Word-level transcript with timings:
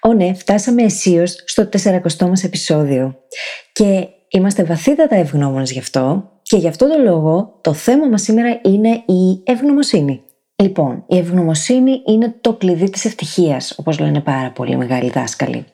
Ω 0.00 0.12
ναι, 0.12 0.34
φτάσαμε 0.34 0.82
αισίως 0.82 1.42
στο 1.44 1.68
40ο 1.72 2.28
μας 2.28 2.44
επεισόδιο 2.44 3.16
και 3.72 4.08
είμαστε 4.28 4.64
βαθύτατα 4.64 5.16
ευγνώμονες 5.16 5.72
γι' 5.72 5.78
αυτό 5.78 6.30
και 6.42 6.56
γι' 6.56 6.68
αυτό 6.68 6.88
το 6.88 7.02
λόγο 7.02 7.58
το 7.60 7.72
θέμα 7.72 8.06
μας 8.06 8.22
σήμερα 8.22 8.60
είναι 8.64 8.88
η 8.88 9.42
ευγνωμοσύνη. 9.44 10.22
Λοιπόν, 10.56 11.04
η 11.08 11.16
ευγνωμοσύνη 11.16 12.02
είναι 12.06 12.34
το 12.40 12.54
κλειδί 12.54 12.90
της 12.90 13.04
ευτυχίας, 13.04 13.74
όπως 13.78 13.98
λένε 13.98 14.20
πάρα 14.20 14.50
πολύ 14.50 14.76
μεγάλοι 14.76 15.10
δάσκαλοι. 15.10 15.64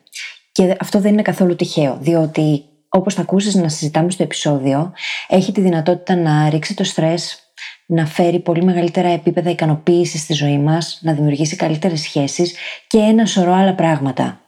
Και 0.51 0.75
αυτό 0.79 0.99
δεν 0.99 1.13
είναι 1.13 1.21
καθόλου 1.21 1.55
τυχαίο, 1.55 1.97
διότι 2.01 2.63
όπως 2.89 3.13
θα 3.13 3.21
ακούσεις 3.21 3.55
να 3.55 3.69
συζητάμε 3.69 4.11
στο 4.11 4.23
επεισόδιο, 4.23 4.93
έχει 5.27 5.51
τη 5.51 5.61
δυνατότητα 5.61 6.15
να 6.15 6.49
ρίξει 6.49 6.75
το 6.75 6.83
στρες, 6.83 7.50
να 7.93 8.05
φέρει 8.05 8.39
πολύ 8.39 8.63
μεγαλύτερα 8.63 9.07
επίπεδα 9.09 9.49
ικανοποίησης 9.49 10.21
στη 10.21 10.33
ζωή 10.33 10.57
μας, 10.57 10.99
να 11.01 11.13
δημιουργήσει 11.13 11.55
καλύτερες 11.55 12.01
σχέσεις 12.01 12.55
και 12.87 12.97
ένα 12.97 13.25
σωρό 13.25 13.53
άλλα 13.53 13.75
πράγματα. 13.75 14.41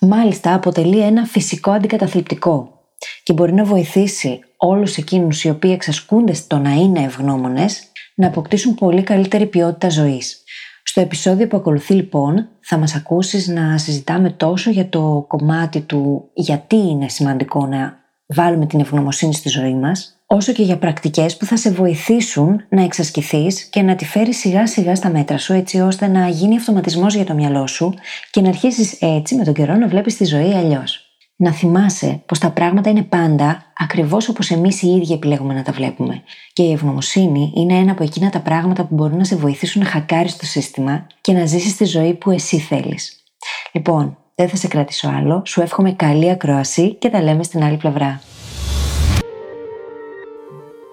Μάλιστα, 0.00 0.54
αποτελεί 0.54 1.00
ένα 1.00 1.24
φυσικό 1.24 1.70
αντικαταθλιπτικό 1.70 2.80
και 3.22 3.32
μπορεί 3.32 3.52
να 3.52 3.64
βοηθήσει 3.64 4.40
όλους 4.56 4.96
εκείνους 4.96 5.44
οι 5.44 5.50
οποίοι 5.50 5.70
εξασκούνται 5.74 6.32
στο 6.32 6.58
να 6.58 6.70
είναι 6.70 7.00
ευγνώμονες 7.00 7.82
να 8.14 8.26
αποκτήσουν 8.26 8.74
πολύ 8.74 9.02
καλύτερη 9.02 9.46
ποιότητα 9.46 9.88
ζωής. 9.88 10.42
Στο 10.82 11.00
επεισόδιο 11.00 11.46
που 11.46 11.56
ακολουθεί 11.56 11.94
λοιπόν 11.94 12.48
θα 12.60 12.78
μας 12.78 12.94
ακούσεις 12.94 13.48
να 13.48 13.78
συζητάμε 13.78 14.30
τόσο 14.30 14.70
για 14.70 14.88
το 14.88 15.24
κομμάτι 15.28 15.80
του 15.80 16.30
γιατί 16.34 16.76
είναι 16.76 17.08
σημαντικό 17.08 17.66
να 17.66 17.99
βάλουμε 18.34 18.66
την 18.66 18.80
ευγνωμοσύνη 18.80 19.34
στη 19.34 19.48
ζωή 19.48 19.74
μας, 19.74 20.20
όσο 20.26 20.52
και 20.52 20.62
για 20.62 20.78
πρακτικές 20.78 21.36
που 21.36 21.44
θα 21.44 21.56
σε 21.56 21.70
βοηθήσουν 21.70 22.64
να 22.68 22.82
εξασκηθείς 22.82 23.62
και 23.64 23.82
να 23.82 23.94
τη 23.94 24.04
φέρεις 24.04 24.38
σιγά 24.38 24.66
σιγά 24.66 24.94
στα 24.94 25.10
μέτρα 25.10 25.38
σου 25.38 25.52
έτσι 25.52 25.80
ώστε 25.80 26.06
να 26.06 26.28
γίνει 26.28 26.56
αυτοματισμός 26.56 27.14
για 27.14 27.24
το 27.24 27.34
μυαλό 27.34 27.66
σου 27.66 27.94
και 28.30 28.40
να 28.40 28.48
αρχίσεις 28.48 28.98
έτσι 29.00 29.34
με 29.34 29.44
τον 29.44 29.54
καιρό 29.54 29.74
να 29.74 29.88
βλέπεις 29.88 30.16
τη 30.16 30.24
ζωή 30.24 30.54
αλλιώς. 30.54 31.04
Να 31.36 31.52
θυμάσαι 31.52 32.22
πως 32.26 32.38
τα 32.38 32.50
πράγματα 32.50 32.90
είναι 32.90 33.02
πάντα 33.02 33.64
ακριβώς 33.76 34.28
όπως 34.28 34.50
εμείς 34.50 34.82
οι 34.82 34.88
ίδιοι 34.88 35.12
επιλέγουμε 35.12 35.54
να 35.54 35.62
τα 35.62 35.72
βλέπουμε. 35.72 36.22
Και 36.52 36.62
η 36.62 36.72
ευγνωμοσύνη 36.72 37.52
είναι 37.56 37.74
ένα 37.74 37.92
από 37.92 38.02
εκείνα 38.02 38.30
τα 38.30 38.40
πράγματα 38.40 38.84
που 38.84 38.94
μπορούν 38.94 39.16
να 39.16 39.24
σε 39.24 39.36
βοηθήσουν 39.36 39.82
να 39.82 39.88
χακάρεις 39.88 40.36
το 40.36 40.46
σύστημα 40.46 41.06
και 41.20 41.32
να 41.32 41.46
ζήσεις 41.46 41.76
τη 41.76 41.84
ζωή 41.84 42.14
που 42.14 42.30
εσύ 42.30 42.58
θέλεις. 42.58 43.24
Λοιπόν, 43.72 44.18
δεν 44.40 44.48
θα 44.48 44.56
σε 44.56 44.68
κρατήσω 44.68 45.08
άλλο, 45.08 45.42
σου 45.46 45.60
εύχομαι 45.60 45.92
καλή 45.92 46.30
ακρόαση 46.30 46.94
και 46.94 47.08
τα 47.08 47.22
λέμε 47.22 47.42
στην 47.42 47.62
άλλη 47.62 47.76
πλευρά. 47.76 48.20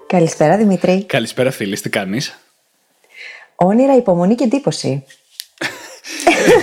Καλησπέρα 0.06 0.56
Δημήτρη. 0.56 1.04
Καλησπέρα 1.04 1.50
φίλης, 1.50 1.80
τι 1.80 1.88
κάνεις; 1.88 2.38
Όνειρα, 3.54 3.96
υπομονή 3.96 4.34
και 4.34 4.44
εντύπωση. 4.44 5.04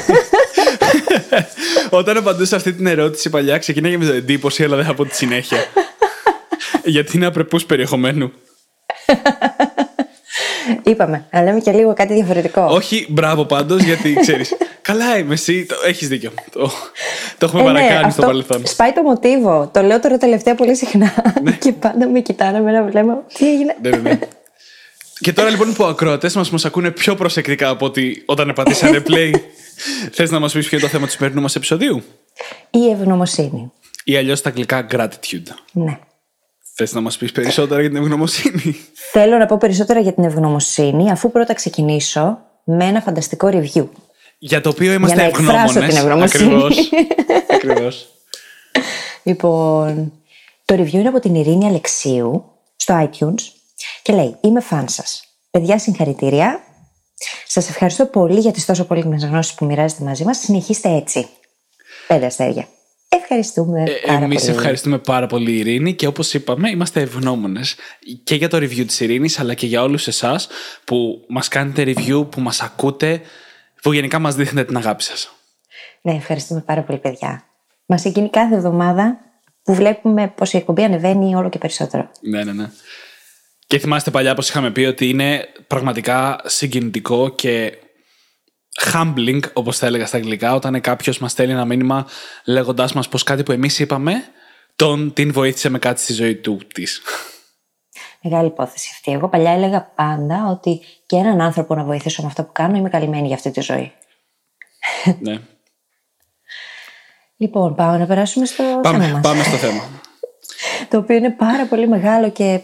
Όταν 2.00 2.18
απαντούσα 2.18 2.56
αυτή 2.56 2.74
την 2.74 2.88
ερώτηση 2.88 3.30
παλιά, 3.30 3.58
ξεκίναγε 3.58 3.98
με 3.98 4.06
το 4.06 4.14
εντύπωση, 4.14 4.64
αλλά 4.64 4.76
δεν 4.76 4.86
θα 4.86 4.94
πω 4.94 5.06
τη 5.06 5.16
συνέχεια. 5.16 5.58
Γιατί 6.86 7.18
είναι 7.18 7.26
απρεπούς 7.26 7.66
περιεχομένου. 7.66 8.32
Είπαμε, 10.84 11.26
αλλά 11.32 11.44
λέμε 11.44 11.60
και 11.60 11.72
λίγο 11.72 11.94
κάτι 11.94 12.14
διαφορετικό. 12.14 12.62
Όχι, 12.62 13.08
μπράβο 13.10 13.46
πάντως, 13.46 13.84
γιατί 13.84 14.14
ξέρεις. 14.14 14.56
Καλά 14.86 15.18
είμαι 15.18 15.34
εσύ, 15.34 15.66
το, 15.66 15.76
έχεις 15.86 16.08
δίκιο. 16.08 16.32
Το, 16.52 16.72
το 17.38 17.46
έχουμε 17.46 17.62
Ε, 17.62 17.66
παρακάνει 17.66 17.94
ναι, 17.94 18.00
στο 18.00 18.08
αυτό 18.08 18.22
παρελθόν. 18.22 18.66
Σπάει 18.66 18.94
το 18.94 19.02
μοτίβο. 19.02 19.70
Το 19.74 19.82
λέω 19.82 20.00
τώρα 20.00 20.18
τελευταία 20.18 20.56
πολύ 20.56 20.76
συχνά. 20.76 21.14
και 21.64 21.72
πάντα 21.72 22.08
με 22.10 22.20
κοιτάνε 22.20 22.62
με 22.62 22.70
ένα 22.72 22.84
βλέμμα. 22.84 23.24
Τι 23.38 23.50
έγινε; 23.54 23.76
ναι, 23.82 23.90
ναι, 23.90 23.98
ναι. 23.98 24.20
Και 25.20 25.34
τώρα 25.34 25.50
λοιπόν 25.50 25.74
που 25.74 25.84
οι 25.84 25.88
ακροατές 25.90 26.36
μας 26.36 26.50
μας 26.50 26.66
ακούνε 26.66 26.92
πιο 26.92 27.16
προσεκτικά 27.16 27.70
από 27.70 27.86
ότι 27.86 28.24
όταν 28.26 28.52
πατήσανε 28.56 29.04
play, 29.08 29.32
θες 30.12 30.32
να 30.32 30.40
μας 30.40 30.54
πεις 30.54 30.68
ποιο 30.68 30.78
είναι 30.78 30.88
το 30.88 30.92
θέμα 30.94 31.06
του 31.06 31.12
σημερινού 31.12 31.42
μας 31.42 31.56
επεισοδίου, 31.56 32.04
Η 32.70 32.90
ευγνωμοσύνη. 32.90 33.72
ή 34.04 34.18
αλλιώς 34.18 34.40
στα 34.40 34.50
αγγλικά 34.50 34.88
gratitude. 34.92 35.48
Ναι. 35.72 36.00
Θες 36.76 36.94
να 36.94 37.02
μας 37.02 37.18
πεις 37.18 37.32
περισσότερα 37.32 37.82
για 37.82 37.90
την 37.90 38.00
ευγνωμοσύνη; 38.00 38.76
Θέλω 39.12 39.38
να 39.38 39.46
πω 39.46 39.58
περισσότερα 39.58 40.00
για 40.00 40.14
την 40.14 40.24
ευγνωμοσύνη, 40.24 41.12
αφού 41.12 41.32
πρώτα 41.32 41.54
ξεκινήσω 41.54 42.40
με 42.64 42.86
ένα 42.86 43.02
φανταστικό 43.02 43.50
review. 43.52 43.88
Για 44.38 44.62
το 44.62 44.70
οποίο 44.70 44.94
είμαστε 44.94 45.16
να 45.16 45.24
εκφράσω 45.24 45.80
ευγνώμονες. 45.80 46.32
την 46.32 46.48
ευγνωμοσύνη. 46.48 47.08
Ακριβώς. 47.56 48.08
Λοιπόν, 49.24 50.14
το 50.66 50.76
review 50.76 50.92
είναι 50.94 51.08
από 51.08 51.20
την 51.20 51.36
Ειρήνη 51.36 51.66
Αλεξίου 51.66 52.44
στο 52.76 53.10
iTunes 53.10 53.42
και 54.02 54.14
λέει: 54.14 54.38
Είμαι 54.42 54.62
φαν 54.62 54.90
σας. 54.90 55.24
Παιδιά, 55.52 55.80
συγχαρητήρια. 55.80 56.60
Σας 57.48 57.70
ευχαριστώ 57.70 58.06
πολύ 58.06 58.40
για 58.40 58.52
τις 58.52 58.66
τόσο 58.66 58.84
πολύτιμες 58.86 59.26
γνώσεις 59.26 59.54
που 59.54 59.66
μοιράζετε 59.66 60.04
μαζί 60.04 60.24
μας. 60.24 60.38
Συνεχίστε 60.38 60.90
έτσι. 60.90 61.28
Πέντε 62.08 62.26
αστέρια. 62.26 62.68
Ευχαριστούμε. 63.10 63.84
πάρα 64.06 64.24
Εμείς 64.24 64.42
πολύ. 64.42 64.56
ευχαριστούμε 64.56 64.98
πάρα 64.98 65.28
πολύ, 65.28 65.52
Ειρήνη, 65.58 65.94
και 65.94 66.08
όπως 66.08 66.34
είπαμε, 66.34 66.70
είμαστε 66.70 67.02
ευγνώμονες 67.02 67.76
και 68.24 68.36
για 68.36 68.50
το 68.50 68.58
review 68.58 68.86
της 68.88 69.00
Ειρήνης, 69.00 69.40
αλλά 69.40 69.54
και 69.54 69.66
για 69.66 69.84
όλους 69.84 70.08
εσάς 70.08 70.48
που 70.84 71.26
μας 71.28 71.48
κάνετε 71.48 71.84
review, 71.86 72.28
που 72.32 72.42
μας 72.42 72.62
ακούτε, 72.62 73.22
που 73.86 73.94
γενικά 73.94 74.20
μας 74.20 74.36
δείχνετε 74.36 74.68
την 74.68 74.78
αγάπη 74.78 75.04
σας. 75.04 75.32
Ναι, 76.02 76.14
ευχαριστούμε 76.14 76.62
πάρα 76.62 76.82
πολύ, 76.82 77.00
παιδιά. 77.00 77.44
Μας 77.86 78.06
εκείνη 78.06 78.30
κάθε 78.30 78.56
εβδομάδα 78.56 79.18
που 79.64 79.74
βλέπουμε 79.74 80.28
πως 80.28 80.54
η 80.54 80.58
εκπομπή 80.58 80.84
ανεβαίνει 80.84 81.36
όλο 81.36 81.50
και 81.50 81.58
περισσότερο. 81.58 82.10
Ναι, 82.22 82.44
ναι, 82.44 82.54
ναι. 82.54 82.70
Και 83.68 83.80
θυμάστε 83.80 84.12
παλιά 84.12 84.36
πως 84.36 84.50
είχαμε 84.50 84.72
πει 84.72 84.82
ότι 84.82 85.10
είναι 85.10 85.48
πραγματικά 85.68 86.42
συγκινητικό 86.44 87.30
και 87.30 87.78
humbling, 88.94 89.40
όπως 89.54 89.78
θα 89.78 89.86
έλεγα 89.86 90.06
στα 90.06 90.18
αγγλικά, 90.18 90.54
όταν 90.54 90.82
κάποιος 90.82 91.18
μας 91.20 91.32
στέλνει 91.32 91.54
ένα 91.54 91.66
μήνυμα 91.66 92.08
λέγοντάς 92.46 92.94
μας 92.94 93.10
πως 93.10 93.24
κάτι 93.24 93.44
που 93.44 93.52
εμείς 93.52 93.80
είπαμε, 93.80 94.14
τον 94.76 95.14
την 95.14 95.32
βοήθησε 95.32 95.70
με 95.70 95.80
κάτι 95.80 96.02
στη 96.02 96.14
ζωή 96.14 96.36
του 96.36 96.62
της. 96.74 97.02
Μεγάλη 98.22 98.48
υπόθεση 98.48 98.90
αυτή. 98.94 99.12
Εγώ 99.12 99.30
παλιά 99.30 99.52
έλεγα 99.52 99.92
πάντα 99.96 100.48
ότι 100.50 100.82
και 101.06 101.16
έναν 101.16 101.42
άνθρωπο 101.42 101.76
να 101.76 101.84
βοηθήσω 101.84 102.22
με 102.22 102.28
αυτό 102.28 102.44
που 102.44 102.52
κάνω 102.52 102.78
είμαι 102.78 102.90
καλυμμένη 102.90 103.28
για 103.28 103.36
αυτή 103.36 103.52
τη 103.52 103.62
ζωή. 103.62 103.92
ναι. 105.20 105.40
Λοιπόν, 107.38 107.76
πάμε 107.76 107.98
να 107.98 108.06
περάσουμε 108.06 108.46
στο 108.46 108.64
θέμα 108.64 108.80
Πάμε, 108.82 109.08
μας. 109.12 109.22
πάμε 109.22 109.44
στο 109.44 109.58
θέμα. 109.58 109.90
Το 110.90 110.98
οποίο 110.98 111.16
είναι 111.16 111.32
πάρα 111.32 111.66
πολύ 111.66 111.88
μεγάλο 111.88 112.32
και 112.32 112.60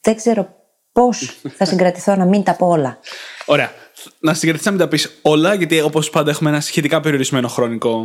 δεν 0.00 0.16
ξέρω 0.16 0.48
πώς 0.92 1.38
θα 1.58 1.64
συγκρατηθώ 1.64 2.14
να 2.16 2.24
μην 2.24 2.42
τα 2.42 2.54
πω 2.54 2.66
όλα. 2.66 2.98
Ωραία. 3.44 3.72
Να 4.18 4.34
συγκρατήσει 4.34 4.66
να 4.68 4.74
μην 4.74 4.80
τα 4.80 4.88
πεις 4.88 5.18
όλα, 5.22 5.54
γιατί 5.54 5.80
όπως 5.80 6.10
πάντα 6.10 6.30
έχουμε 6.30 6.50
ένα 6.50 6.60
σχετικά 6.60 7.00
περιορισμένο 7.00 7.48
χρονικό 7.48 8.04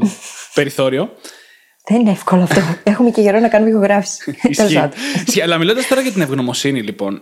περιθώριο. 0.53 1.13
Δεν 1.87 1.99
είναι 1.99 2.11
εύκολο 2.11 2.41
αυτό. 2.43 2.61
Έχουμε 2.83 3.09
και 3.11 3.21
καιρό 3.21 3.39
να 3.39 3.47
κάνουμε 3.47 3.69
ηχογράφηση. 3.71 4.23
Τέλος 4.41 4.57
Ισχύει. 4.57 4.73
πάντων. 4.73 4.97
Ισχύει. 5.25 5.41
Αλλά 5.41 5.57
μιλώντας 5.57 5.87
τώρα 5.87 6.01
για 6.01 6.11
την 6.11 6.21
ευγνωμοσύνη, 6.21 6.81
λοιπόν. 6.81 7.21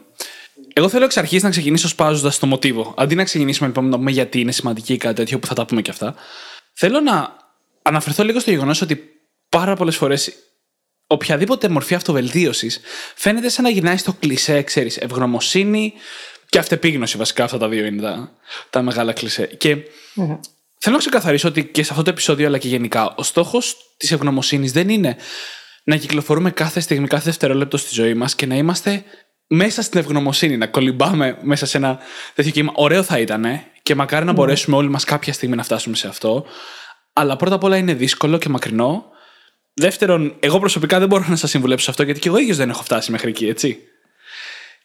Εγώ 0.77 0.89
θέλω 0.89 1.05
εξ 1.05 1.17
αρχής 1.17 1.43
να 1.43 1.49
ξεκινήσω 1.49 1.87
σπάζοντας 1.87 2.39
το 2.39 2.45
μοτίβο. 2.45 2.93
Αντί 2.97 3.15
να 3.15 3.23
ξεκινήσουμε 3.23 3.67
λοιπόν 3.67 3.89
να 3.89 3.97
πούμε 3.97 4.11
γιατί 4.11 4.39
είναι 4.39 4.51
σημαντική 4.51 4.93
ή 4.93 4.97
κάτι 4.97 5.15
τέτοιο, 5.15 5.39
που 5.39 5.47
θα 5.47 5.53
τα 5.53 5.65
πούμε 5.65 5.81
και 5.81 5.89
αυτά. 5.89 6.15
Θέλω 6.73 6.99
να 6.99 7.35
αναφερθώ 7.81 8.23
λίγο 8.23 8.39
στο 8.39 8.51
γεγονός 8.51 8.81
ότι 8.81 9.03
πάρα 9.49 9.75
πολλές 9.75 9.95
φορές 9.95 10.33
οποιαδήποτε 11.07 11.69
μορφή 11.69 11.95
αυτοβελτίωσης 11.95 12.79
φαίνεται 13.15 13.49
σαν 13.49 13.63
να 13.63 13.69
γυρνάει 13.69 13.97
στο 13.97 14.13
κλισέ, 14.13 14.61
ξέρεις, 14.61 14.97
ευγνωμοσύνη 14.97 15.93
και 16.49 16.57
αυτεπίγνωση. 16.57 17.17
Βασικά 17.17 17.43
αυτά 17.43 17.57
τα 17.57 17.67
δύο 17.67 17.85
είναι 17.85 18.01
τα, 18.01 18.31
τα 18.69 18.81
μεγάλα 18.81 19.13
κλισέ. 19.13 19.45
Και 19.45 19.77
θέλω 20.77 20.95
να 20.95 20.97
ξεκαθαρίσω 20.97 21.47
ότι 21.47 21.65
και 21.65 21.83
σε 21.83 21.89
αυτό 21.91 22.03
το 22.03 22.09
επεισόδιο, 22.09 22.47
αλλά 22.47 22.57
και 22.57 22.67
γενικά, 22.67 23.13
ο 23.15 23.23
στόχος 23.23 23.75
της 23.97 24.11
ευγνωμοσύνης 24.11 24.71
δεν 24.71 24.89
είναι 24.89 25.15
να 25.83 25.95
κυκλοφορούμε 25.95 26.51
κάθε 26.51 26.79
στιγμή, 26.79 27.07
κάθε 27.07 27.23
δευτερόλεπτο 27.23 27.77
στη 27.77 27.93
ζωή 27.93 28.13
μας 28.13 28.35
και 28.35 28.45
να 28.45 28.55
είμαστε 28.55 29.03
μέσα 29.47 29.81
στην 29.81 29.99
ευγνωμοσύνη, 29.99 30.57
να 30.57 30.67
κολυμπάμε 30.67 31.37
μέσα 31.41 31.65
σε 31.65 31.77
ένα 31.77 31.99
τέτοιο 32.33 32.51
κύμα. 32.51 32.71
Ωραίο 32.75 33.03
θα 33.03 33.19
ήταν 33.19 33.45
και 33.83 33.95
μακάρι 33.95 34.25
να 34.25 34.31
μπορέσουμε 34.31 34.75
όλοι 34.75 34.89
μας 34.89 35.03
κάποια 35.03 35.33
στιγμή 35.33 35.55
να 35.55 35.63
φτάσουμε 35.63 35.95
σε 35.95 36.07
αυτό. 36.07 36.45
Αλλά 37.13 37.35
πρώτα 37.35 37.55
απ' 37.55 37.63
όλα 37.63 37.77
είναι 37.77 37.93
δύσκολο 37.93 38.37
και 38.37 38.49
μακρινό. 38.49 39.05
Δεύτερον, 39.73 40.35
εγώ 40.39 40.59
προσωπικά 40.59 40.99
δεν 40.99 41.07
μπορώ 41.07 41.25
να 41.27 41.35
σας 41.35 41.49
συμβουλέψω 41.49 41.83
σε 41.83 41.89
αυτό 41.89 42.03
γιατί 42.03 42.19
και 42.19 42.27
εγώ 42.27 42.37
ίδιος 42.37 42.57
δεν 42.57 42.69
έχω 42.69 42.83
φτάσει 42.83 43.11
μέχρι 43.11 43.29
εκεί, 43.29 43.47
έτσι. 43.47 43.79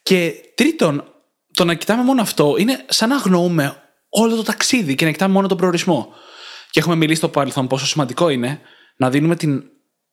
Και 0.03 0.33
τρίτον, 0.55 1.03
το 1.53 1.65
να 1.65 1.73
κοιτάμε 1.73 2.03
μόνο 2.03 2.21
αυτό 2.21 2.55
είναι 2.57 2.85
σαν 2.89 3.09
να 3.09 3.15
αγνοούμε 3.15 3.81
όλο 4.09 4.35
το 4.35 4.43
ταξίδι 4.43 4.95
και 4.95 5.05
να 5.05 5.11
κοιτάμε 5.11 5.33
μόνο 5.33 5.47
τον 5.47 5.57
προορισμό. 5.57 6.13
Και 6.69 6.79
έχουμε 6.79 6.95
μιλήσει 6.95 7.17
στο 7.17 7.29
παρελθόν 7.29 7.67
πόσο 7.67 7.85
σημαντικό 7.85 8.29
είναι 8.29 8.59
να 8.95 9.09
δίνουμε 9.09 9.35
την 9.35 9.63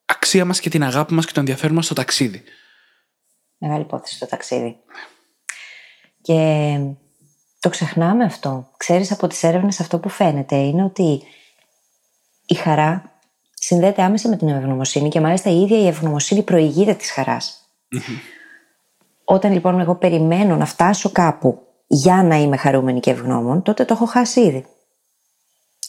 αξία 0.04 0.44
μας 0.44 0.60
και 0.60 0.68
την 0.68 0.84
αγάπη 0.84 1.14
μας 1.14 1.26
και 1.26 1.32
το 1.32 1.40
ενδιαφέρον 1.40 1.74
μας 1.74 1.84
στο 1.84 1.94
ταξίδι. 1.94 2.42
Μεγάλη 3.60 3.80
υπόθεση 3.80 4.18
το 4.18 4.26
ταξίδι. 4.26 4.76
Και 6.22 6.78
το 7.60 7.68
ξεχνάμε 7.68 8.24
αυτό. 8.24 8.70
Ξέρεις 8.76 9.12
από 9.12 9.26
τις 9.26 9.42
έρευνες 9.42 9.80
αυτό 9.80 9.98
που 9.98 10.08
φαίνεται 10.08 10.56
είναι 10.56 10.84
ότι 10.84 11.22
η 12.46 12.54
χαρά 12.54 13.18
συνδέεται 13.54 14.02
άμεσα 14.02 14.28
με 14.28 14.36
την 14.36 14.48
ευγνωμοσύνη 14.48 15.08
και 15.08 15.20
μάλιστα 15.20 15.50
η 15.50 15.60
ίδια 15.60 15.78
η 15.78 15.86
ευγνωμοσύνη 15.86 16.42
προηγείται 16.42 16.94
της 16.94 17.10
χαρας 17.10 17.68
Όταν 19.24 19.52
λοιπόν 19.52 19.80
εγώ 19.80 19.94
περιμένω 19.94 20.56
να 20.56 20.66
φτάσω 20.66 21.10
κάπου 21.10 21.66
για 21.86 22.22
να 22.22 22.36
είμαι 22.36 22.56
χαρούμενη 22.56 23.00
και 23.00 23.10
ευγνώμων, 23.10 23.62
τότε 23.62 23.84
το 23.84 23.94
έχω 23.94 24.04
χάσει 24.06 24.40
ήδη. 24.40 24.66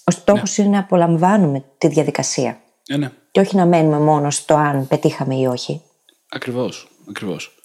Ο 0.04 0.12
στόχος 0.12 0.58
είναι 0.58 0.70
να 0.70 0.80
απολαμβάνουμε 0.80 1.64
τη 1.78 1.88
διαδικασία. 1.88 2.62
Ε, 2.88 2.98
ναι. 2.98 3.12
Και 3.32 3.40
όχι 3.40 3.56
να 3.56 3.66
μένουμε 3.66 4.00
μόνο 4.00 4.30
στο 4.30 4.56
αν 4.56 4.88
πετύχαμε 4.88 5.36
ή 5.36 5.46
όχι. 5.46 5.82
Ακριβώς. 6.30 6.92
Ακριβώς. 7.10 7.61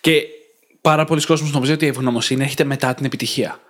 Και 0.00 0.22
πάρα 0.80 1.04
πολλοί 1.04 1.26
κόσμοι 1.26 1.50
νομίζουν 1.50 1.74
ότι 1.74 1.84
η 1.84 1.88
ευγνωμοσύνη 1.88 2.42
έρχεται 2.42 2.64
μετά 2.64 2.94
την 2.94 3.04
επιτυχία. 3.04 3.60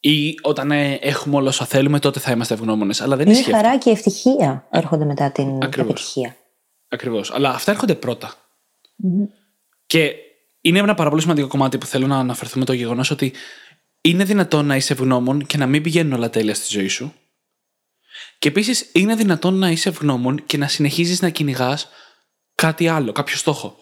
Ή 0.00 0.34
όταν 0.42 0.70
ε, 0.70 0.98
έχουμε 1.00 1.36
όλα 1.36 1.48
όσα 1.48 1.64
θέλουμε, 1.64 1.98
τότε 1.98 2.20
θα 2.20 2.30
είμαστε 2.30 2.54
ευγνώμονες. 2.54 3.00
Αλλά 3.00 3.16
δεν 3.16 3.26
είναι 3.26 3.38
ισχύει. 3.38 3.50
Η 3.50 3.52
χαρά 3.52 3.78
και 3.78 3.88
η 3.88 3.92
ευτυχία 3.92 4.66
έρχονται 4.70 5.04
μετά 5.04 5.30
την 5.30 5.62
Ακριβώς. 5.62 5.90
επιτυχία. 5.90 6.36
Ακριβώς. 6.88 7.30
Αλλά 7.30 7.50
αυτά 7.50 7.70
έρχονται 7.70 7.94
πρώτα. 7.94 8.34
Και 9.86 10.14
είναι 10.60 10.78
ένα 10.78 10.94
πάρα 10.94 11.10
πολύ 11.10 11.22
σημαντικό 11.22 11.46
κομμάτι 11.46 11.78
που 11.78 11.86
θέλω 11.86 12.06
να 12.06 12.18
αναφερθούμε 12.18 12.64
το 12.64 12.72
γεγονός 12.72 13.10
ότι 13.10 13.32
είναι 14.00 14.24
δυνατόν 14.24 14.66
να 14.66 14.76
είσαι 14.76 14.92
ευγνώμων 14.92 15.46
και 15.46 15.56
να 15.56 15.66
μην 15.66 15.82
πηγαίνουν 15.82 16.12
όλα 16.12 16.30
τέλεια 16.30 16.54
στη 16.54 16.78
ζωή 16.78 16.88
σου. 16.88 17.12
Και 18.38 18.48
επίσης 18.48 18.90
είναι 18.92 19.14
δυνατόν 19.14 19.54
να 19.54 19.70
είσαι 19.70 19.88
ευγνώμων 19.88 20.44
και 20.46 20.56
να 20.56 20.68
συνεχίζεις 20.68 21.22
να 21.22 21.28
κυνηγάς 21.28 21.88
κάτι 22.54 22.88
άλλο, 22.88 23.12
κάποιο 23.12 23.36
στόχο. 23.36 23.76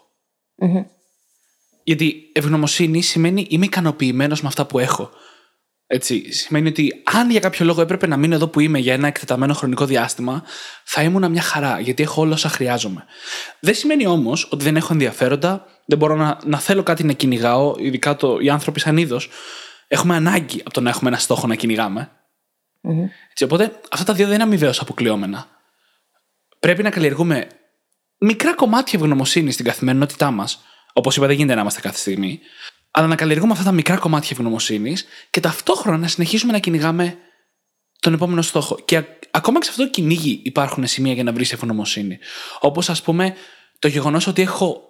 Γιατί 1.82 2.30
ευγνωμοσύνη 2.32 3.02
σημαίνει 3.02 3.46
είμαι 3.48 3.64
ικανοποιημένος 3.64 4.42
με 4.42 4.48
αυτά 4.48 4.66
που 4.66 4.78
έχω. 4.78 5.10
Έτσι, 5.86 6.32
σημαίνει 6.32 6.68
ότι 6.68 7.02
αν 7.04 7.30
για 7.30 7.40
κάποιο 7.40 7.64
λόγο 7.64 7.80
έπρεπε 7.80 8.06
να 8.06 8.16
μείνω 8.16 8.34
εδώ 8.34 8.48
που 8.48 8.60
είμαι 8.60 8.78
για 8.78 8.92
ένα 8.94 9.06
εκτεταμένο 9.06 9.54
χρονικό 9.54 9.86
διάστημα, 9.86 10.42
θα 10.84 11.02
ήμουν 11.02 11.30
μια 11.30 11.42
χαρά, 11.42 11.80
γιατί 11.80 12.02
έχω 12.02 12.20
όλα 12.20 12.34
όσα 12.34 12.48
χρειάζομαι. 12.48 13.04
Δεν 13.60 13.74
σημαίνει 13.74 14.06
όμως 14.06 14.48
ότι 14.50 14.64
δεν 14.64 14.76
έχω 14.76 14.92
ενδιαφέροντα, 14.92 15.66
δεν 15.86 15.98
μπορώ 15.98 16.16
να, 16.16 16.38
να 16.44 16.58
θέλω 16.58 16.82
κάτι 16.82 17.04
να 17.04 17.12
κυνηγάω, 17.12 17.74
ειδικά 17.78 18.16
το, 18.16 18.38
οι 18.40 18.50
άνθρωποι 18.50 18.80
σαν 18.80 18.96
είδος. 18.96 19.28
Έχουμε 19.88 20.14
ανάγκη 20.14 20.60
από 20.60 20.70
το 20.70 20.80
να 20.80 20.90
έχουμε 20.90 21.10
ένα 21.10 21.18
στόχο 21.18 21.46
να 21.46 21.54
κυνηγάμε. 21.54 22.10
Έτσι, 23.30 23.44
οπότε 23.44 23.80
αυτά 23.90 24.04
τα 24.04 24.12
δύο 24.12 24.26
δεν 24.26 24.34
είναι 24.34 24.42
αμοιβαίως 24.42 24.80
αποκλειόμενα. 24.80 25.46
Πρέπει 26.58 26.82
να 26.82 26.90
καλλιεργούμε 26.90 27.46
μικρά 28.18 28.54
κομμάτια 28.54 28.98
ευγνωμοσύνης 28.98 29.54
στην 29.54 29.66
καθημερινότητά 29.66 30.30
μας. 30.30 30.64
Όπως 30.92 31.16
είπα, 31.16 31.26
δεν 31.26 31.36
γίνεται 31.36 31.54
να 31.54 31.60
είμαστε 31.60 31.80
κάθε 31.80 31.98
στιγμή. 31.98 32.40
Αλλά 32.90 33.06
να 33.06 33.14
καλλιεργούμε 33.14 33.52
αυτά 33.52 33.64
τα 33.64 33.72
μικρά 33.72 33.96
κομμάτια 33.96 34.28
ευγνωμοσύνης 34.32 35.04
και 35.30 35.40
ταυτόχρονα 35.40 35.98
να 35.98 36.08
συνεχίσουμε 36.08 36.52
να 36.52 36.58
κυνηγάμε 36.58 37.16
τον 38.00 38.12
επόμενο 38.12 38.42
στόχο. 38.42 38.78
Και 38.84 38.96
α- 38.96 39.04
ακόμα 39.30 39.58
και 39.58 39.64
σε 39.64 39.70
αυτό 39.70 39.82
το 39.82 39.90
κυνήγι 39.90 40.40
υπάρχουν 40.44 40.86
σημεία 40.86 41.12
για 41.12 41.22
να 41.22 41.32
βρεις 41.32 41.52
ευγνωμοσύνη. 41.52 42.18
Όπως 42.60 42.88
ας 42.90 43.02
πούμε 43.02 43.34
το 43.78 43.88
γεγονός 43.88 44.26
ότι 44.26 44.42
έχω 44.42 44.80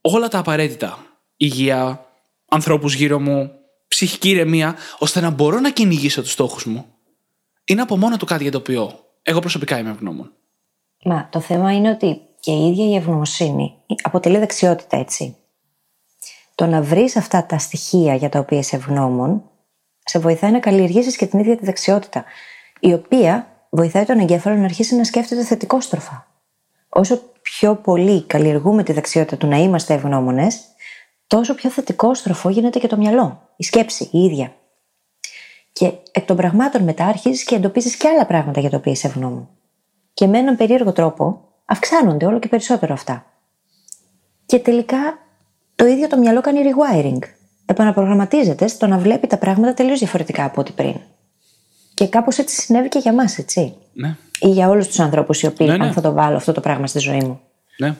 όλα 0.00 0.28
τα 0.28 0.38
απαραίτητα. 0.38 0.98
Υγεία, 1.36 2.04
ανθρώπους 2.48 2.94
γύρω 2.94 3.20
μου, 3.20 3.50
ψυχική 3.88 4.28
ηρεμία, 4.30 4.76
ώστε 4.98 5.20
να 5.20 5.30
μπορώ 5.30 5.60
να 5.60 5.70
κυνηγήσω 5.70 6.22
τους 6.22 6.32
στόχους 6.32 6.64
μου. 6.64 6.86
Είναι 7.64 7.80
από 7.82 7.96
μόνο 7.96 8.16
του 8.16 8.26
κάτι 8.26 8.42
για 8.42 8.52
το 8.52 8.58
οποίο 8.58 8.98
εγώ 9.22 9.40
προσωπικά 9.40 9.78
είμαι 9.78 9.90
ευγνώμων. 9.90 10.32
Μα 11.04 11.28
το 11.32 11.40
θέμα 11.40 11.72
είναι 11.72 11.90
ότι 11.90 12.20
και 12.40 12.50
η 12.50 12.66
ίδια 12.68 12.84
η 12.84 12.94
ευγνωμοσύνη 12.94 13.74
αποτελεί 14.02 14.38
δεξιότητα, 14.38 14.96
έτσι. 14.96 15.36
Το 16.60 16.66
να 16.66 16.82
βρεις 16.82 17.16
αυτά 17.16 17.46
τα 17.46 17.58
στοιχεία 17.58 18.14
για 18.14 18.28
τα 18.28 18.38
οποία 18.38 18.58
είσαι 18.58 18.76
ευγνώμων, 18.76 19.42
σε 20.04 20.18
βοηθάει 20.18 20.50
να 20.50 20.58
καλλιεργήσεις 20.58 21.16
και 21.16 21.26
την 21.26 21.38
ίδια 21.38 21.56
τη 21.56 21.64
δεξιότητα, 21.64 22.24
η 22.80 22.92
οποία 22.92 23.46
βοηθάει 23.70 24.04
τον 24.04 24.18
εγκέφαλο 24.18 24.56
να 24.56 24.64
αρχίσει 24.64 24.96
να 24.96 25.04
σκέφτεται 25.04 25.44
θετικόστροφα. 25.44 26.26
Όσο 26.88 27.22
πιο 27.42 27.76
πολύ 27.76 28.22
καλλιεργούμε 28.22 28.82
τη 28.82 28.92
δεξιότητα 28.92 29.36
του 29.36 29.46
να 29.46 29.56
είμαστε 29.56 29.94
ευγνώμονες, 29.94 30.60
τόσο 31.26 31.54
πιο 31.54 31.70
θετικόστροφο 31.70 32.48
γίνεται 32.48 32.78
και 32.78 32.88
το 32.88 32.96
μυαλό, 32.96 33.48
η 33.56 33.64
σκέψη, 33.64 34.08
η 34.12 34.18
ίδια. 34.18 34.54
Και 35.72 35.92
εκ 36.12 36.24
των 36.24 36.36
πραγμάτων 36.36 36.82
μετά 36.82 37.06
αρχίζεις 37.06 37.44
και 37.44 37.54
εντοπίζεις 37.54 37.96
και 37.96 38.08
άλλα 38.08 38.26
πράγματα 38.26 38.60
για 38.60 38.70
τα 38.70 38.76
οποία 38.76 38.92
είσαι 38.92 39.06
ευγνώμων. 39.06 39.48
Και 40.14 40.26
με 40.26 40.38
έναν 40.38 40.56
περίεργο 40.56 40.92
τρόπο 40.92 41.40
αυξάνονται 41.64 42.26
όλο 42.26 42.38
και 42.38 42.48
περισσότερο 42.48 42.92
αυτά. 42.92 43.24
Και 44.46 44.58
τελικά 44.58 45.18
το 45.80 45.86
ίδιο 45.86 46.06
το 46.06 46.16
μυαλό 46.16 46.40
κάνει 46.40 46.60
rewiring. 46.64 47.28
Επαναπρογραμματίζεται 47.66 48.68
στο 48.68 48.86
να 48.86 48.98
βλέπει 48.98 49.26
τα 49.26 49.38
πράγματα 49.38 49.74
τελείως 49.74 49.98
διαφορετικά 49.98 50.44
από 50.44 50.60
ό,τι 50.60 50.72
πριν. 50.72 50.94
Και 51.94 52.08
κάπως 52.08 52.38
έτσι 52.38 52.60
συνέβη 52.60 52.88
και 52.88 52.98
για 52.98 53.12
μας, 53.12 53.38
έτσι. 53.38 53.74
Ναι. 53.92 54.16
Ή 54.40 54.48
για 54.48 54.68
όλους 54.68 54.86
τους 54.86 54.98
ανθρώπους 54.98 55.42
οι 55.42 55.46
οποίοι, 55.46 55.66
Ναι, 55.70 55.76
ναι. 55.76 55.84
αν 55.84 55.92
θα 55.92 56.00
το 56.00 56.12
βάλω 56.12 56.36
αυτό 56.36 56.52
το 56.52 56.60
πράγμα 56.60 56.86
στη 56.86 56.98
ζωή 56.98 57.18
μου. 57.18 57.40
Ναι. 57.78 57.94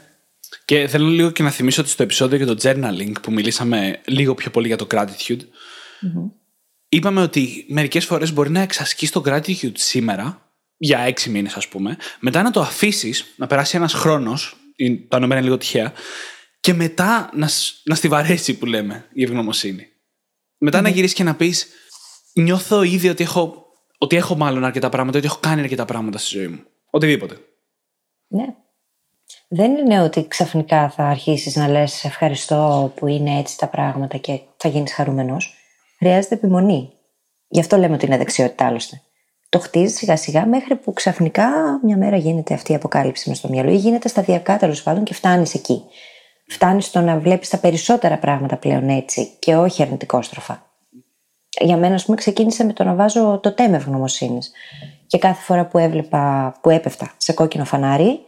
Και 0.65 0.87
θέλω 0.88 1.06
λίγο 1.06 1.31
και 1.31 1.43
να 1.43 1.50
θυμίσω 1.50 1.81
ότι 1.81 1.91
στο 1.91 2.03
επεισόδιο 2.03 2.37
για 2.37 2.47
το 2.47 2.56
journaling 2.62 3.12
που 3.23 3.32
μιλήσαμε 3.32 4.00
λίγο 4.05 4.35
πιο 4.35 4.50
πολύ 4.50 4.67
για 4.67 4.76
το 4.76 4.87
gratitude, 4.91 5.41
είπαμε 6.88 7.23
ότι 7.23 7.65
μερικές 7.69 8.05
φορές 8.05 8.33
μπορεί 8.33 8.50
να 8.50 8.61
εξασκείς 8.61 9.11
το 9.11 9.23
gratitude 9.26 9.73
σήμερα, 9.75 10.43
για 10.76 10.99
έξι 10.99 11.31
μήνες 11.31 11.55
ας 11.55 11.69
πούμε, 11.69 11.97
μετά 12.21 12.43
να 12.43 12.50
το 12.50 12.61
αφήσεις, 12.61 13.25
να 13.37 13.47
περάσει 13.47 13.76
ένας 13.76 13.93
χρόνος, 13.93 14.56
ή 14.76 15.06
τα 15.09 15.19
νούμερα 15.19 15.41
είναι 15.41 15.49
λίγο 15.49 15.59
τυχαία, 15.59 15.93
και 16.61 16.73
μετά 16.73 17.31
να, 17.33 17.49
σ- 17.49 17.87
να 17.89 17.95
στη 17.95 18.09
βαρέσει 18.09 18.59
που 18.59 18.67
λέμε 18.67 19.09
η 19.12 19.23
ευγνωμοσύνη. 19.23 19.87
Μετά 20.59 20.81
να 20.81 20.89
γυρίσεις 20.89 21.17
και 21.17 21.23
να 21.23 21.35
πεις, 21.35 21.69
νιώθω 22.35 22.83
ήδη 22.83 23.09
ότι 23.09 23.23
έχω, 23.23 23.67
ότι 23.99 24.17
έχω 24.17 24.37
μάλλον 24.37 24.65
αρκετά 24.65 24.89
πράγματα, 24.89 25.19
ότι 25.19 25.27
έχω 25.27 25.39
κάνει 25.41 25.61
αρκετά 25.61 25.85
πράγματα 25.85 26.19
στη 26.19 26.37
ζωή 26.39 26.47
μου. 26.49 26.61
Οτιδήποτε. 26.91 27.37
Ναι. 28.27 28.45
Δεν 29.49 29.77
είναι 29.77 30.03
ότι 30.03 30.29
ξαφνικά 30.29 30.91
θα 30.91 31.05
αρχίσεις 31.05 31.57
να 31.57 31.69
λες 31.69 32.05
ευχαριστώ 32.05 32.93
που 32.97 33.07
είναι 33.07 33.39
έτσι 33.39 33.59
τα 33.59 33.69
πράγματα 33.69 34.17
και 34.17 34.41
θα 34.57 34.69
γίνεις 34.69 34.93
χαρούμενος. 34.93 35.55
Χρειάζεται 35.99 36.35
επιμονή. 36.35 36.93
Γι' 37.49 37.61
αυτό 37.61 37.77
λέμε 37.77 37.95
ότι 37.95 38.07
είναι 38.07 38.17
δεξιότητα 38.17 38.67
άλλωστε. 38.67 39.03
Το 39.49 39.59
χτίζεις 39.59 39.97
σιγά 39.99 40.17
σιγά 40.17 40.47
μέχρι 40.47 40.77
που 40.77 40.93
ξαφνικά 40.93 41.51
μια 41.83 41.97
μέρα 41.97 42.17
γίνεται 42.17 42.55
αυτή 42.55 42.73
η 42.73 42.75
αποκάλυψη 42.75 43.29
με 43.29 43.35
στο 43.35 43.49
μυαλό 43.49 43.71
ή 43.71 43.77
γίνεται 43.77 44.09
σταδιακά 44.09 44.57
τέλος 44.57 44.83
πάντων 44.83 45.05
και 45.05 45.14
φτάνεις 45.14 45.55
εκεί. 45.55 45.83
Φτάνεις 46.50 46.85
στο 46.85 47.00
να 47.00 47.19
βλέπεις 47.19 47.49
τα 47.49 47.59
περισσότερα 47.59 48.19
πράγματα 48.19 48.57
πλέον 48.57 48.88
έτσι 48.88 49.30
και 49.38 49.57
όχι 49.57 49.83
αρνητικόστροφα. 49.83 50.62
Για 51.61 51.76
μένα, 51.76 51.95
ας 51.95 52.04
πούμε, 52.04 52.16
ξεκίνησε 52.16 52.64
με 52.64 52.73
το 52.73 52.85
να 52.85 52.95
βάζω 52.95 53.38
το 53.42 53.52
τέμε 53.52 53.76
ευγνωμοσύνης. 53.76 54.52
Και 55.07 55.19
κάθε 55.19 55.42
φορά 55.42 55.66
που 55.66 55.78
έβλεπα, 55.78 56.54
που 56.61 56.71
έπεφτα 56.71 57.11
σε 57.16 57.33
κόκκινο 57.33 57.64
φανάρι, 57.64 58.21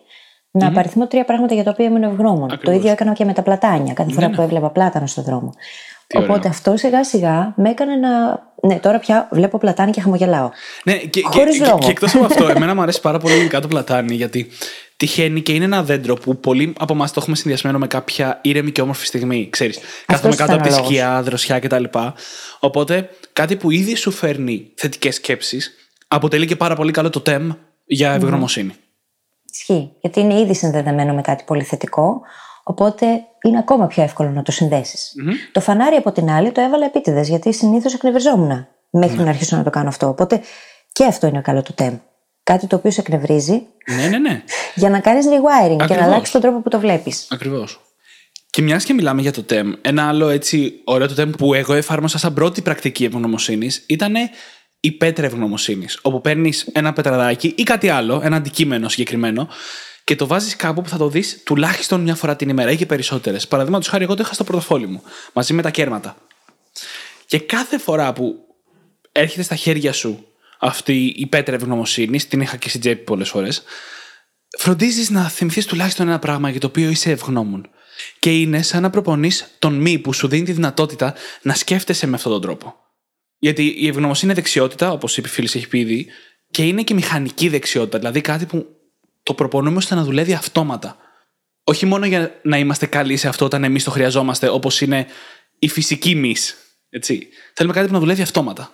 να 0.50 0.66
απαριθμώ 0.66 1.06
τρία 1.06 1.24
πράγματα 1.24 1.54
για 1.54 1.64
τα 1.64 1.70
οποία 1.70 1.84
ήμουν 1.84 2.02
ευγνώμων. 2.02 2.48
Το 2.48 2.54
Ακριβώς. 2.54 2.76
ίδιο 2.76 2.90
έκανα 2.90 3.12
και 3.12 3.24
με 3.24 3.32
τα 3.32 3.42
πλατάνια, 3.42 3.92
κάθε 3.92 4.12
φορά 4.12 4.30
που 4.30 4.42
έβλεπα 4.42 4.70
πλάτανο 4.70 5.06
στον 5.06 5.24
δρόμο. 5.24 5.52
Τι 6.06 6.18
Οπότε 6.18 6.32
ωραίο. 6.32 6.50
αυτό 6.50 6.76
σιγά 6.76 7.04
σιγά 7.04 7.52
με 7.56 7.70
έκανε 7.70 7.94
να. 7.94 8.10
Ναι, 8.68 8.78
τώρα 8.78 8.98
πια 8.98 9.28
βλέπω 9.30 9.58
πλατάνι 9.58 9.90
και 9.90 10.00
χαμογελάω. 10.00 10.50
Ναι, 10.84 10.96
και, 10.96 11.06
και, 11.06 11.22
Χωρίς 11.24 11.58
και, 11.58 11.64
λόγο. 11.64 11.78
και 11.78 11.90
εκτός 11.90 12.14
από 12.14 12.24
αυτό, 12.24 12.48
εμένα 12.56 12.74
μου 12.74 12.82
αρέσει 12.82 13.00
πάρα 13.00 13.18
πολύ 13.18 13.34
ειδικά 13.34 13.60
το 13.60 13.68
πλατάνι, 13.68 14.14
γιατί 14.14 14.48
τυχαίνει 14.96 15.40
και 15.40 15.52
είναι 15.52 15.64
ένα 15.64 15.82
δέντρο 15.82 16.14
που 16.14 16.36
πολλοί 16.40 16.72
από 16.78 16.92
εμάς 16.92 17.12
το 17.12 17.18
έχουμε 17.20 17.36
συνδυασμένο 17.36 17.78
με 17.78 17.86
κάποια 17.86 18.38
ήρεμη 18.42 18.70
και 18.72 18.80
όμορφη 18.80 19.06
στιγμή. 19.06 19.48
Ξέρεις, 19.50 19.78
κάθομαι 20.06 20.34
κάτω 20.34 20.52
ήταν 20.52 20.64
από 20.64 20.68
τη 20.68 20.74
ο 20.74 20.76
λόγος. 20.76 20.86
σκιά, 20.92 21.22
δροσιά 21.22 21.58
κτλ. 21.58 21.84
Οπότε 22.58 23.08
κάτι 23.32 23.56
που 23.56 23.70
ήδη 23.70 23.94
σου 23.94 24.10
φέρνει 24.10 24.70
θετικές 24.74 25.14
σκέψεις 25.14 25.70
αποτελεί 26.08 26.46
και 26.46 26.56
πάρα 26.56 26.74
πολύ 26.74 26.90
καλό 26.92 27.10
το 27.10 27.20
τεμ 27.20 27.50
για 27.84 28.12
ευγνωμοσύνη. 28.12 28.72
Ισχύει. 29.52 29.92
Γιατί 30.00 30.20
είναι 30.20 30.34
ήδη 30.40 30.54
συνδεδεμένο 30.54 31.14
με 31.14 31.20
κάτι 31.20 31.44
πολύ 31.46 31.62
θετικό. 31.62 32.20
Οπότε 32.62 33.06
είναι 33.42 33.58
ακόμα 33.58 33.86
πιο 33.86 34.02
εύκολο 34.02 34.30
να 34.30 34.42
το 34.42 34.52
συνδεσει 34.52 34.96
Το 35.52 35.60
φανάρι 35.60 35.96
από 35.96 36.12
την 36.12 36.30
άλλη 36.30 36.52
το 36.52 36.60
έβαλα 36.60 36.84
επίτηδες, 36.84 37.28
γιατί 37.28 37.52
συνήθως 37.54 37.94
εκνευριζόμουν 37.94 38.66
μέχρι 38.90 39.16
Ναι. 39.16 39.22
να 39.24 39.30
αρχίσω 39.30 39.56
να 39.56 39.62
το 39.62 39.70
κάνω 39.70 39.88
αυτό. 39.88 40.08
Οπότε 40.08 40.40
και 40.92 41.04
αυτό 41.04 41.26
είναι 41.26 41.40
καλό 41.40 41.62
το 41.62 41.72
τέμ. 41.72 41.96
Κάτι 42.42 42.66
το 42.66 42.76
οποίο 42.76 42.90
σε 42.90 43.00
εκνευρίζει 43.00 43.62
Ναι, 43.96 44.06
ναι, 44.06 44.18
ναι. 44.18 44.42
για 44.74 44.90
να 44.90 45.00
κάνεις 45.00 45.26
rewiring 45.26 45.68
και 45.68 45.76
να 45.76 45.84
Ακριβώς. 45.84 46.04
αλλάξεις 46.04 46.30
τον 46.32 46.40
τρόπο 46.40 46.60
που 46.60 46.68
το 46.68 46.80
βλέπεις. 46.80 47.26
Ακριβώς. 47.30 47.80
Και 48.50 48.62
μιας 48.62 48.84
και 48.84 48.92
μιλάμε 48.92 49.20
για 49.20 49.32
το 49.32 49.44
TEM, 49.50 49.72
ένα 49.80 50.08
άλλο 50.08 50.28
έτσι 50.28 50.80
ωραίο 50.84 51.08
το 51.14 51.22
TEM 51.22 51.30
που 51.38 51.54
εγώ 51.54 51.74
εφάρμοσα 51.74 52.18
σαν 52.18 52.34
πρώτη 52.34 52.62
πρακτική 52.62 53.04
ευγνωμοσύνης 53.04 53.84
ήταν 53.88 54.14
η 54.80 54.90
πέτρα 54.92 55.26
ευγνωμοσύνης. 55.26 55.98
Όπου 56.02 56.20
παίρνεις 56.20 56.68
ένα 56.72 56.92
πετραδάκι 56.92 57.54
ή 57.56 57.62
κάτι 57.62 57.88
άλλο, 57.88 58.20
ένα 58.24 58.36
αντικείμενο 58.36 58.88
συγκεκριμένο, 58.88 59.48
και 60.04 60.16
το 60.16 60.26
βάζεις 60.26 60.56
κάπου 60.56 60.82
που 60.82 60.88
θα 60.88 60.96
το 60.96 61.08
δεις 61.08 61.42
τουλάχιστον 61.44 62.00
μια 62.00 62.14
φορά 62.14 62.36
την 62.36 62.48
ημέρα 62.48 62.70
ή 62.70 62.76
και 62.76 62.86
περισσότερες. 62.86 63.48
Παραδείγματος 63.48 63.88
χάρη, 63.88 64.04
εγώ 64.04 64.14
το 64.14 64.22
είχα 64.24 64.34
στο 64.34 64.44
πορτοφόλι 64.44 64.86
μου 64.86 65.02
μαζί 65.32 65.52
με 65.52 65.62
τα 65.62 65.70
κέρματα. 65.70 66.16
Και 67.26 67.38
κάθε 67.38 67.78
φορά 67.78 68.12
που 68.12 68.34
έρχεται 69.12 69.42
στα 69.42 69.54
χέρια 69.54 69.92
σου 69.92 70.26
αυτή 70.58 71.14
η 71.16 71.26
πέτρα 71.26 71.54
ευγνωμοσύνης, 71.54 72.28
την 72.28 72.40
είχα 72.40 72.56
και 72.56 72.68
στην 72.68 72.80
τσέπη 72.80 73.04
πολλές 73.04 73.28
φορές, 73.28 73.62
φροντίζεις 74.58 75.10
να 75.10 75.28
θυμηθείς 75.28 75.66
τουλάχιστον 75.66 76.08
ένα 76.08 76.18
πράγμα 76.18 76.50
για 76.50 76.60
το 76.60 76.66
οποίο 76.66 76.90
είσαι 76.90 77.10
ευγνώμων. 77.10 77.70
Και 78.18 78.40
είναι 78.40 78.62
σαν 78.62 78.82
να 78.82 78.90
προπονείς 78.90 79.54
τον 79.58 79.74
μη 79.74 79.98
που 79.98 80.12
σου 80.12 80.28
δίνει 80.28 80.44
τη 80.44 80.52
δυνατότητα 80.52 81.14
να 81.42 81.54
σκέφτεσαι 81.54 82.06
με 82.06 82.16
αυτόν 82.16 82.32
τον 82.32 82.40
τρόπο. 82.40 82.74
Γιατί 83.38 83.66
η 83.78 83.86
ευγνωμοσύνη 83.86 84.32
είναι 84.32 84.40
δεξιότητα, 84.40 84.92
όπως 84.92 85.16
είπε 85.16 85.28
η 85.28 85.30
φίλη 85.30 85.48
έχει 85.54 85.68
πει 85.68 85.78
ήδη, 85.78 86.06
και 86.50 86.66
είναι 86.66 86.82
και 86.82 86.94
μηχανική 86.94 87.48
δεξιότητα. 87.48 87.98
Δηλαδή 87.98 88.20
κάτι 88.20 88.46
που 88.46 88.66
το 89.22 89.34
προπονούμε 89.34 89.76
ώστε 89.76 89.94
να 89.94 90.02
δουλεύει 90.02 90.32
αυτόματα. 90.32 90.96
Όχι 91.64 91.86
μόνο 91.86 92.06
για 92.06 92.40
να 92.42 92.58
είμαστε 92.58 92.86
καλοί 92.86 93.16
σε 93.16 93.28
αυτό 93.28 93.44
όταν 93.44 93.64
εμείς 93.64 93.84
το 93.84 93.90
χρειαζόμαστε, 93.90 94.48
όπως 94.48 94.80
είναι 94.80 95.06
η 95.58 95.68
φυσική 95.68 96.14
μη. 96.14 96.34
Θέλουμε 97.54 97.74
κάτι 97.74 97.86
που 97.86 97.92
να 97.92 97.98
δουλεύει 97.98 98.22
αυτόματα. 98.22 98.70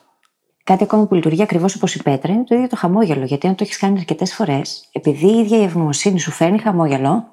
Κάτι 0.65 0.83
ακόμα 0.83 1.07
που 1.07 1.15
λειτουργεί 1.15 1.43
ακριβώς 1.43 1.75
όπως 1.75 1.95
η 1.95 2.03
πέτρα 2.03 2.33
είναι 2.33 2.45
το 2.45 2.55
ίδιο 2.55 2.69
το 2.69 2.77
χαμόγελο. 2.77 3.25
Γιατί 3.25 3.47
αν 3.47 3.55
το 3.55 3.65
έχεις 3.65 3.79
κάνει 3.79 3.99
αρκετές 3.99 4.35
φορές, 4.35 4.89
επειδή 4.93 5.27
η 5.27 5.39
ίδια 5.39 5.59
η 5.59 5.63
ευγνωμοσύνη 5.63 6.21
σου 6.21 6.31
φέρνει 6.31 6.59
χαμόγελο, 6.59 7.25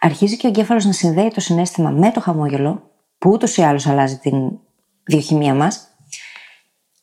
αρχίζει 0.00 0.36
και 0.36 0.46
ο 0.46 0.48
εγκέφαλος 0.48 0.84
να 0.84 0.92
συνδέει 0.92 1.30
το 1.34 1.40
συνέστημα 1.40 1.90
με 1.90 2.10
το 2.10 2.20
χαμόγελο, 2.20 2.90
που 3.18 3.30
ούτως 3.30 3.56
ή 3.56 3.62
άλλως 3.62 3.86
αλλάζει 3.86 4.18
την 4.18 4.58
βιοχημία 5.04 5.54
μας. 5.54 5.88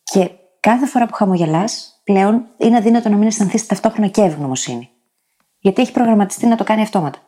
Και 0.04 0.32
κάθε 0.60 0.86
φορά 0.86 1.06
που 1.06 1.14
χαμογελάς, 1.14 2.02
πλέον 2.04 2.46
είναι 2.58 2.78
αδύνατο 2.78 3.10
να 3.10 3.16
μην 3.16 3.28
αισθανθείς 3.28 3.66
ταυτόχρονα 3.66 4.08
και 4.08 4.22
ευγνωμοσύνη. 4.22 4.90
Γιατί 5.60 5.82
έχει 5.82 5.92
προγραμματιστεί 5.92 6.46
να 6.46 6.56
το 6.56 6.64
κάνει 6.64 6.82
αυτόματα. 6.82 7.20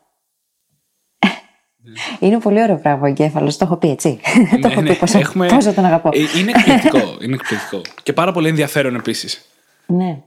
Ναι. 1.83 2.27
Είναι 2.27 2.39
πολύ 2.39 2.61
ωραίο 2.61 2.77
πράγμα 2.77 3.03
ο 3.03 3.05
εγκέφαλος, 3.05 3.57
το 3.57 3.65
έχω 3.65 3.77
πει 3.77 3.89
έτσι. 3.89 4.19
το 4.61 4.67
ναι, 4.67 4.73
έχω 4.73 4.81
πει 4.81 4.89
ναι. 4.89 4.95
πόσο, 4.95 5.19
Έχουμε... 5.19 5.47
πόσο 5.47 5.73
τον 5.73 5.85
αγαπώ. 5.85 6.09
Ε, 6.13 6.39
είναι 6.39 6.51
εκπληκτικό, 6.55 7.17
είναι 7.21 7.33
εκπληκτικό. 7.33 7.81
Και 8.03 8.13
πάρα 8.13 8.31
πολύ 8.31 8.47
ενδιαφέρον 8.47 8.95
επίσης. 8.95 9.45
Ναι. 9.85 10.21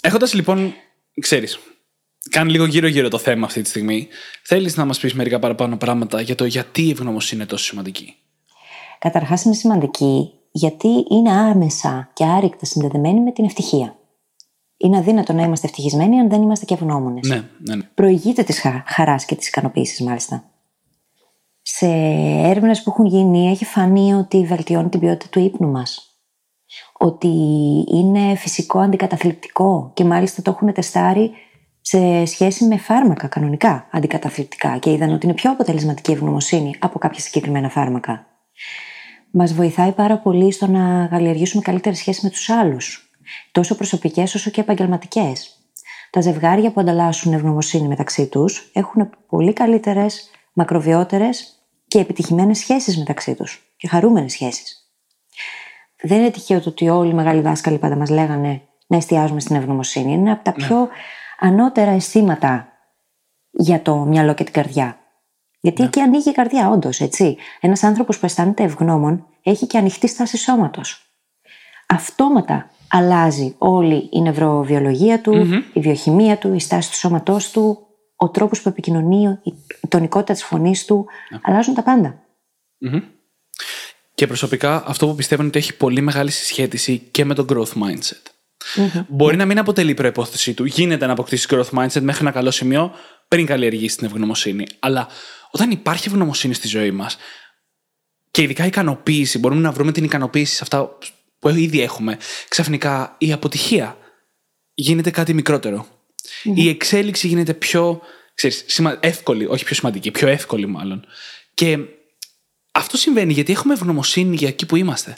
Έχοντας 0.00 0.34
λοιπόν, 0.34 0.74
ξέρεις, 1.20 1.58
κάνει 2.30 2.50
λίγο 2.50 2.66
γύρω-γύρω 2.66 3.08
το 3.08 3.18
θέμα 3.18 3.46
αυτή 3.46 3.62
τη 3.62 3.68
στιγμή, 3.68 4.08
θέλεις 4.42 4.76
να 4.76 4.84
μας 4.84 4.98
πεις 4.98 5.14
μερικά 5.14 5.38
παραπάνω 5.38 5.76
πράγματα 5.76 6.20
για 6.20 6.34
το 6.34 6.44
γιατί 6.44 6.82
η 6.82 6.90
ευγνωμοσύνη 6.90 7.40
είναι 7.40 7.50
τόσο 7.50 7.64
σημαντική; 7.64 8.16
Καταρχάς, 8.98 9.44
είναι 9.44 9.54
σημαντική 9.54 10.30
γιατί 10.50 10.88
είναι 11.10 11.32
άμεσα 11.32 12.10
και 12.12 12.24
άρρηκτα 12.24 12.64
συνδεδεμένη 12.64 13.20
με 13.20 13.32
την 13.32 13.44
ευτυχία. 13.44 13.96
Είναι 14.84 14.96
αδύνατο 14.96 15.32
να 15.32 15.42
είμαστε 15.42 15.66
ευτυχισμένοι 15.66 16.18
αν 16.18 16.28
δεν 16.28 16.42
είμαστε 16.42 16.64
και 16.64 16.74
ευγνώμονες. 16.74 17.28
Ναι, 17.28 17.42
ναι, 17.58 17.74
ναι. 17.74 17.82
Προηγείται 17.82 18.42
της 18.42 18.62
χαράς 18.86 19.24
και 19.24 19.34
της 19.34 19.48
ικανοποίησης, 19.48 20.00
μάλιστα. 20.00 20.44
Σε 21.62 21.86
έρευνες 22.44 22.82
που 22.82 22.90
έχουν 22.90 23.06
γίνει, 23.06 23.50
έχει 23.50 23.64
φανεί 23.64 24.14
ότι 24.14 24.44
βελτιώνει 24.44 24.88
την 24.88 25.00
ποιότητα 25.00 25.26
του 25.30 25.38
ύπνου 25.38 25.70
μας. 25.70 26.18
Ότι 26.98 27.28
είναι 27.94 28.34
φυσικό 28.34 28.78
αντικαταθλιπτικό 28.78 29.90
και 29.94 30.04
μάλιστα 30.04 30.42
το 30.42 30.50
έχουν 30.50 30.72
τεστάρει 30.72 31.30
σε 31.80 32.24
σχέση 32.24 32.64
με 32.64 32.76
φάρμακα 32.76 33.26
κανονικά 33.26 33.88
αντικαταθλιπτικά 33.90 34.78
και 34.78 34.92
είδαν 34.92 35.12
ότι 35.12 35.26
είναι 35.26 35.34
πιο 35.34 35.50
αποτελεσματική 35.50 36.10
η 36.10 36.14
ευγνωμοσύνη 36.14 36.74
από 36.78 36.98
κάποια 36.98 37.20
συγκεκριμένα 37.20 37.68
φάρμακα. 37.68 38.26
Μας 39.30 39.54
βοηθάει 39.54 39.92
πάρα 39.92 40.18
πολύ 40.18 40.52
στο 40.52 40.66
να 40.66 41.06
καλλιεργήσουμε 41.06 41.62
καλύτερη 41.62 41.96
σχέση 41.96 42.20
με 42.22 42.30
τους 42.30 42.48
άλλους 42.48 43.03
τόσο 43.52 43.74
προσωπικές 43.74 44.34
όσο 44.34 44.50
και 44.50 44.60
επαγγελματικές. 44.60 45.58
Τα 46.10 46.20
ζευγάρια 46.20 46.72
που 46.72 46.80
ανταλλάσσουν 46.80 47.32
ευγνωμοσύνη 47.32 47.88
μεταξύ 47.88 48.26
τους 48.26 48.70
έχουν 48.72 49.10
πολύ 49.28 49.52
καλύτερες, 49.52 50.30
μακροβιότερες 50.52 51.54
και 51.88 51.98
επιτυχημένες 51.98 52.58
σχέσεις 52.58 52.98
μεταξύ 52.98 53.34
τους 53.34 53.74
και 53.76 53.88
χαρούμενες 53.88 54.32
σχέσεις. 54.32 54.84
Δεν 56.02 56.18
είναι 56.18 56.30
τυχαίο 56.30 56.60
το 56.60 56.68
ότι 56.68 56.88
όλοι 56.88 57.10
οι 57.10 57.14
μεγάλοι 57.14 57.40
δάσκαλοι 57.40 57.78
πάντα 57.78 57.96
μας 57.96 58.10
λέγανε 58.10 58.62
να 58.86 58.96
εστιάζουμε 58.96 59.40
στην 59.40 59.56
ευγνωμοσύνη. 59.56 60.12
Είναι 60.12 60.32
από 60.32 60.44
τα 60.44 60.54
ναι. 60.56 60.66
πιο 60.66 60.88
ανώτερα 61.38 61.90
αισθήματα 61.90 62.68
για 63.50 63.82
το 63.82 63.96
μυαλό 63.96 64.34
και 64.34 64.44
την 64.44 64.52
καρδιά. 64.52 64.98
Γιατί 65.60 65.80
ναι. 65.80 65.86
εκεί 65.86 66.00
ανοίγει 66.00 66.30
η 66.30 66.32
καρδιά, 66.32 66.68
όντως, 66.68 67.00
έτσι. 67.00 67.36
Ένας 67.60 67.82
άνθρωπος 67.82 68.18
που 68.18 68.26
αισθάνεται 68.26 68.62
ευγνώμων 68.62 69.26
έχει 69.42 69.66
και 69.66 69.78
ανοιχτή 69.78 70.08
στάση 70.08 70.36
σώματος. 70.36 71.14
Αυτόματα 71.88 72.70
αλλάζει 72.96 73.54
όλη 73.58 74.08
η 74.12 74.20
νευροβιολογία 74.20 75.20
του, 75.20 75.62
η 75.72 75.80
βιοχημία 75.80 76.38
του, 76.38 76.54
η 76.54 76.60
στάση 76.60 76.90
του 76.90 76.96
σώματός 76.96 77.50
του, 77.50 77.78
ο 78.16 78.30
τρόπος 78.30 78.62
που 78.62 78.68
επικοινωνεί, 78.68 79.38
η 79.80 79.88
τονικότητα 79.88 80.32
της 80.32 80.44
φωνής 80.44 80.84
του, 80.84 81.06
yeah. 81.06 81.38
αλλάζουν 81.42 81.74
τα 81.74 81.82
παντα 81.82 82.24
Και 84.14 84.26
προσωπικά 84.26 84.84
αυτό 84.86 85.06
που 85.06 85.14
πιστεύω 85.14 85.40
είναι 85.40 85.50
ότι 85.50 85.58
έχει 85.58 85.76
πολύ 85.76 86.00
μεγάλη 86.00 86.30
συσχέτιση 86.30 86.98
και 87.10 87.24
με 87.24 87.34
το 87.34 87.44
growth 87.48 87.82
mindset. 87.82 88.22
Μπορεί 89.08 89.36
να 89.36 89.44
μην 89.44 89.58
αποτελεί 89.58 89.94
προπόθεση 89.94 90.54
του. 90.54 90.64
Γίνεται 90.64 91.06
να 91.06 91.12
αποκτήσει 91.12 91.46
growth 91.50 91.78
mindset 91.78 92.00
μέχρι 92.00 92.20
ένα 92.20 92.30
καλό 92.30 92.50
σημείο 92.50 92.92
πριν 93.28 93.46
καλλιεργήσει 93.46 93.96
την 93.96 94.06
ευγνωμοσύνη. 94.06 94.66
Αλλά 94.78 95.08
όταν 95.50 95.70
υπάρχει 95.70 96.08
ευγνωμοσύνη 96.08 96.54
στη 96.54 96.68
ζωή 96.68 96.90
μας 96.90 97.16
και 98.30 98.42
ειδικά 98.42 98.66
ικανοποίηση, 98.66 99.38
μπορούμε 99.38 99.60
να 99.60 99.72
βρούμε 99.72 99.92
την 99.92 100.04
ικανοποίηση 100.04 100.54
σε 100.54 100.60
αυτά 100.62 100.98
που 101.44 101.58
ήδη 101.58 101.80
έχουμε, 101.80 102.18
ξαφνικά 102.48 103.14
η 103.18 103.32
αποτυχία 103.32 103.98
γίνεται 104.74 105.10
κάτι 105.10 105.34
Η 106.42 106.68
εξέλιξη 106.68 107.26
γίνεται 107.26 107.54
πιο 107.54 108.00
ξέρεις, 108.34 108.80
εύκολη, 109.00 109.46
όχι 109.46 109.64
πιο 109.64 109.74
σημαντική, 109.74 110.10
πιο 110.10 110.28
εύκολη 110.28 110.66
μάλλον. 110.66 111.06
Και 111.54 111.78
αυτό 112.72 112.96
συμβαίνει 112.96 113.32
γιατί 113.32 113.52
έχουμε 113.52 113.74
ευγνωμοσύνη 113.74 114.36
για 114.36 114.48
εκεί 114.48 114.66
που 114.66 114.76
είμαστε. 114.76 115.16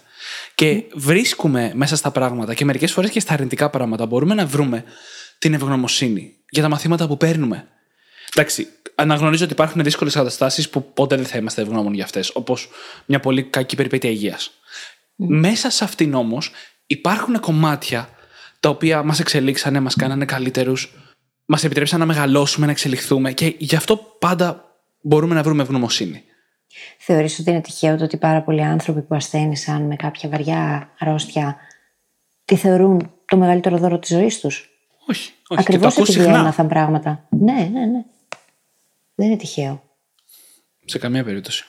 Και 0.54 0.84
βρίσκουμε 0.94 1.72
μέσα 1.74 1.96
στα 1.96 2.10
πράγματα 2.10 2.54
και 2.54 2.64
μερικές 2.64 2.92
φορές 2.92 3.10
και 3.10 3.20
στα 3.20 3.32
αρνητικά 3.32 3.70
πράγματα 3.70 4.06
μπορούμε 4.06 4.34
να 4.34 4.46
βρούμε 4.46 4.84
την 5.38 5.54
ευγνωμοσύνη 5.54 6.36
για 6.48 6.62
τα 6.62 6.68
μαθήματα 6.68 7.06
που 7.06 7.16
παίρνουμε. 7.16 7.68
Εντάξει, 8.34 8.68
αναγνωρίζω 8.94 9.44
ότι 9.44 9.52
υπάρχουν 9.52 9.82
δύσκολες 9.82 10.14
καταστάσεις 10.14 10.68
που 10.68 10.92
ποτέ 10.92 11.16
δεν 11.16 11.26
θα 11.26 11.38
είμαστε 11.38 11.62
ευγνώμων 11.62 11.94
για 11.94 12.04
αυτές, 12.04 12.30
όπως 12.34 12.68
μια 13.06 13.20
πολύ 13.20 13.42
κακή 13.42 13.76
περιπέτεια 13.76 14.10
υγείας. 14.10 14.50
Μέσα 15.16 15.70
σε 15.70 15.84
αυτήν 15.84 16.14
όμως 16.14 16.50
υπάρχουν 16.86 17.40
κομμάτια 17.40 18.08
τα 18.60 18.68
οποία 18.68 19.02
μας 19.02 19.20
εξελίξανε, 19.20 19.80
μας 19.80 19.94
κάνανε 19.94 20.24
καλύτερους, 20.24 20.94
μας 21.44 21.64
επιτρέψαν 21.64 21.98
να 21.98 22.06
μεγαλώσουμε, 22.06 22.66
να 22.66 22.72
εξελιχθούμε 22.72 23.32
και 23.32 23.54
γι' 23.58 23.76
αυτό 23.76 23.96
πάντα 23.96 24.64
μπορούμε 25.02 25.34
να 25.34 25.42
βρούμε 25.42 25.62
ευγνωμοσύνη. 25.62 26.22
Θεωρείς 26.98 27.38
ότι 27.38 27.50
είναι 27.50 27.60
τυχαίο 27.60 27.96
το 27.96 28.04
ότι 28.04 28.16
πάρα 28.16 28.42
πολλοί 28.42 28.62
άνθρωποι 28.62 29.02
που 29.02 29.14
ασθένησαν 29.14 29.82
με 29.82 29.96
κάποια 29.96 30.28
βαριά 30.28 30.90
αρρώστια 30.98 31.56
τι 32.44 32.56
θεωρούν 32.56 33.12
το 33.26 33.36
μεγαλύτερο 33.36 33.76
δώρο 33.76 33.98
της 33.98 34.08
ζωής 34.08 34.40
τους; 34.40 34.68
Όχι, 35.06 35.32
όχι. 35.48 35.60
Ακριβώς 35.60 35.96
επειδή 35.96 36.24
έμαθαν 36.24 36.68
πράγματα. 36.68 37.26
Ναι, 37.30 37.52
ναι, 37.72 37.86
ναι. 37.86 38.04
Δεν 39.14 39.26
είναι 39.26 39.36
τυχαίο. 39.36 39.82
Σε 40.84 40.98
καμία 40.98 41.24
περίπτωση. 41.24 41.64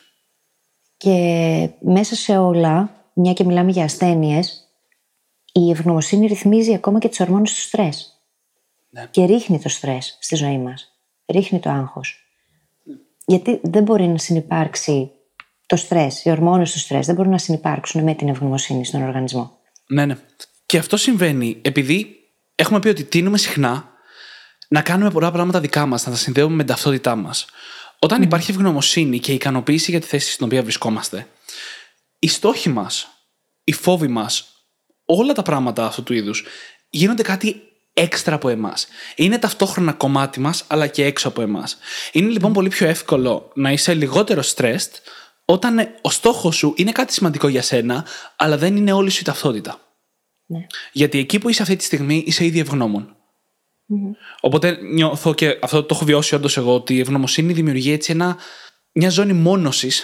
Και 0.97 1.69
μέσα 1.79 2.15
σε 2.15 2.37
όλα 2.37 2.96
μια 3.17 3.33
και 3.33 3.43
μιλάμε 3.43 3.71
για 3.71 3.83
ασθένειες, 3.83 4.67
η 5.51 5.69
ευγνωμοσύνη 5.69 6.27
ρυθμίζει 6.27 6.73
ακόμα 6.73 6.99
και 6.99 7.07
τις 7.07 7.19
ορμόνες 7.19 7.53
του 7.53 7.61
στρες. 7.61 8.21
Ναι. 8.89 9.07
Και 9.11 9.25
ρίχνει 9.25 9.59
το 9.59 9.69
στρες 9.69 10.17
στη 10.21 10.35
ζωή 10.35 10.57
μας. 10.57 10.91
Ρίχνει 11.27 11.59
το 11.59 11.69
άγχος. 11.69 12.23
Ναι. 12.83 12.95
Γιατί 13.25 13.59
δεν 13.63 13.83
μπορεί 13.83 14.07
να 14.07 14.17
συνεπάρξει 14.17 15.11
το 15.65 15.75
στρες, 15.75 16.25
οι 16.25 16.29
ορμόνες 16.29 16.71
του 16.71 16.79
στρες 16.79 17.05
δεν 17.05 17.15
μπορούν 17.15 17.31
να 17.31 17.37
συνεπάρξουν 17.37 18.03
με 18.03 18.13
την 18.13 18.27
ευγνωμοσύνη 18.27 18.85
στον 18.85 19.03
οργανισμό. 19.03 19.57
Ναι, 19.87 20.05
ναι. 20.05 20.17
Και 20.65 20.77
αυτό 20.77 20.97
συμβαίνει 20.97 21.59
επειδή 21.61 22.15
έχουμε 22.55 22.79
πει 22.79 22.87
ότι 22.87 23.03
τίνουμε 23.03 23.37
συχνά 23.37 23.91
να 24.67 24.81
κάνουμε 24.81 25.11
πολλά 25.11 25.31
πράγματα 25.31 25.59
δικά 25.59 25.85
μας, 25.85 26.05
να 26.05 26.11
τα 26.11 26.17
συνδέουμε 26.17 26.55
με 26.55 26.63
την 26.63 26.73
ταυτότητά 26.73 27.15
μας. 27.15 27.45
Όταν 27.99 28.21
υπάρχει 28.21 28.51
ευγνωμοσύνη 28.51 29.19
και 29.19 29.33
ικανοποίηση 29.33 29.91
για 29.91 29.99
τη 29.99 30.07
θέση 30.07 30.31
στην 30.31 30.45
οποία 30.45 30.63
βρισκόμαστε, 30.63 31.27
οι 32.19 32.27
στόχοι 32.27 32.69
μας, 32.69 33.07
οι 33.63 33.71
φόβοι 33.71 34.07
μας, 34.07 34.65
όλα 35.05 35.33
τα 35.33 35.41
πράγματα 35.41 35.85
αυτού 35.85 36.03
του 36.03 36.13
είδους 36.13 36.45
γίνονται 36.89 37.23
κάτι 37.23 37.61
έξτρα 37.93 38.35
από 38.35 38.49
εμάς. 38.49 38.87
Είναι 39.15 39.37
ταυτόχρονα 39.37 39.93
κομμάτι 39.93 40.39
μας, 40.39 40.63
αλλά 40.67 40.87
και 40.87 41.05
έξω 41.05 41.27
από 41.27 41.41
εμάς. 41.41 41.77
Είναι 42.11 42.29
λοιπόν 42.29 42.53
πολύ 42.53 42.69
πιο 42.69 42.87
εύκολο 42.87 43.51
να 43.53 43.71
είσαι 43.71 43.93
λιγότερο 43.93 44.41
stressed 44.55 44.91
όταν 45.45 45.95
ο 46.01 46.09
στόχος 46.09 46.55
σου 46.55 46.73
είναι 46.77 46.91
κάτι 46.91 47.13
σημαντικό 47.13 47.47
για 47.47 47.61
σένα, 47.61 48.05
αλλά 48.35 48.57
δεν 48.57 48.75
είναι 48.75 48.91
όλη 48.91 49.09
σου 49.09 49.19
η 49.21 49.23
ταυτότητα. 49.23 49.79
Ναι. 50.45 50.65
Γιατί 50.91 51.19
εκεί 51.19 51.39
που 51.39 51.49
είσαι 51.49 51.61
αυτή 51.61 51.75
τη 51.75 51.83
στιγμή 51.83 52.23
είσαι 52.25 52.45
ήδη 52.45 52.59
ευγνώμων. 52.59 53.15
Οπότε 54.39 54.77
νιώθω 54.81 55.33
και 55.33 55.59
αυτό 55.61 55.83
το 55.83 55.95
έχω 55.95 56.05
βιώσει 56.05 56.35
όντως 56.35 56.57
εγώ, 56.57 56.75
ότι 56.75 56.95
η 56.95 56.99
ευγνωμοσύνη 56.99 57.53
δημιουργεί 57.53 57.91
έτσι 57.91 58.11
ένα, 58.11 58.37
μια 58.91 59.09
ζώνη 59.09 59.33
μόνωσης 59.33 60.03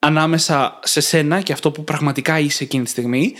ανάμεσα 0.00 0.78
σε 0.82 1.00
σένα 1.00 1.40
και 1.40 1.52
αυτό 1.52 1.70
που 1.70 1.84
πραγματικά 1.84 2.38
είσαι 2.38 2.64
εκείνη 2.64 2.84
τη 2.84 2.90
στιγμή 2.90 3.34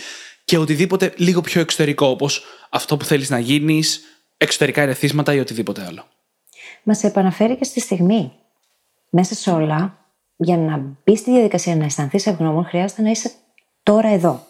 και 0.45 0.57
οτιδήποτε 0.57 1.13
λίγο 1.17 1.41
πιο 1.41 1.61
εξωτερικό, 1.61 2.07
όπως 2.07 2.43
αυτό 2.69 2.97
που 2.97 3.05
θέλεις 3.05 3.29
να 3.29 3.39
γίνεις, 3.39 4.01
εξωτερικά 4.37 4.81
ερεθίσματα 4.81 5.33
ή 5.33 5.39
οτιδήποτε 5.39 5.85
άλλο. 5.85 6.05
Μας 6.83 7.03
επαναφέρει 7.03 7.57
και 7.57 7.63
στη 7.63 7.79
στιγμή. 7.79 8.31
Μέσα 9.09 9.35
σε 9.35 9.51
όλα, 9.51 9.97
για 10.35 10.57
να 10.57 10.77
μπει 11.03 11.15
στη 11.15 11.31
διαδικασία 11.31 11.75
να 11.75 11.85
αισθανθείς 11.85 12.25
ευγνώμων, 12.25 12.65
χρειάζεται 12.65 13.01
να 13.01 13.09
είσαι 13.09 13.31
τώρα 13.83 14.09
εδώ. 14.09 14.45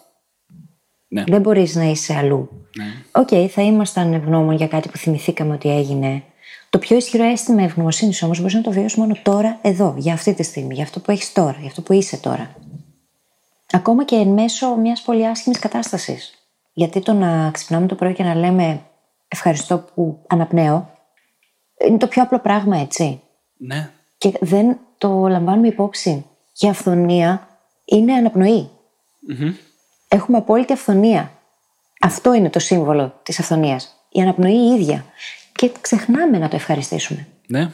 Ναι. 1.08 1.24
Δεν 1.26 1.40
μπορείς 1.40 1.74
να 1.74 1.84
είσαι 1.84 2.14
αλλού. 2.14 2.66
Ναι. 2.76 2.84
Οκ, 3.12 3.28
θα 3.50 3.62
ήμασταν 3.62 4.12
ευγνώμων 4.12 4.54
για 4.54 4.68
κάτι 4.68 4.88
που 4.88 4.96
θυμηθήκαμε 4.96 5.54
ότι 5.54 5.70
έγινε. 5.70 6.22
Το 6.72 6.78
πιο 6.78 6.96
ισχυρό 6.96 7.24
αίσθημα 7.24 7.62
ευγνωμοσύνης 7.62 8.22
όμως 8.22 8.40
μπορεί 8.40 8.54
να 8.54 8.60
το 8.60 8.70
βιώσεις 8.70 8.98
μόνο 8.98 9.16
τώρα, 9.22 9.58
εδώ, 9.62 9.94
για 9.98 10.12
αυτή 10.12 10.34
τη 10.34 10.42
στιγμή, 10.42 10.74
για 10.74 10.82
αυτό 10.84 11.00
που 11.00 11.10
έχεις 11.10 11.32
τώρα, 11.32 11.56
για 11.58 11.68
αυτό 11.68 11.82
που 11.82 11.92
είσαι 11.92 12.16
τώρα. 12.16 12.54
Ακόμα 13.72 14.04
και 14.04 14.16
εν 14.16 14.28
μέσω 14.28 14.76
μιας 14.76 15.02
πολύ 15.02 15.26
άσχημης 15.26 15.58
κατάστασης. 15.58 16.34
Γιατί 16.72 17.00
το 17.00 17.12
να 17.12 17.50
ξυπνάμε 17.50 17.86
το 17.86 17.94
πρωί 17.94 18.12
και 18.12 18.22
να 18.22 18.34
λέμε 18.34 18.80
Ευχαριστώ 19.34 19.78
που 19.78 20.18
αναπνέω, 20.26 20.90
είναι 21.86 21.98
το 21.98 22.06
πιο 22.06 22.22
απλό 22.22 22.38
πράγμα, 22.38 22.76
έτσι. 22.76 23.20
Ναι. 23.56 23.90
Και 24.18 24.32
δεν 24.40 24.78
το 24.98 25.28
λαμβάνουμε 25.28 25.68
υπόψη. 25.68 26.26
Η 26.58 26.68
αυθονία 26.68 27.48
είναι 27.84 28.12
αναπνοή. 28.12 28.70
Έχουμε 30.08 30.38
απόλυτη 30.38 30.72
αυθονία. 30.72 31.32
Αυτό 32.00 32.34
είναι 32.34 32.50
το 32.50 32.58
σύμβολο 32.58 33.20
της 33.22 33.38
αυθονίας. 33.38 34.06
Η 34.08 34.20
αναπνοή 34.20 34.54
η 34.54 34.74
ίδια. 34.74 35.04
Και 35.62 35.70
ξεχνάμε 35.80 36.38
να 36.38 36.48
το 36.48 36.56
ευχαριστήσουμε. 36.56 37.26
Ναι. 37.46 37.70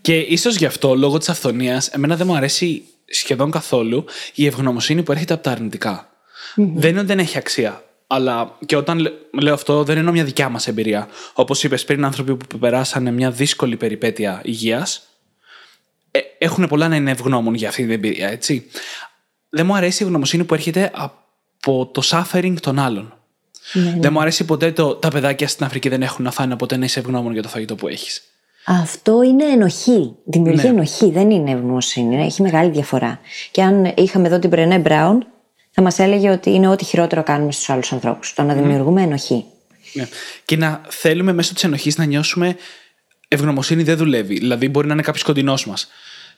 Και 0.00 0.18
ίσως 0.18 0.56
γι' 0.56 0.64
αυτό, 0.66 0.94
λόγω 0.94 1.18
της 1.18 1.28
αυθονίας, 1.28 1.88
εμένα 1.88 2.16
δεν 2.16 2.26
μου 2.26 2.36
αρέσει 2.36 2.84
σχεδόν 3.06 3.50
καθόλου 3.50 4.04
η 4.34 4.46
ευγνωμοσύνη 4.46 5.02
που 5.02 5.12
έρχεται 5.12 5.34
από 5.34 5.42
τα 5.42 5.50
αρνητικα 5.50 6.08
Δεν 6.54 6.90
είναι 6.90 6.98
ότι 6.98 7.08
δεν 7.08 7.18
έχει 7.18 7.38
αξία. 7.38 7.84
Αλλά 8.06 8.56
και 8.66 8.76
όταν 8.76 8.98
λέ- 8.98 9.12
λέω 9.40 9.54
αυτό, 9.54 9.84
δεν 9.84 9.96
εννοώ 9.96 10.12
μια 10.12 10.24
δικιά 10.24 10.48
μας 10.48 10.66
εμπειρία. 10.66 11.08
Όπως 11.32 11.64
είπες 11.64 11.84
πριν, 11.84 12.04
άνθρωποι 12.04 12.36
που 12.36 12.58
περάσανε 12.58 13.10
μια 13.10 13.30
δύσκολη 13.30 13.76
περιπέτεια 13.76 14.40
υγείας 14.44 15.02
ε, 16.10 16.18
έχουν 16.38 16.68
πολλά 16.68 16.88
να 16.88 16.96
είναι 16.96 17.10
ευγνώμων 17.10 17.54
για 17.54 17.68
αυτή 17.68 17.82
την 17.82 17.90
εμπειρία, 17.90 18.28
έτσι. 18.28 18.66
Δεν 19.48 19.66
μου 19.66 19.74
αρέσει 19.74 20.02
η 20.02 20.04
ευγνωμοσύνη 20.04 20.44
που 20.44 20.54
έρχεται 20.54 20.90
από 20.94 21.86
το 21.86 22.02
suffering 22.04 22.54
των 22.60 22.78
άλλων. 22.78 23.19
Ναι, 23.72 23.94
Δεν 23.98 24.12
μου 24.12 24.20
αρέσει 24.20 24.44
ποτέ 24.44 24.72
το 24.72 24.94
τα 24.94 25.08
παιδάκια 25.08 25.48
στην 25.48 25.64
Αφρική 25.66 25.88
δεν 25.88 26.02
έχουν 26.02 26.24
να 26.24 26.30
φάνε, 26.30 26.56
ποτέ 26.56 26.76
να 26.76 26.84
είσαι 26.84 27.00
ευγνώμων 27.00 27.32
για 27.32 27.42
το 27.42 27.48
φαγητό 27.48 27.74
που 27.74 27.88
έχεις. 27.88 28.22
Αυτό 28.66 29.22
είναι 29.22 29.44
ενοχή. 29.44 30.14
Δημιουργεί 30.24 30.62
Ναι. 30.62 30.68
ενοχή, 30.68 31.10
δεν 31.10 31.30
είναι 31.30 31.50
ευγνωμοσύνη. 31.50 32.24
Έχει 32.24 32.42
μεγάλη 32.42 32.70
διαφορά. 32.70 33.20
Και 33.50 33.62
αν 33.62 33.92
είχαμε 33.96 34.26
εδώ 34.26 34.38
την 34.38 34.50
Πρενέ 34.50 34.78
Μπράουν, 34.78 35.26
θα 35.70 35.82
μας 35.82 35.98
έλεγε 35.98 36.30
ότι 36.30 36.50
είναι 36.50 36.68
ό,τι 36.68 36.84
χειρότερο 36.84 37.22
κάνουμε 37.22 37.52
στους 37.52 37.70
άλλους 37.70 37.92
ανθρώπους. 37.92 38.34
Το 38.34 38.42
να 38.42 38.54
δημιουργούμε 38.54 39.02
ενοχή. 39.02 39.44
Ναι. 39.92 40.08
Και 40.44 40.56
να 40.56 40.80
θέλουμε 40.88 41.32
μέσω 41.32 41.54
της 41.54 41.64
ενοχής 41.64 41.96
να 41.96 42.04
νιώσουμε 42.04 42.56
ευγνωμοσύνη 43.28 43.82
δεν 43.82 43.96
δουλεύει. 43.96 44.34
Δηλαδή, 44.34 44.68
μπορεί 44.68 44.86
να 44.86 44.92
είναι 44.92 45.02
κάποιος 45.02 45.22
κοντινός 45.24 45.66
μας 45.66 45.88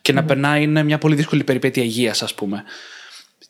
και 0.03 0.12
να 0.12 0.25
περνάει 0.25 0.62
είναι 0.62 0.83
μια 0.83 0.99
πολύ 0.99 1.15
δύσκολη 1.15 1.45
περιπέτεια 1.45 1.83
υγείας, 1.83 2.23
ας 2.23 2.35
πούμε. 2.35 2.62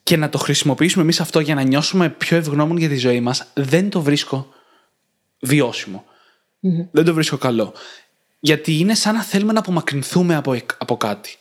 Και 0.02 0.16
να 0.16 0.28
το 0.28 0.38
χρησιμοποιήσουμε 0.38 1.02
εμείς 1.02 1.20
αυτό 1.20 1.40
για 1.40 1.54
να 1.54 1.62
νιώσουμε 1.62 2.08
πιο 2.08 2.36
ευγνώμων 2.36 2.76
για 2.76 2.88
τη 2.88 2.96
ζωή 2.96 3.20
μας, 3.20 3.46
δεν 3.54 3.90
το 3.90 4.02
βρίσκω 4.02 4.52
βιώσιμο. 5.40 6.04
Δεν 6.90 7.04
το 7.04 7.14
βρίσκω 7.14 7.36
καλό. 7.36 7.74
Γιατί 8.40 8.78
είναι 8.78 8.94
σαν 8.94 9.14
να 9.14 9.22
θέλουμε 9.22 9.52
να 9.52 9.58
απομακρυνθούμε 9.58 10.34
από, 10.34 10.58
από 10.78 10.96
κάτι. 10.96 11.36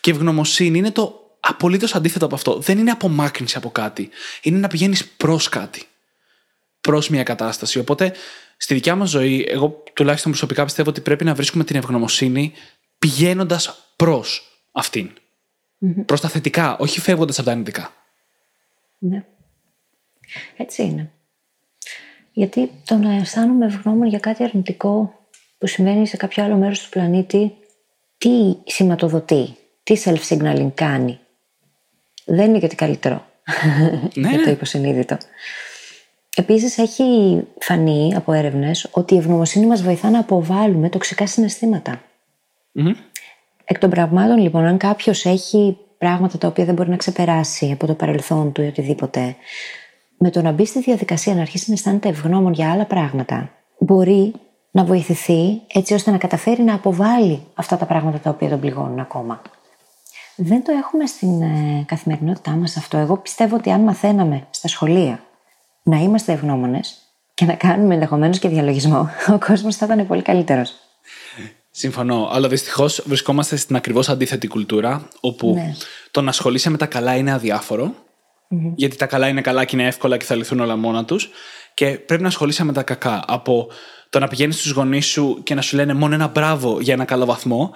Και 0.00 0.10
η 0.10 0.12
ευγνωμοσύνη 0.12 0.78
είναι 0.78 0.90
το 0.90 1.36
απολύτως 1.40 1.94
αντίθετο 1.94 2.24
από 2.24 2.34
αυτό. 2.34 2.58
Δεν 2.58 2.78
είναι 2.78 2.90
απομάκρυνση 2.90 3.56
από 3.56 3.70
κάτι. 3.70 4.08
Είναι 4.42 4.58
να 4.58 4.68
πηγαίνεις 4.68 5.06
προς 5.06 5.48
κάτι 5.48 5.86
προς 6.80 7.08
μια 7.08 7.22
κατάσταση. 7.22 7.78
Οπότε 7.78 8.14
στη 8.56 8.74
δικιά 8.74 8.96
μας 8.96 9.10
ζωή, 9.10 9.46
εγώ 9.48 9.82
τουλάχιστον 9.92 10.30
προσωπικά 10.30 10.64
πιστεύω 10.64 10.90
ότι 10.90 11.00
πρέπει 11.00 11.24
να 11.24 11.34
βρίσκουμε 11.34 11.64
την 11.64 11.76
ευγνωμοσύνη 11.76 12.52
πηγαίνοντας 12.98 13.92
προς 13.96 14.42
αυτην 15.80 16.04
Προς 16.04 16.20
τα 16.20 16.28
θετικά, 16.28 16.76
όχι 16.78 17.00
φεύγοντας 17.00 17.36
από 17.36 17.46
τα 17.46 17.52
αρνητικά. 17.52 17.92
Ναι. 18.98 19.24
Έτσι 20.56 20.82
είναι. 20.82 21.10
Γιατί 22.32 22.70
το 22.84 22.96
να 22.96 23.14
αισθάνομαι 23.14 23.66
ευγνώμων 23.66 24.08
για 24.08 24.18
κάτι 24.18 24.44
αρνητικό 24.44 25.18
που 25.58 25.66
συμβαίνει 25.66 26.06
σε 26.06 26.16
κάποιο 26.16 26.44
άλλο 26.44 26.56
μέρος 26.56 26.82
του 26.82 26.88
πλανήτη, 26.88 27.52
τι 28.18 28.56
σηματοδοτεί, 28.64 29.56
τι 29.82 30.02
self-signaling 30.04 30.70
κάνει. 30.74 31.18
Δεν 32.24 32.48
είναι 32.48 32.58
και 32.58 32.66
τι 32.66 32.74
καλύτερο 32.74 33.26
Ναι, 34.14 34.28
για 34.30 34.38
το 34.38 34.44
ναι. 34.44 34.50
υποσυνείδητο. 34.50 35.16
Επίσης 36.36 36.78
έχει 36.78 37.40
φανεί 37.60 38.14
από 38.14 38.32
έρευνες 38.32 38.88
ότι 38.90 39.14
η 39.14 39.16
ευγνωμοσύνη 39.16 39.66
μας 39.66 39.82
βοηθά 39.82 40.10
να 40.10 40.18
αποβάλουμε 40.18 40.88
τοξικά 40.88 41.26
συναισθήματα. 41.26 42.02
Μμμ. 42.72 42.92
Εκ 43.70 43.78
των 43.78 43.90
πραγμάτων, 43.90 44.38
λοιπόν, 44.38 44.64
αν 44.64 44.78
κάποιος 44.78 45.24
έχει 45.24 45.78
πράγματα 45.98 46.38
τα 46.38 46.48
οποία 46.48 46.64
δεν 46.64 46.74
μπορεί 46.74 46.90
να 46.90 46.96
ξεπεράσει 46.96 47.70
από 47.72 47.86
το 47.86 47.94
παρελθόν 47.94 48.52
του 48.52 48.62
ή 48.62 48.66
οτιδήποτε, 48.66 49.36
με 50.18 50.30
το 50.30 50.42
να 50.42 50.52
μπει 50.52 50.66
στη 50.66 50.80
διαδικασία 50.80 51.34
να 51.34 51.40
αρχίσει 51.40 51.64
να 51.68 51.74
αισθάνεται 51.74 52.08
ευγνώμων 52.08 52.52
για 52.52 52.70
άλλα 52.70 52.84
πράγματα, 52.84 53.50
μπορεί 53.78 54.32
να 54.70 54.84
βοηθηθεί 54.84 55.60
έτσι 55.66 55.94
ώστε 55.94 56.10
να 56.10 56.18
καταφέρει 56.18 56.62
να 56.62 56.74
αποβάλει 56.74 57.42
αυτά 57.54 57.76
τα 57.76 57.86
πράγματα 57.86 58.18
τα 58.18 58.30
οποία 58.30 58.48
τον 58.48 58.60
πληγώνουν 58.60 58.98
ακόμα. 58.98 59.42
Δεν 60.36 60.64
το 60.64 60.72
έχουμε 60.72 61.06
στην 61.06 61.42
ε, 61.42 61.84
καθημερινότητά 61.86 62.50
μας 62.50 62.76
αυτό. 62.76 62.96
Εγώ 62.98 63.16
πιστεύω 63.16 63.56
ότι 63.56 63.70
αν 63.70 63.80
μαθαίναμε 63.80 64.46
στα 64.50 64.68
σχολεία 64.68 65.20
να 65.82 65.96
είμαστε 65.96 66.32
ευγνώμονες 66.32 66.98
και 67.34 67.44
να 67.44 67.54
κάνουμε 67.54 67.94
ενδεχομένως 67.94 68.38
και 68.38 68.48
διαλογισμό, 68.48 69.08
ο 69.34 69.38
κόσμος 69.38 69.76
θα 69.76 69.86
ήταν 69.86 70.06
πολύ 70.06 70.22
καλύτερος. 70.22 70.74
Συμφωνώ. 71.78 72.28
Αλλά 72.32 72.48
δυστυχώς 72.48 73.02
βρισκόμαστε 73.06 73.56
στην 73.56 73.76
ακριβώς 73.76 74.08
αντίθετη 74.08 74.46
κουλτούρα, 74.46 75.08
όπου 75.20 75.52
Ναι. 75.54 75.74
το 76.10 76.22
να 76.22 76.28
ασχολείσαι 76.30 76.70
με 76.70 76.76
τα 76.76 76.86
καλά 76.86 77.16
είναι 77.16 77.32
αδιάφορο, 77.32 77.94
γιατί 78.74 78.96
τα 78.96 79.06
καλά 79.06 79.28
είναι 79.28 79.40
καλά 79.40 79.64
και 79.64 79.76
είναι 79.76 79.86
εύκολα 79.86 80.16
και 80.16 80.24
θα 80.24 80.34
λυθούν 80.34 80.60
όλα 80.60 80.76
μόνα 80.76 81.04
τους. 81.04 81.28
Και 81.74 81.90
πρέπει 81.98 82.22
να 82.22 82.28
ασχολείσαι 82.28 82.64
με 82.64 82.72
τα 82.72 82.82
κακά. 82.82 83.24
Από 83.26 83.68
το 84.10 84.18
να 84.18 84.28
πηγαίνεις 84.28 84.58
στους 84.58 84.70
γονείς 84.70 85.06
σου 85.06 85.40
και 85.42 85.54
να 85.54 85.60
σου 85.62 85.76
λένε 85.76 85.94
μόνο 85.94 86.14
ένα 86.14 86.26
μπράβο 86.26 86.80
για 86.80 86.94
ένα 86.94 87.04
καλό 87.04 87.24
βαθμό, 87.24 87.72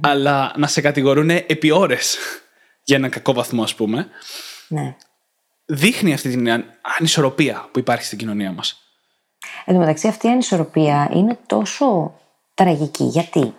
αλλά 0.00 0.52
να 0.56 0.66
σε 0.66 0.80
κατηγορούν 0.80 1.30
επί 1.30 1.70
ώρες 1.70 2.16
για 2.86 2.96
ένα 2.96 3.08
κακό 3.08 3.32
βαθμό, 3.32 3.62
ας 3.62 3.74
πούμε. 3.74 4.08
Ναι. 4.68 4.96
Δείχνει 5.64 6.12
αυτή 6.12 6.30
την 6.30 6.50
αν- 6.50 6.64
ανισορροπία 6.98 7.68
που 7.72 7.78
υπάρχει 7.78 8.04
στην 8.04 8.18
κοινωνία 8.18 8.52
μας. 8.52 8.78
Εν 9.64 9.74
τω 9.74 9.80
μεταξύ 9.80 10.08
αυτή 10.08 10.26
η 10.26 10.30
ανισορροπία 10.30 11.10
είναι 11.14 11.38
τόσο 11.46 12.14
τραγική. 12.54 13.04
Γιατί; 13.04 13.54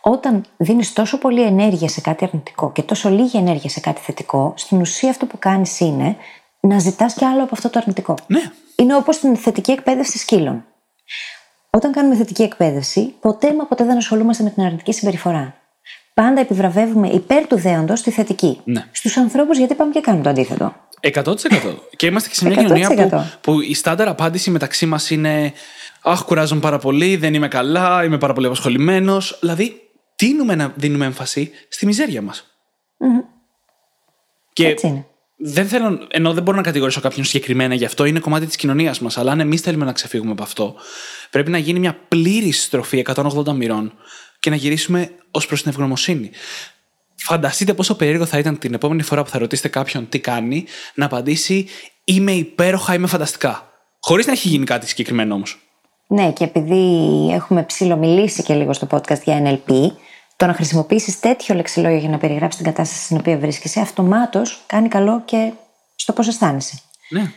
Όταν 0.00 0.44
δίνεις 0.56 0.92
τόσο 0.92 1.18
πολύ 1.18 1.42
ενέργεια 1.42 1.88
σε 1.88 2.00
κάτι 2.00 2.24
αρνητικό 2.24 2.72
και 2.72 2.82
τόσο 2.82 3.08
λίγη 3.08 3.36
ενέργεια 3.36 3.70
σε 3.70 3.80
κάτι 3.80 4.00
θετικό, 4.00 4.54
στην 4.56 4.80
ουσία 4.80 5.10
αυτό 5.10 5.26
που 5.26 5.38
κάνεις 5.38 5.80
είναι 5.80 6.16
να 6.60 6.78
ζητάς 6.78 7.14
κι 7.14 7.24
άλλο 7.24 7.42
από 7.42 7.50
αυτό 7.52 7.70
το 7.70 7.78
αρνητικό. 7.78 8.14
Ναι. 8.26 8.40
Είναι 8.76 8.96
όπως 8.96 9.18
την 9.18 9.36
θετική 9.36 9.70
εκπαίδευση 9.70 10.18
σκύλων. 10.18 10.64
Όταν 11.70 11.92
κάνουμε 11.92 12.16
θετική 12.16 12.42
εκπαίδευση, 12.42 13.14
ποτέ 13.20 13.54
μα 13.54 13.66
ποτέ 13.66 13.84
δεν 13.84 13.96
ασχολούμαστε 13.96 14.42
με 14.42 14.50
την 14.50 14.62
αρνητική 14.62 14.92
συμπεριφορά. 14.92 15.54
Πάντα 16.14 16.40
επιβραβεύουμε 16.40 17.08
υπέρ 17.08 17.46
του 17.46 17.56
δέοντος 17.56 18.02
τη 18.02 18.10
θετική. 18.10 18.60
Ναι. 18.64 18.84
Στους 18.92 19.16
ανθρώπους 19.16 19.58
γιατί 19.58 19.74
πάμε 19.74 19.92
και 19.92 20.00
κάνουμε 20.00 20.24
το 20.24 20.30
αντίθετο. 20.30 20.74
100%. 21.14 21.34
και 21.96 22.06
είμαστε 22.06 22.28
και 22.28 22.34
σε 22.34 22.46
μια 22.46 22.56
κοινωνία 22.56 22.88
που, 22.88 23.08
100%. 23.10 23.38
που 23.40 23.60
η 23.60 23.74
στάνταρ 23.74 24.08
απάντηση 24.08 24.50
μεταξύ 24.50 24.86
μας 24.86 25.10
είναι 25.10 25.52
Αχ, 26.06 26.24
κουράζομαι 26.24 26.60
πάρα 26.60 26.78
πολύ, 26.78 27.16
δεν 27.16 27.34
είμαι 27.34 27.48
καλά, 27.48 28.04
είμαι 28.04 28.18
πάρα 28.18 28.32
πολύ 28.32 28.46
απασχολημένος. 28.46 29.36
Δηλαδή, 29.40 29.80
τίνουμε 30.16 30.54
να 30.54 30.72
δίνουμε 30.76 31.04
έμφαση 31.04 31.50
στη 31.68 31.86
μιζέρια 31.86 32.22
μας. 32.22 32.46
Και 34.52 34.66
Έτσι 34.66 34.86
είναι. 34.86 35.06
δεν 35.36 35.66
θέλω, 35.66 36.06
ενώ 36.10 36.32
δεν 36.32 36.42
μπορώ 36.42 36.56
να 36.56 36.62
κατηγορήσω 36.62 37.00
κάποιον 37.00 37.24
συγκεκριμένα 37.24 37.74
γι' 37.74 37.84
αυτό, 37.84 38.04
είναι 38.04 38.18
κομμάτι 38.18 38.46
της 38.46 38.56
κοινωνίας 38.56 39.00
μας. 39.00 39.18
Αλλά 39.18 39.32
αν 39.32 39.40
εμείς 39.40 39.60
θέλουμε 39.60 39.84
να 39.84 39.92
ξεφύγουμε 39.92 40.30
από 40.30 40.42
αυτό, 40.42 40.74
πρέπει 41.30 41.50
να 41.50 41.58
γίνει 41.58 41.78
μια 41.78 41.98
πλήρη 42.08 42.52
στροφή 42.52 43.04
180 43.14 43.52
μοιρών 43.52 43.92
και 44.40 44.50
να 44.50 44.56
γυρίσουμε 44.56 45.10
ως 45.30 45.46
προς 45.46 45.62
την 45.62 45.70
ευγνωμοσύνη. 45.70 46.30
Φανταστείτε 47.26 47.74
πόσο 47.74 47.94
περίεργο 47.94 48.26
θα 48.26 48.38
ήταν 48.38 48.58
την 48.58 48.74
επόμενη 48.74 49.02
φορά 49.02 49.22
που 49.22 49.30
θα 49.30 49.38
ρωτήσετε 49.38 49.68
κάποιον 49.68 50.08
τι 50.08 50.20
κάνει, 50.20 50.64
να 50.94 51.04
απαντήσει 51.04 51.68
Είμαι 52.04 52.32
υπέροχα, 52.32 52.94
είμαι 52.94 53.06
φανταστικά. 53.06 53.72
Χωρίς 54.00 54.26
να 54.26 54.32
έχει 54.32 54.48
γίνει 54.48 54.64
κάτι 54.64 54.86
συγκεκριμένο 54.86 55.34
όμως. 55.34 55.58
Ναι, 56.06 56.32
και 56.32 56.44
επειδή 56.44 57.28
έχουμε 57.32 57.62
ψηλομιλήσει 57.62 58.42
και 58.42 58.54
λίγο 58.54 58.72
στο 58.72 58.86
podcast 58.90 59.22
για 59.22 59.42
NLP, 59.44 59.90
το 60.36 60.46
να 60.46 60.54
χρησιμοποιήσεις 60.54 61.20
τέτοιο 61.20 61.54
λεξιλόγιο 61.54 61.98
για 61.98 62.08
να 62.08 62.18
περιγράψεις 62.18 62.62
την 62.62 62.72
κατάσταση 62.72 63.04
στην 63.04 63.16
οποία 63.16 63.38
βρίσκεσαι, 63.38 63.80
αυτομάτως 63.80 64.62
κάνει 64.66 64.88
καλό 64.88 65.22
και 65.24 65.52
στο 65.96 66.12
πώς 66.12 66.28
αισθάνεσαι. 66.28 66.78
Ναι. 67.08 67.32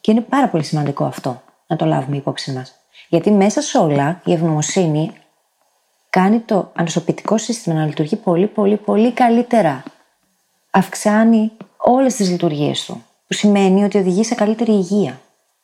Και 0.00 0.10
είναι 0.10 0.20
πάρα 0.20 0.48
πολύ 0.48 0.64
σημαντικό 0.64 1.04
αυτό 1.04 1.42
να 1.66 1.76
το 1.76 1.84
λάβουμε 1.84 2.16
υπόψη 2.16 2.52
μας. 2.52 2.74
Γιατί 3.08 3.30
μέσα 3.30 3.60
σε 3.60 3.78
όλα 3.78 4.20
η 4.24 4.32
ευγνωμοσύνη 4.32 5.12
κάνει 6.20 6.40
το 6.40 6.70
ανοσοποιητικό 6.74 7.38
σύστημα 7.38 7.74
να 7.76 7.86
λειτουργεί 7.86 8.16
πολύ, 8.16 8.46
πολύ, 8.46 8.76
πολύ 8.76 9.12
καλύτερα. 9.12 9.82
Αυξάνει 10.70 11.52
όλες 11.76 12.14
τις 12.14 12.30
λειτουργίες 12.30 12.84
του, 12.84 13.04
που 13.26 13.34
σημαίνει 13.34 13.84
ότι 13.84 13.98
οδηγεί 13.98 14.24
σε 14.24 14.34
καλύτερη 14.34 14.72
υγεία. 14.72 15.20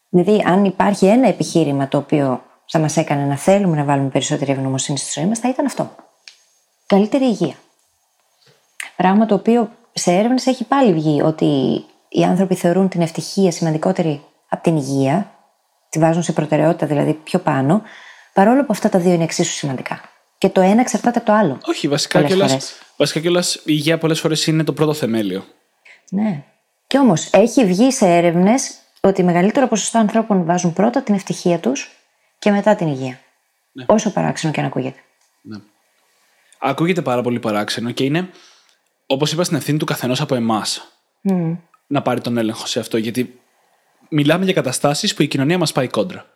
Δηλαδή, 0.09 0.43
αν 0.47 0.65
υπάρχει 0.65 1.07
ένα 1.07 1.29
επιχείρημα 1.29 1.89
το 1.89 1.99
οποίο 1.99 2.43
θα 2.67 2.79
μας 2.79 2.97
έκανε 2.97 3.25
να 3.25 3.37
θέλουμε 3.37 3.77
να 3.77 3.85
βάλουμε 3.85 4.09
περισσότερη 4.09 4.51
ευγνωμοσύνη 4.51 4.99
στη 4.99 5.21
ζωή 5.21 5.29
μας, 5.29 5.39
θα 5.39 5.49
ήταν 5.49 5.67
αυτό. 5.67 5.91
Καλύτερη 6.87 7.25
υγεία. 7.25 7.55
Πράγμα 8.97 9.27
το 9.27 9.35
οποίο 9.35 9.71
σε 9.93 10.13
έρευνες 10.13 10.47
έχει 10.47 10.65
πάλι 10.65 10.93
βγει 10.93 11.23
ότι 11.23 11.85
οι 12.09 12.25
άνθρωποι 12.25 12.55
θεωρούν 12.55 12.89
την 12.89 13.01
ευτυχία 13.01 13.51
σημαντικότερη 13.51 14.25
από 14.49 14.63
την 14.63 14.77
υγεία, 14.77 15.31
τη 15.89 15.99
βάζουν 15.99 16.23
σε 16.23 16.33
προτεραιότητα 16.33 16.87
δηλαδή 16.87 17.13
πιο 17.13 17.39
πάνω, 17.39 17.83
παρόλο 18.33 18.61
που 18.61 18.69
αυτά 18.71 18.89
τα 18.89 18.99
δύο 18.99 19.13
είναι 19.13 19.25
εξίσου 19.25 19.53
σημαντικά. 19.53 20.01
Και 20.45 20.51
το 20.51 20.61
ένα 20.61 20.81
εξαρτάται 20.81 21.19
από 21.19 21.27
το 21.27 21.33
άλλο. 21.33 21.59
Όχι, 21.65 21.89
βασικά 21.89 22.19
Πολλές 22.19 22.35
κιόλα. 22.35 22.49
φορές. 22.49 22.73
Βασικά 22.97 23.21
κιόλας, 23.21 23.55
η 23.55 23.63
υγεία 23.65 23.99
πολλές 23.99 24.21
φορές 24.21 24.47
είναι 24.47 24.65
το 24.65 24.73
πρώτο 24.73 24.95
θεμέλιο. 24.95 25.45
Ναι. 26.11 26.45
Κι 26.87 26.99
όμως 26.99 27.31
έχει 27.33 27.65
βγει 27.65 27.93
σε 27.93 28.07
έρευνες 28.07 28.75
ότι 29.01 29.23
μεγαλύτερο 29.23 29.69
ποσοστό 29.69 29.99
ανθρώπων 29.99 30.45
βάζουν 30.45 30.73
πρώτα 30.73 31.03
την 31.03 31.15
ευτυχία 31.15 31.59
τους 31.59 31.91
και 32.39 32.51
μετά 32.51 32.75
την 32.75 32.89
υγεία. 32.89 33.21
Όσο 33.87 34.11
παράξενο 34.13 34.53
και 34.53 34.61
αν 34.61 34.67
ακούγεται. 34.67 34.99
Ακούγεται 36.59 37.03
πάρα 37.03 37.23
πολύ 37.23 37.39
παράξενο 37.39 37.91
και 37.91 38.05
είναι, 38.05 38.31
όπως 39.07 39.33
είπα, 39.33 39.45
στην 39.45 39.57
ευθύνη 39.57 39.79
του 39.79 39.85
καθενός 39.85 40.21
από 40.21 40.35
εμάς 40.35 40.99
να 41.87 42.03
πάρει 42.03 42.21
τον 42.21 42.37
έλεγχο 42.37 42.67
σε 42.67 42.81
αυτό. 42.81 42.97
Γιατί 42.97 43.41
μιλάμε 44.09 44.45
για 44.45 44.55
καταστάσεις 44.55 45.15
που 45.15 45.23
η 45.23 45.27
κοινωνία 45.27 45.59
μας 45.59 45.73
πάει 45.73 45.89
κόντρα. 45.89 46.27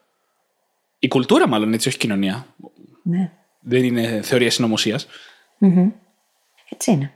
Η 0.99 1.09
κουλτούρα, 1.09 1.49
μάλλον 1.49 1.73
έτσι, 1.73 1.89
όχι 1.89 1.97
η 1.97 2.01
κοινωνία. 2.01 2.47
Ναι. 3.03 3.33
Δεν 3.61 3.85
είναι 3.85 4.21
θεωρία 4.25 4.51
συνωμοσίας. 4.51 5.07
Έτσι 6.69 6.91
είναι. 6.91 7.13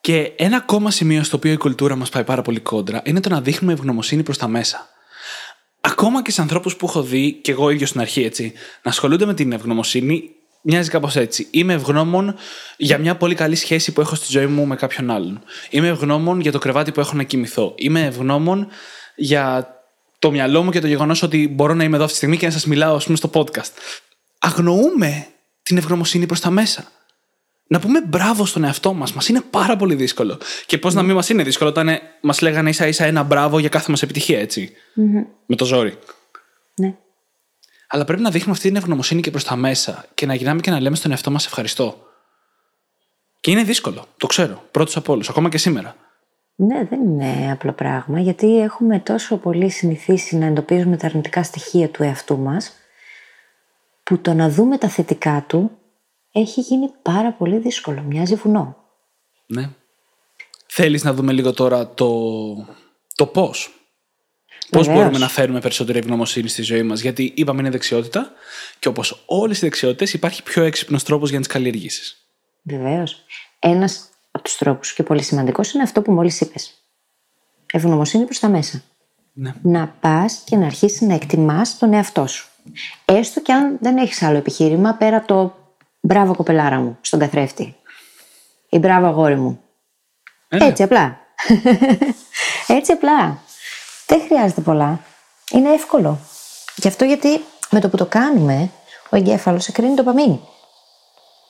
Και 0.00 0.32
ένα 0.36 0.56
ακόμα 0.56 0.90
σημείο 0.90 1.22
στο 1.22 1.36
οποίο 1.36 1.52
η 1.52 1.56
κουλτούρα 1.56 1.96
μας 1.96 2.08
πάει 2.08 2.24
πάρα 2.24 2.42
πολύ 2.42 2.60
κόντρα 2.60 3.02
είναι 3.04 3.20
το 3.20 3.28
να 3.28 3.40
δείχνουμε 3.40 3.72
ευγνωμοσύνη 3.72 4.22
προς 4.22 4.38
τα 4.38 4.48
μέσα. 4.48 4.88
Ακόμα 5.80 6.22
και 6.22 6.30
σε 6.30 6.40
ανθρώπους 6.40 6.76
που 6.76 6.86
έχω 6.86 7.02
δει, 7.02 7.32
και 7.32 7.52
εγώ 7.52 7.70
ίδιος 7.70 7.88
στην 7.88 8.00
αρχή 8.00 8.22
έτσι, 8.22 8.52
να 8.82 8.90
ασχολούνται 8.90 9.26
με 9.26 9.34
την 9.34 9.52
ευγνωμοσύνη, 9.52 10.30
μοιάζει 10.62 10.90
κάπως 10.90 11.16
έτσι. 11.16 11.48
Είμαι 11.50 11.72
ευγνώμων 11.72 12.34
για 12.76 12.98
μια 12.98 13.16
πολύ 13.16 13.34
καλή 13.34 13.54
σχέση 13.56 13.92
που 13.92 14.00
έχω 14.00 14.14
στη 14.14 14.26
ζωή 14.30 14.46
μου 14.46 14.66
με 14.66 14.76
κάποιον 14.76 15.10
άλλον. 15.10 15.42
Είμαι 15.70 15.88
ευγνώμων 15.88 16.40
για 16.40 16.52
το 16.52 16.58
κρεβάτι 16.58 16.92
που 16.92 17.00
έχω 17.00 17.16
να 17.16 17.22
κοιμηθώ. 17.22 17.74
Είμαι 17.76 18.04
ευγνώμων 18.04 18.68
για 19.16 19.74
το 20.18 20.30
μυαλό 20.30 20.62
μου 20.62 20.70
και 20.70 20.80
το 20.80 20.86
γεγονός 20.86 21.22
ότι 21.22 21.48
μπορώ 21.48 21.74
να 21.74 21.84
είμαι 21.84 21.94
εδώ 21.94 22.04
αυτή 22.04 22.18
τη 22.18 22.24
στιγμή 22.24 22.36
και 22.36 22.46
να 22.46 22.52
σας 22.52 22.66
μιλάω, 22.66 22.94
ας 22.94 23.04
πούμε, 23.04 23.16
στο 23.16 23.30
podcast. 23.34 23.72
Αγνοούμε 24.38 25.26
την 25.64 25.76
ευγνωμοσύνη 25.76 26.26
προς 26.26 26.40
τα 26.40 26.50
μέσα. 26.50 26.84
Να 27.66 27.80
πούμε 27.80 28.02
μπράβο 28.06 28.46
στον 28.46 28.64
εαυτό 28.64 28.92
μας. 28.92 29.12
Μας 29.12 29.28
είναι 29.28 29.40
πάρα 29.40 29.76
πολύ 29.76 29.94
δύσκολο. 29.94 30.38
Και 30.66 30.78
πώς 30.78 30.94
να 30.94 31.02
μην 31.02 31.14
μας 31.14 31.28
είναι 31.28 31.42
δύσκολο 31.42 31.70
όταν 31.70 31.98
μας 32.20 32.40
λέγανε 32.40 32.68
ίσα 32.70 32.86
ίσα 32.86 33.04
ένα 33.04 33.22
μπράβο 33.22 33.58
για 33.58 33.68
κάθε 33.68 33.90
μας 33.90 34.02
επιτυχία, 34.02 34.38
έτσι. 34.38 34.72
Με 35.46 35.56
το 35.56 35.64
ζόρι. 35.64 35.98
Ναι. 36.74 36.94
Αλλά 37.88 38.04
πρέπει 38.04 38.22
να 38.22 38.30
δείχνουμε 38.30 38.52
αυτή 38.52 38.68
την 38.68 38.76
ευγνωμοσύνη 38.76 39.20
και 39.20 39.30
προς 39.30 39.44
τα 39.44 39.56
μέσα 39.56 40.04
και 40.14 40.26
να 40.26 40.34
γυρνάμε 40.34 40.60
και 40.60 40.70
να 40.70 40.80
λέμε 40.80 40.96
στον 40.96 41.10
εαυτό 41.10 41.30
μας 41.30 41.46
ευχαριστώ. 41.46 42.06
Και 43.40 43.50
είναι 43.50 43.62
δύσκολο, 43.62 44.06
το 44.16 44.26
ξέρω. 44.26 44.62
Πρώτος 44.70 44.96
από 44.96 45.12
όλους, 45.12 45.28
ακόμα 45.28 45.48
και 45.48 45.58
σήμερα. 45.58 45.96
Ναι, 46.54 46.84
δεν 46.84 47.00
είναι 47.02 47.52
απλό 47.52 47.72
πράγμα, 47.72 48.20
γιατί 48.20 48.60
έχουμε 48.60 48.98
τόσο 48.98 49.36
πολύ 49.36 49.70
συνηθίσει 49.70 50.36
να 50.36 50.46
εντοπίζουμε 50.46 50.96
τα 50.96 51.06
αρνητικά 51.06 51.42
στοιχεία 51.42 51.88
του 51.88 52.02
εαυτού 52.02 52.38
μας, 52.38 52.72
που 54.04 54.18
το 54.18 54.34
να 54.34 54.50
δούμε 54.50 54.78
τα 54.78 54.88
θετικά 54.88 55.44
του 55.48 55.70
έχει 56.32 56.60
γίνει 56.60 56.90
πάρα 57.02 57.32
πολύ 57.32 57.58
δύσκολο, 57.58 58.02
μοιάζει 58.02 58.34
βουνό. 58.34 58.76
Ναι. 59.46 59.70
Θέλεις 60.66 61.04
να 61.04 61.12
δούμε 61.14 61.32
λίγο 61.32 61.52
τώρα 61.52 61.94
το, 61.94 62.10
το 63.14 63.26
πώς. 63.26 63.74
Πώς 64.70 64.86
Βεβαίως. 64.86 65.02
μπορούμε 65.02 65.18
να 65.18 65.28
φέρουμε 65.28 65.60
περισσότερη 65.60 65.98
ευγνωμοσύνη 65.98 66.48
στη 66.48 66.62
ζωή 66.62 66.82
μας. 66.82 67.00
Γιατί 67.00 67.32
είπαμε 67.36 67.60
είναι 67.60 67.70
δεξιότητα 67.70 68.32
και 68.78 68.88
όπως 68.88 69.22
όλες 69.26 69.56
οι 69.56 69.60
δεξιότητες 69.60 70.12
υπάρχει 70.12 70.42
πιο 70.42 70.62
έξυπνος 70.62 71.02
τρόπος 71.02 71.28
για 71.28 71.38
να 71.38 71.44
τις 71.44 71.54
καλλιεργήσεις. 71.54 72.26
Βεβαίως. 72.62 73.24
Ένας 73.58 74.08
από 74.30 74.44
τους 74.44 74.56
τρόπους 74.56 74.94
και 74.94 75.02
πολύ 75.02 75.22
σημαντικός 75.22 75.72
είναι 75.72 75.82
αυτό 75.82 76.02
που 76.02 76.12
μόλις 76.12 76.40
είπες. 76.40 76.74
Ευγνωμοσύνη 77.72 78.24
προς 78.24 78.38
τα 78.38 78.48
μέσα. 78.48 78.82
Ναι. 79.32 79.54
Να 79.62 79.88
πας 79.88 80.42
και 80.44 80.56
να 80.56 80.66
αρχίσεις 80.66 81.00
να 81.00 81.14
εκτιμάς 81.14 81.78
τον 81.78 81.92
εαυτό 81.92 82.26
σου. 82.26 82.48
Έστω 83.04 83.40
και 83.40 83.52
αν 83.52 83.78
δεν 83.80 83.96
έχεις 83.96 84.22
άλλο 84.22 84.36
επιχείρημα 84.36 84.94
πέρα 84.94 85.16
από 85.16 85.26
το 85.26 85.54
μπράβο 86.00 86.34
κοπελάρα 86.34 86.78
μου 86.78 86.98
στον 87.00 87.18
καθρέφτη. 87.18 87.76
Ή 88.68 88.78
μπράβο 88.78 89.06
αγόρι 89.06 89.36
μου. 89.36 89.60
Ε, 90.48 90.56
ναι. 90.56 90.64
Έτσι 90.66 90.82
απλά. 90.82 91.18
Έτσι 92.66 92.92
απλά. 92.92 93.38
Δεν 94.06 94.20
χρειάζεται 94.20 94.60
πολλά. 94.60 95.00
Είναι 95.50 95.72
εύκολο. 95.72 96.18
Γι' 96.76 96.88
αυτό 96.88 97.04
γιατί 97.04 97.40
με 97.70 97.80
το 97.80 97.88
που 97.88 97.96
το 97.96 98.06
κάνουμε, 98.06 98.70
ο 99.10 99.16
εγκέφαλος 99.16 99.68
εκρίνει 99.68 99.94
το 99.94 100.02
παμίνι. 100.02 100.40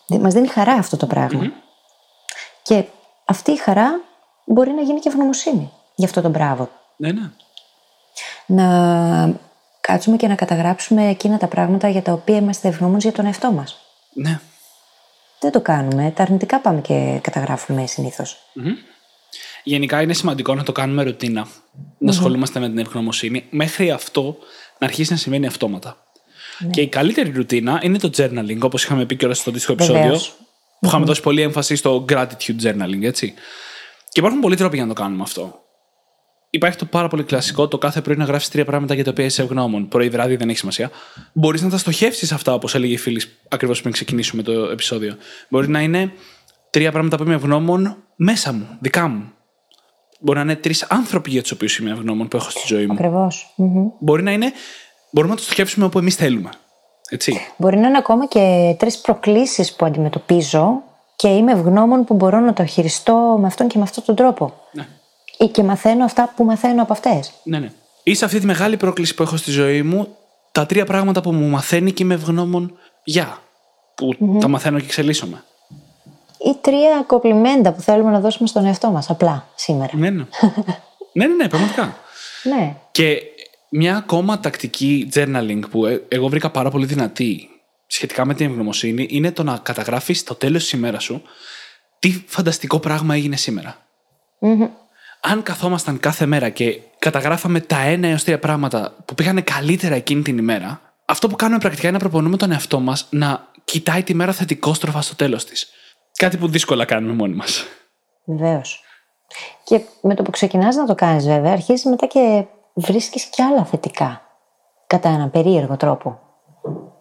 Μας 0.07 0.35
δίνει 0.35 0.48
χαρά 0.48 0.72
αυτό 0.72 0.96
το 0.96 1.07
πραγμα 1.07 1.53
Και 2.62 2.85
αυτή 3.24 3.50
η 3.50 3.57
χαρά 3.57 4.00
μπορεί 4.44 4.70
να 4.70 4.83
γίνει 4.83 5.00
και 5.00 5.09
ευγνωμοσύνη 5.09 5.72
γι' 5.94 6.05
αυτό 6.05 6.20
το 6.20 6.29
μπράβο. 6.29 6.70
ναι, 6.96 7.12
ναι. 7.12 7.31
Να 8.46 9.38
κάτσουμε 9.87 10.16
και 10.16 10.27
να 10.27 10.35
καταγράψουμε 10.35 11.09
εκείνα 11.09 11.38
τα 11.38 11.47
πράγματα 11.47 11.88
για 11.88 12.03
τα 12.03 12.12
οποία 12.12 12.37
είμαστε 12.37 12.68
ευγνώμονες 12.68 13.03
για 13.03 13.12
τον 13.12 13.27
εαυτό 13.27 13.53
μας. 13.53 13.77
ναι. 14.12 14.40
Δεν 15.40 15.53
το 15.53 15.61
κάνουμε. 15.61 16.12
Τα 16.16 16.23
αρνητικά 16.23 16.61
πάμε 16.61 16.81
και 16.81 17.18
καταγράφουμε 17.23 17.87
συνήθως. 17.87 18.38
Γενικά 19.62 20.03
είναι 20.03 20.12
σημαντικό 20.12 20.55
να 20.55 20.62
το 20.62 20.73
κάνουμε 20.73 21.03
ρουτίνα. 21.03 21.47
Να 21.99 22.11
ασχολούμαστε 22.11 22.61
με 22.61 22.68
την 22.68 22.79
ευγνωμοσύνη. 22.79 23.47
Μέχρι 23.51 23.90
αυτό 23.90 24.37
να 24.79 24.87
αρχίσει 24.87 25.12
να 25.12 25.18
σημαίνει 25.18 25.47
αυτόματα. 25.47 25.97
Και 26.70 26.81
η 26.81 26.88
καλύτερη 26.88 27.31
ρουτίνα 27.31 27.81
είναι 27.83 27.99
το 27.99 28.11
journaling, 28.16 28.59
όπως 28.61 28.85
είχαμε 28.85 29.07
πει 29.07 29.16
και 29.16 29.25
όλα 29.25 29.35
στο 29.35 29.51
αντίστοιχο 29.51 29.73
επεισόδιο. 29.73 30.03
Βεβαίως. 30.03 30.37
Που 30.81 30.87
είχαμε 30.87 31.05
δώσει 31.05 31.20
πολύ 31.20 31.42
έμφαση 31.42 31.77
στο 31.77 32.05
gratitude 32.09 32.61
journaling, 32.62 33.03
έτσι. 33.03 33.35
Και 34.09 34.20
υπάρχουν 34.20 34.40
πολλοί 34.40 34.57
τρόποι 34.57 34.77
για 34.77 34.87
να 34.87 34.94
το 34.94 35.01
κάνουμε 35.01 35.23
αυτό. 35.23 35.63
Υπάρχει 36.55 36.79
το 36.79 36.85
πάρα 36.85 37.09
πολύ 37.09 37.23
κλασικό, 37.23 37.69
το 37.69 37.79
κάθε 37.79 38.01
πρωί 38.01 38.17
να 38.17 38.25
γράφεις 38.25 38.49
τρία 38.49 38.64
πράγματα 38.64 38.95
για 38.95 39.05
τα 39.05 39.11
οποία 39.11 39.25
είσαι 39.25 39.43
ευγνώμων. 39.43 39.88
Πρωί, 39.88 40.09
βράδυ, 40.09 40.37
δεν 40.37 40.49
έχει 40.49 40.59
σημασία. 40.59 40.90
Μπορείς 41.33 41.62
να 41.62 41.71
τα 41.71 41.79
στοχεύσεις 41.79 42.33
αυτά, 42.33 42.55
όπως 42.55 42.75
έλεγε 42.75 42.93
η 42.93 42.97
φίλη, 42.97 43.23
ακριβώς 43.49 43.81
πριν 43.81 43.93
ξεκινήσουμε 43.93 44.43
το 44.43 44.53
επεισόδιο. 44.53 45.17
Μπορεί 45.49 45.69
να 45.69 45.81
είναι 45.81 46.12
τρία 46.71 46.90
πράγματα 46.90 47.17
που 47.17 47.23
είμαι 47.23 47.35
ευγνώμων 47.35 47.97
μέσα 48.17 48.53
μου, 48.53 48.67
δικά 48.81 49.09
μου. 49.09 49.33
Μπορεί 50.21 50.38
να 50.38 50.45
είναι 50.45 50.57
τρεις 50.57 50.83
άνθρωποι 50.83 51.31
για 51.31 51.43
τους 51.43 51.51
οποίους 51.51 51.79
είμαι 51.79 51.90
ευγνώμων 51.90 52.29
που 52.29 52.37
έχω 52.37 52.51
στη 52.51 52.62
ζωή 52.67 52.87
μου. 52.87 52.93
Ακριβώς. 52.93 53.55
Μμμ. 53.57 53.87
Μπορεί 53.99 54.23
να 54.23 54.33
είναι. 54.33 54.53
Μπορούμε 55.11 55.33
να 55.33 55.38
το 55.38 55.45
στοχεύσουμε 55.45 55.85
όπου 55.85 55.99
εμείς 55.99 56.14
θέλουμε. 56.14 56.51
Έτσι. 57.09 57.40
Μπορεί 57.57 57.77
να 57.77 57.88
είναι 57.88 57.99
ακόμα 57.99 58.27
και 58.27 58.75
τρεις 58.79 58.99
προκλήσεις 58.99 59.75
που 59.75 59.85
αντιμετωπίζω 59.85 60.83
και 61.17 61.29
είμαι 61.29 61.53
ευγνώμων 61.53 62.05
που 62.05 62.14
μπορώ 62.14 62.40
να 62.40 62.53
το 62.53 62.64
χειριστώ 62.64 63.38
με 63.40 63.47
αυτόν 63.47 63.69
και 63.69 63.79
με 63.79 63.85
αυτόν 63.85 64.05
τον 64.05 64.14
τρόπο. 64.14 64.55
Ναι. 64.73 64.87
Ή 65.38 65.47
και 65.47 65.62
μαθαίνω 65.62 66.05
αυτά 66.05 66.33
που 66.37 66.44
μαθαίνω 66.44 66.83
από 66.83 66.92
αυτές. 66.92 67.33
Ναι, 67.42 67.59
ναι. 67.59 67.73
Ή 68.03 68.14
σε 68.14 68.25
αυτή 68.25 68.40
τη 68.40 68.47
μεγάλη 68.47 68.77
πρόκληση 68.77 69.14
που 69.14 69.23
έχω 69.23 69.37
στη 69.37 69.51
ζωή 69.51 69.83
μου, 69.83 70.16
τα 70.53 70.66
τρία 70.66 70.85
πράγματα 70.85 71.20
που 71.20 71.33
μου 71.33 71.49
μαθαίνει 71.49 71.92
και 71.92 72.03
είμαι 72.03 72.14
ευγνώμων 72.14 72.79
για. 73.05 73.38
Που 73.94 74.38
τα 74.40 74.49
μαθαίνω 74.49 74.79
και 74.79 74.85
εξελίσσομαι. 74.85 75.44
Ή 76.38 76.57
τρία 76.61 77.05
κοπλιμέντα 77.07 77.73
που 77.73 77.81
θέλουμε 77.81 78.11
να 78.11 78.20
δώσουμε 78.20 78.49
στον 78.49 78.64
εαυτό 78.64 78.90
μας 78.90 79.11
απλά 79.11 79.49
σήμερα. 79.55 79.97
Ναι, 79.97 80.11
ναι. 80.11 80.25
ναι, 81.12 81.27
ναι, 81.27 81.35
ναι, 81.35 81.49
πραγματικά. 81.49 81.97
Ναι. 82.42 82.77
Και 82.90 83.23
μια 83.68 83.97
ακόμα 83.97 84.40
τακτική 84.40 85.09
journaling 85.14 85.61
που 85.70 85.87
ε- 85.87 86.05
εγώ 86.09 86.29
βρήκα 86.29 86.51
πάρα 86.51 86.70
πολύ 86.70 86.87
δυνατή 86.87 87.49
σχετικά 87.87 88.25
με 88.25 88.35
την 88.35 88.47
ευγνωμοσύνη 88.47 89.07
είναι 89.11 89.33
το 89.33 89.42
να 89.42 89.59
καταγράφεις 89.62 90.18
στο 90.18 90.35
τέλος 90.35 90.62
της 90.62 90.73
ημέρας 90.73 91.03
σου 91.03 91.23
τι 91.99 92.25
φανταστικό 92.27 92.79
πράγμα 92.79 93.14
έγινε 93.14 93.37
σήμερα. 93.37 93.87
Αν 95.26 95.42
καθόμασταν 95.42 96.00
κάθε 96.00 96.26
μέρα 96.26 96.48
και 96.48 96.80
καταγράφαμε 96.98 97.60
τα 97.60 97.80
ένα 97.80 98.08
έως 98.08 98.24
τρία 98.24 98.38
πράγματα 98.38 98.94
που 99.04 99.14
πήγανε 99.14 99.40
καλύτερα 99.40 99.94
εκείνη 99.94 100.22
την 100.22 100.38
ημέρα, 100.38 100.80
αυτό 101.04 101.28
που 101.28 101.37
κάνουμε 101.37 101.58
πρακτικά 101.58 101.88
είναι 101.88 101.96
να 101.96 102.02
προπονούμε 102.02 102.37
τον 102.37 102.52
εαυτό 102.52 102.80
μας 102.80 103.06
να 103.10 103.46
κοιτάει 103.64 104.02
τη 104.02 104.14
μέρα 104.14 104.32
θετικόστροφα 104.32 105.00
στο 105.00 105.16
τέλος 105.16 105.44
της. 105.44 105.68
Κάτι 106.16 106.37
που 106.37 106.48
δύσκολα 106.48 106.84
κάνουμε 106.84 107.14
μόνοι 107.14 107.34
μας. 107.34 107.64
Βεβαίως. 108.24 108.82
Και 109.64 109.80
με 110.00 110.14
το 110.14 110.22
που 110.22 110.30
ξεκινάς 110.30 110.76
να 110.76 110.87
το 110.87 110.94
κάνεις, 110.94 111.26
βέβαια, 111.26 111.52
αρχίζεις 111.52 111.84
μετά 111.84 112.06
και 112.06 112.44
βρίσκεις 112.74 113.24
και 113.24 113.42
άλλα 113.42 113.64
θετικά. 113.64 114.22
Κατά 114.87 115.08
έναν 115.08 115.30
περίεργο 115.30 115.76
τρόπο. 115.76 116.20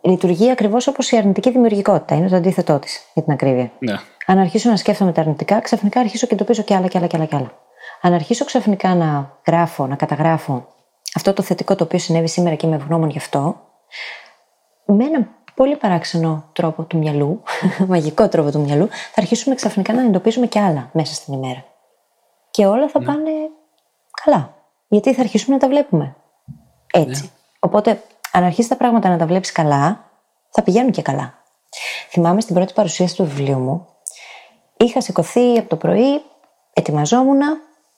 Λειτουργεί 0.02 0.52
ακριβώς 0.52 0.88
όπως 0.88 1.12
η 1.12 1.18
αρνητική 1.18 1.52
δημιουργικότητα. 1.52 2.16
Είναι 2.16 2.30
το 2.30 2.36
αντίθετό 2.36 2.80
της, 2.80 3.00
για 3.14 3.24
την 3.24 3.34
ακρίβεια. 3.34 3.72
Ναι. 3.80 3.94
Αν 4.26 4.38
αρχίσω 4.38 4.70
να 4.70 4.78
σκέφτομαι 4.78 5.12
τα 5.12 5.22
αρνητικά, 5.22 5.60
ξαφνικά 5.60 6.00
αρχίσω 6.00 6.28
και 6.28 6.34
εντοπίζω 6.34 6.64
και 6.64 6.76
άλλα 6.76 6.88
και 6.88 6.98
άλλα 6.98 7.08
και 7.08 7.16
άλλα. 7.16 7.26
Και 7.26 7.36
άλλα. 7.36 7.62
Αν 8.06 8.14
αρχίσω 8.14 8.46
ξαφνικά 8.46 8.96
να 8.96 9.38
γράφω, 9.48 9.88
να 9.88 9.96
καταγράφω 9.96 10.68
αυτό 11.16 11.34
το 11.34 11.42
θετικό 11.42 11.76
το 11.76 11.84
οποίο 11.84 12.00
συνέβη 12.00 12.28
σήμερα 12.28 12.56
και 12.56 12.66
είμαι 12.68 12.76
ευγνώμων 12.76 13.10
γι' 13.10 13.18
αυτό, 13.18 13.62
με 14.86 15.04
έναν 15.04 15.30
πολύ 15.56 15.76
παράξενο 15.76 16.50
τρόπο 16.54 16.84
του 16.84 16.98
μυαλού, 16.98 17.44
μαγικό 17.88 18.28
τρόπο 18.28 18.52
του 18.52 18.60
μυαλού, 18.60 18.88
θα 18.88 19.22
αρχίσουμε 19.22 19.56
ξαφνικά 19.56 19.94
να 19.94 20.02
εντοπίζουμε 20.02 20.48
και 20.48 20.60
άλλα 20.60 20.90
μέσα 20.94 21.14
στην 21.14 21.34
ημέρα. 21.34 21.66
Και 22.52 22.66
όλα 22.66 22.88
θα 22.88 23.04
πάνε 23.04 23.32
καλά. 24.24 24.54
Γιατί 24.88 25.14
θα 25.14 25.22
αρχίσουμε 25.22 25.56
να 25.56 25.62
τα 25.62 25.68
βλέπουμε. 25.68 26.16
Έτσι. 26.94 27.32
Οπότε, 27.60 28.02
αν 28.32 28.44
αρχίσει 28.44 28.70
τα 28.70 28.78
πράγματα 28.78 29.10
να 29.10 29.18
τα 29.18 29.26
βλέπεις 29.26 29.52
καλά, 29.52 30.12
θα 30.50 30.64
πηγαίνουν 30.64 30.92
και 30.92 31.02
καλά. 31.02 31.34
Θυμάμαι 32.10 32.42
στην 32.42 32.56
πρώτη 32.56 32.74
παρουσίαση 32.74 33.16
του 33.16 33.26
βιβλίου 33.26 33.60
μου, 33.60 33.88
είχα 34.78 35.02
σηκωθεί 35.02 35.58
από 35.58 35.70
το 35.70 35.76
πρωί, 35.76 36.22
ετοιμαζόμουν 36.74 37.40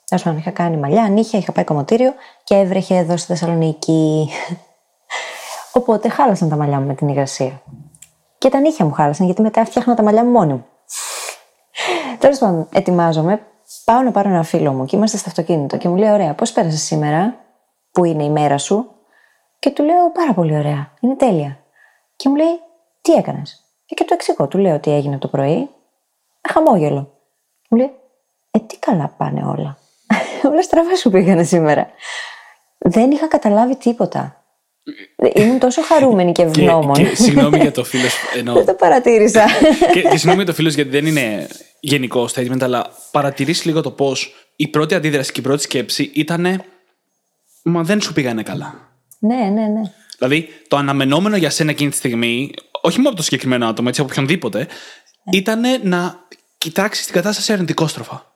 Τέλο 0.06 0.22
πάντων, 0.24 0.39
είχα 0.39 0.52
κάνει 0.52 0.78
μαλλιά, 0.78 1.08
νύχια, 1.10 1.39
είχα 1.39 1.52
πάει 1.52 1.63
κομμωτήριο 1.63 2.13
και 2.44 2.56
έβρεχε 2.56 2.96
εδώ 2.96 3.18
στη 3.18 3.28
Θεσσαλονίκη. 3.28 4.30
Οπότε 5.78 6.10
χάλασαν 6.10 6.50
τα 6.50 6.56
μαλλιά 6.56 6.80
μου 6.80 6.88
με 6.88 6.94
την 6.96 7.08
υγρασία. 7.08 7.62
Και 8.38 8.50
τα 8.50 8.60
νύχια 8.60 8.86
μου 8.86 8.91
χάλασαν, 8.91 9.26
γιατί 9.26 9.41
μετά 9.41 9.65
φτιάχνα 9.65 9.96
τα 9.96 10.04
μαλλιά 10.04 10.24
μου 10.24 10.32
μόνη 10.32 10.54
μου. 10.54 10.65
Τέλος 12.20 12.38
πάντων, 12.38 12.68
ετοιμάζομαι, 12.74 13.41
πάω 13.86 14.02
να 14.02 14.12
πάρω 14.12 14.30
ένα 14.30 14.44
φίλο 14.44 14.74
μου 14.74 14.86
και 14.86 14.96
είμαστε 14.96 15.18
στο 15.18 15.30
αυτοκίνητο 15.30 15.78
και 15.78 15.88
μου 15.89 15.96
λέει: 15.96 16.10
Ωραία, 16.12 16.34
πώς 16.34 16.52
πέρασες 16.52 16.82
σήμερα, 16.82 17.36
που 17.91 18.06
είναι 18.06 18.24
η 18.24 18.30
μέρα 18.30 18.58
σου; 18.58 18.89
Και 19.60 19.72
του 19.72 19.84
λέω: 19.84 20.12
Πάρα 20.12 20.34
πολύ 20.34 20.58
ωραία, 20.58 20.91
είναι 21.00 21.15
τέλεια. 21.15 21.60
Και 22.15 22.30
μου 22.30 22.36
λέει: 22.36 22.60
Τι 23.02 23.13
έκανες; 23.13 23.65
Και 23.86 24.04
του 24.04 24.13
εξηγώ, 24.13 24.48
του 24.48 24.58
λέω 24.58 24.80
τι 24.80 24.91
έγινε 24.91 25.18
το 25.18 25.28
πρωί. 25.28 25.70
Χαμόγελο. 26.50 27.12
Μου 27.70 27.78
λέει: 27.78 27.91
Ε, 28.52 28.60
τι 28.60 28.80
καλά 28.80 29.13
πάνε 29.18 29.46
όλα. 29.46 29.78
όλα 30.51 30.62
στραβά 30.62 30.95
σου 30.95 31.10
πήγανε 31.10 31.43
σήμερα. 31.43 31.89
Δεν 32.77 33.12
είχα 33.12 33.27
καταλάβει 33.27 33.75
τίποτα. 33.75 34.39
Ήμουν 35.34 35.60
τόσο 35.60 35.81
χαρούμενη 35.81 36.31
και 36.31 36.41
ευγνώμων. 36.41 36.93
Και, 36.93 37.03
και 37.03 37.15
συγγνώμη 37.15 37.58
για 37.58 37.71
το 37.71 37.84
φίλος. 37.91 38.13
Ενώ... 38.38 38.53
Δεν 38.53 38.65
το 38.65 38.73
παρατήρησα. 38.73 39.45
και, 39.93 40.01
και 40.01 40.10
συγγνώμη 40.10 40.36
για 40.36 40.45
το 40.45 40.53
φίλος, 40.53 40.73
γιατί 40.73 40.89
δεν 40.89 41.05
είναι 41.05 41.47
γενικό 41.79 42.27
statement, 42.36 42.62
αλλά 42.62 42.89
παρατηρήσει 43.12 43.67
λίγο 43.67 43.81
το 43.81 43.91
πώς 43.91 44.34
η 44.55 44.67
πρώτη 44.67 44.95
αντίδραση 44.95 45.31
και 45.31 45.39
η 45.39 45.43
πρώτη 45.43 45.62
σκέψη 45.62 46.12
ήταν. 46.13 46.63
Μα 47.63 47.84
δεν 47.84 48.01
σου 48.01 48.13
πήγανε 48.13 48.43
καλά. 48.43 48.75
ναι, 49.19 49.36
ναι, 49.36 49.67
ναι. 49.67 49.81
Δηλαδή, 50.17 50.47
το 50.67 50.77
αναμενόμενο 50.77 51.38
για 51.38 51.49
σένα 51.49 51.71
εκείνη 51.71 51.89
τη 51.89 51.95
στιγμή, 51.95 52.53
όχι 52.81 52.97
μόνο 52.97 53.08
από 53.08 53.17
το 53.17 53.23
συγκεκριμένο 53.23 53.67
άτομο, 53.67 53.88
έτσι 53.89 54.01
από 54.01 54.10
οποιονδήποτε, 54.12 54.67
ήταν 55.31 55.62
να 55.84 56.27
κοιτάξεις 56.58 57.05
την 57.05 57.13
κατάσταση 57.13 57.53
αρνητικόστροφα. 57.53 58.35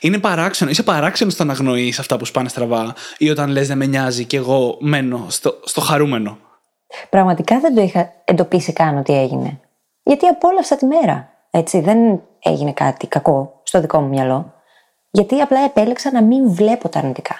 Είναι 0.00 0.18
παράξενο. 0.18 0.70
Είσαι 0.70 0.82
παράξενος 0.82 1.32
στο 1.32 1.44
να 1.44 1.52
αγνοείς 1.52 1.98
αυτά 1.98 2.16
που 2.16 2.24
σπάνε 2.24 2.48
στραβά 2.48 2.94
ή 3.18 3.30
όταν 3.30 3.50
λες 3.50 3.68
δεν 3.68 3.76
με 3.76 3.86
νοιάζει 3.86 4.24
και 4.24 4.36
εγώ 4.36 4.76
μένω 4.80 5.26
στο, 5.28 5.60
στο 5.64 5.80
χαρούμενο. 5.80 6.38
Πραγματικά 7.10 7.60
δεν 7.60 7.74
το 7.74 7.80
είχα 7.80 8.12
εντοπίσει 8.24 8.72
καν 8.72 8.98
ότι 8.98 9.12
έγινε. 9.12 9.60
Γιατί 10.02 10.26
απόλαυσα 10.26 10.76
τη 10.76 10.86
μέρα. 10.86 11.30
Έτσι, 11.50 11.80
δεν 11.80 12.22
έγινε 12.38 12.72
κάτι 12.72 13.06
κακό 13.06 13.60
στο 13.62 13.80
δικό 13.80 14.00
μου 14.00 14.08
μυαλό. 14.08 14.54
Γιατί 15.10 15.40
απλά 15.40 15.60
επέλεξα 15.60 16.12
να 16.12 16.22
μην 16.22 16.54
βλέπω 16.54 16.88
τα 16.88 16.98
αρνητικά. 16.98 17.34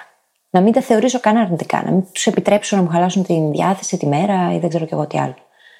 Να 0.49 0.61
μην 0.61 0.73
τα 0.73 0.81
θεωρήσω 0.81 1.19
καν 1.19 1.37
αρνητικά. 1.37 1.83
Να 1.83 1.91
μην 1.91 2.05
τους 2.11 2.27
επιτρέψω 2.27 2.75
να 2.75 2.81
μου 2.81 2.89
χαλάσουν 2.89 3.23
την 3.23 3.51
διάθεση 3.51 3.97
τη 3.97 4.07
μέρα 4.07 4.53
ή 4.53 4.59
δεν 4.59 4.69
ξέρω 4.69 4.85
κι 4.85 4.93
εγώ 4.93 5.07
τι 5.07 5.19
άλλο. 5.19 5.35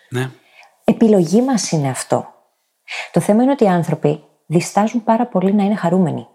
Ναι. 0.10 0.30
Επιλογή 0.84 1.42
μας 1.42 1.72
είναι 1.72 1.90
αυτό. 1.90 2.28
Το 3.12 3.20
θέμα 3.20 3.44
είναι 3.44 3.52
ότι 3.52 3.64
οι 3.64 3.68
άνθρωποι 3.68 4.24
διστάζουν 4.46 5.04
πάρα 5.04 5.28
πολύ 5.28 5.54
να 5.54 5.64
είναι 5.64 5.76
χαρούμενοι. 5.76 6.28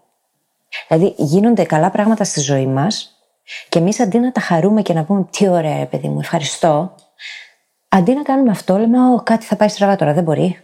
Δηλαδή, 0.87 1.13
γίνονται 1.17 1.63
καλά 1.63 1.89
πράγματα 1.91 2.23
στη 2.23 2.39
ζωή 2.39 2.65
μας 2.67 3.11
και 3.69 3.79
εμείς 3.79 3.99
αντί 3.99 4.19
να 4.19 4.31
τα 4.31 4.41
χαρούμε 4.41 4.81
και 4.81 4.93
να 4.93 5.03
πούμε 5.03 5.27
Τι 5.31 5.47
ωραία, 5.47 5.77
ρε 5.77 5.85
παιδί 5.85 6.07
μου, 6.07 6.19
ευχαριστώ. 6.19 6.95
Αντί 7.89 8.13
να 8.13 8.21
κάνουμε 8.21 8.51
αυτό, 8.51 8.77
λέμε 8.77 8.97
Ω, 9.13 9.21
κάτι 9.23 9.45
θα 9.45 9.55
πάει 9.55 9.67
στραβά 9.69 9.95
τώρα, 9.95 10.13
δεν 10.13 10.23
μπορεί. 10.23 10.59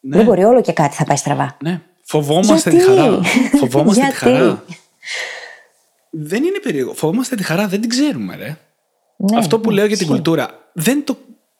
Ναι. 0.00 0.16
Δεν 0.16 0.24
μπορεί 0.26 0.44
όλο 0.44 0.60
και 0.60 0.72
κάτι 0.72 0.94
θα 0.94 1.04
πάει 1.04 1.16
στραβά. 1.16 1.56
ναι. 1.62 1.80
Φοβόμαστε 2.08 2.70
Γιατί; 2.70 2.86
τη 2.86 2.90
χαρά. 2.92 3.20
Φοβόμαστε 3.58 4.00
τη 4.00 4.06
Γιατί; 4.06 4.16
χαρά. 4.16 4.64
Δεν 6.10 6.44
είναι 6.44 6.58
περίεργο. 6.62 6.94
Φοβόμαστε 6.94 7.36
τη 7.36 7.42
χαρά, 7.42 7.68
δεν 7.68 7.80
την 7.80 7.90
ξέρουμε, 7.90 8.36
ρε. 8.36 8.56
Ναι, 9.16 9.38
Αυτό 9.38 9.60
που 9.60 9.68
ναι, 9.68 9.74
λέω 9.74 9.86
για 9.86 9.96
την 9.96 10.04
ισχύει. 10.06 10.16
κουλτούρα, 10.20 10.70
δεν 10.72 11.04
το 11.04 11.16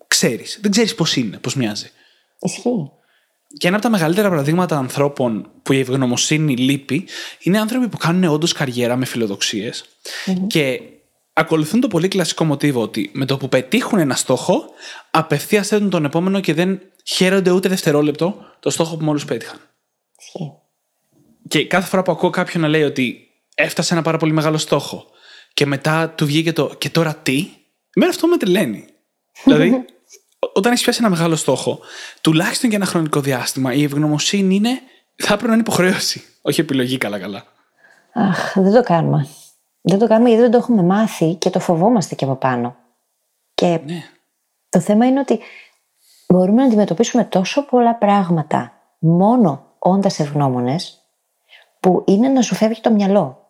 ξέρεις. 0.07 0.59
Δεν 0.63 0.71
ξέρεις 0.71 0.95
πώς 0.95 1.17
είναι, 1.17 1.37
πώς 1.39 1.55
μοιάζει. 1.55 1.91
Ισχύει. 2.41 2.91
Και 3.59 3.67
ένα 3.67 3.77
από 3.77 3.85
τα 3.85 3.91
μεγαλύτερα 3.91 4.29
παραδείγματα 4.29 4.77
ανθρώπων 4.77 5.51
που 5.63 5.73
η 5.73 5.79
ευγνωμοσύνη 5.79 6.57
λείπει 6.57 7.05
είναι 7.41 7.59
άνθρωποι 7.59 7.89
που 7.89 7.97
κάνουν 7.97 8.25
όντως 8.25 8.53
καριέρα 8.53 8.97
με 8.97 9.05
φιλοδοξίες 9.05 9.85
και 10.47 10.81
ακολουθούν 11.33 11.81
το 11.81 11.89
πολύ 11.89 12.09
κλασικό 12.09 12.45
μοτίβο 12.45 12.81
ότι 12.81 13.11
με 13.13 13.25
το 13.25 13.37
που 13.37 13.49
πετύχουν 13.49 13.99
ένα 13.99 14.15
στόχο, 14.15 14.65
απευθείας 15.11 15.69
θέτουν 15.69 15.91
τον 15.91 16.05
επόμενο 16.05 16.41
και 16.41 16.55
δεν 16.55 16.81
χαίρονται 17.05 17.51
ούτε 17.51 17.69
δευτερόλεπτο 17.69 18.37
το 18.61 18.71
στόχο 18.71 18.97
που 18.97 19.05
μόλις 19.05 19.25
πέτυχαν. 19.25 19.59
Ισχύει. 20.19 20.53
Και 21.49 21.67
κάθε 21.67 21.89
φορά 21.89 22.03
που 22.03 22.13
ακούω 22.13 22.31
κάποιον 22.31 22.63
να 22.63 22.69
λέει 22.69 22.83
ότι 22.83 23.29
έφτασε 23.55 23.95
ένα 23.95 24.03
πάρα 24.03 24.19
πολύ 24.19 24.33
μεγάλο 24.33 24.59
στόχο 24.59 25.07
και 25.55 25.67
μετά 25.67 26.11
του 26.11 26.27
βγήκε 26.27 26.53
το 26.53 26.75
και 26.79 26.91
τώρα 26.91 27.15
τι, 27.15 27.49
εμένα 27.95 28.13
αυτό 28.13 28.27
με 28.27 28.37
τρελαίνει. 28.37 28.85
δηλαδή, 29.45 29.71
ό- 29.71 29.85
όταν 30.57 30.73
έχεις 30.73 30.83
πιάσει 30.85 30.99
ένα 31.03 31.11
μεγάλο 31.11 31.37
στόχο, 31.37 31.79
τουλάχιστον 32.21 32.69
για 32.69 32.79
ένα 32.79 32.87
χρονικό 32.87 33.21
διάστημα, 33.21 33.73
η 33.73 33.83
ευγνωμοσύνη 33.83 34.55
είναι. 34.55 34.81
θα 35.17 35.27
έπρεπε 35.33 35.47
να 35.47 35.53
είναι 35.53 35.63
υποχρέωση. 35.63 36.25
Όχι 36.43 36.61
επιλογή, 36.61 36.99
καλά-καλά. 36.99 37.45
Αχ, 38.13 38.53
δεν 38.55 38.73
το 38.73 38.83
κάνουμε. 38.83 39.29
Δεν 39.81 39.99
το 39.99 40.07
κάνουμε 40.07 40.29
γιατί 40.29 40.43
δεν 40.43 40.53
το 40.53 40.59
έχουμε 40.59 40.83
μάθει 40.83 41.35
και 41.35 41.51
το 41.51 41.61
φοβόμαστε 41.61 42.15
και 42.15 42.25
από 42.25 42.35
πάνω. 42.35 42.77
Και 43.55 43.81
Ναι. 43.85 44.03
το 44.69 44.81
θέμα 44.81 45.07
είναι 45.07 45.21
ότι 45.21 45.41
μπορούμε 46.29 46.61
να 46.61 46.67
αντιμετωπίσουμε 46.67 47.25
τόσο 47.25 47.63
πολλά 47.67 47.95
πράγματα 47.95 48.73
μόνο 48.99 49.75
όντας 49.79 50.19
ευγνώμονες, 50.19 51.01
που 51.81 52.05
είναι 52.07 52.29
να 52.29 52.43
σου 52.43 52.55
φεύγει 52.55 52.81
το 52.81 52.91
μυαλό. 52.91 53.49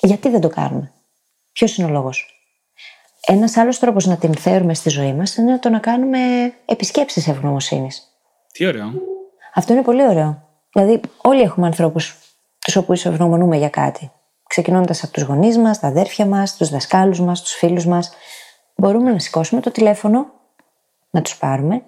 Γιατί 0.00 0.28
δεν 0.28 0.40
το 0.40 0.48
κάνουμε, 0.48 0.92
Ποιος 1.52 1.76
είναι 1.76 1.88
ο 1.88 1.90
λόγος; 1.90 2.39
Ένας 3.26 3.56
άλλος 3.56 3.78
τρόπος 3.78 4.06
να 4.06 4.16
την 4.16 4.36
φέρουμε 4.36 4.74
στη 4.74 4.88
ζωή 4.88 5.12
μας 5.12 5.36
είναι 5.36 5.58
το 5.58 5.68
να 5.68 5.78
κάνουμε 5.78 6.18
επισκέψεις 6.64 7.28
ευγνωμοσύνης. 7.28 8.02
Τι 8.52 8.66
ωραίο. 8.66 8.92
Αυτό 9.54 9.72
είναι 9.72 9.82
πολύ 9.82 10.06
ωραίο. 10.06 10.42
Δηλαδή, 10.72 11.00
όλοι 11.22 11.40
έχουμε 11.42 11.66
ανθρώπους 11.66 12.16
τους 12.58 12.76
οποίους 12.76 13.04
ευγνωμονούμε 13.04 13.56
για 13.56 13.68
κάτι. 13.68 14.10
Ξεκινώντας 14.46 15.02
από 15.02 15.12
τους 15.12 15.22
γονείς 15.22 15.58
μας, 15.58 15.78
τα 15.80 15.86
αδέρφια 15.86 16.26
μας, 16.26 16.56
τους 16.56 16.68
δασκάλους 16.68 17.20
μας, 17.20 17.42
τους 17.42 17.52
φίλους 17.52 17.86
μας. 17.86 18.12
Μπορούμε 18.76 19.12
να 19.12 19.18
σηκώσουμε 19.18 19.60
το 19.60 19.70
τηλέφωνο, 19.70 20.26
να 21.10 21.22
τους 21.22 21.36
πάρουμε, 21.36 21.82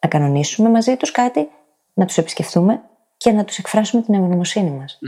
να 0.00 0.08
κανονίσουμε 0.08 0.68
μαζί 0.70 0.96
τους 0.96 1.10
κάτι, 1.10 1.48
να 1.94 2.04
τους 2.06 2.18
επισκεφθούμε 2.18 2.80
και 3.16 3.32
να 3.32 3.44
τους 3.44 3.58
εκφράσουμε 3.58 4.02
την 4.02 4.14
ευγνωμοσύνη 4.14 4.70
μας. 4.70 4.98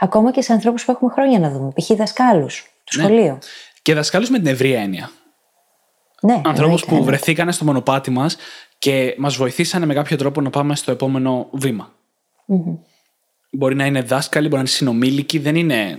Ακόμα 0.00 0.30
και 0.32 0.42
σε 0.42 0.52
ανθρώπους 0.52 0.84
που 0.84 0.90
έχουμε 0.90 1.12
χρόνια 1.12 1.38
να 1.38 1.50
δούμε, 1.50 1.72
π.χ. 1.74 1.90
δασκάλους, 1.96 2.72
το 2.84 2.96
Ναι. 2.96 3.02
σχολείο. 3.02 3.38
Και 3.82 3.94
δασκάλου 3.94 4.26
με 4.30 4.38
την 4.38 4.46
ευρία 4.46 4.80
έννοια. 4.80 5.10
Ναι, 6.20 6.32
Ανθρώπους 6.32 6.60
εννοείται, 6.62 6.84
που 6.84 6.94
εννοείται. 6.94 7.16
βρεθήκανε 7.16 7.52
στο 7.52 7.64
μονοπάτι 7.64 8.10
μας 8.10 8.36
και 8.78 9.14
μας 9.18 9.36
βοηθήσανε 9.36 9.86
με 9.86 9.94
κάποιο 9.94 10.16
τρόπο 10.16 10.40
να 10.40 10.50
πάμε 10.50 10.76
στο 10.76 10.90
επόμενο 10.90 11.48
βήμα. 11.52 11.92
Μπορεί 13.50 13.74
να 13.74 13.86
είναι 13.86 14.02
δάσκαλοι, 14.02 14.44
μπορεί 14.44 14.62
να 14.62 14.68
είναι 14.68 14.76
συνομήλικοι, 14.76 15.38
δεν 15.38 15.56
είναι 15.56 15.98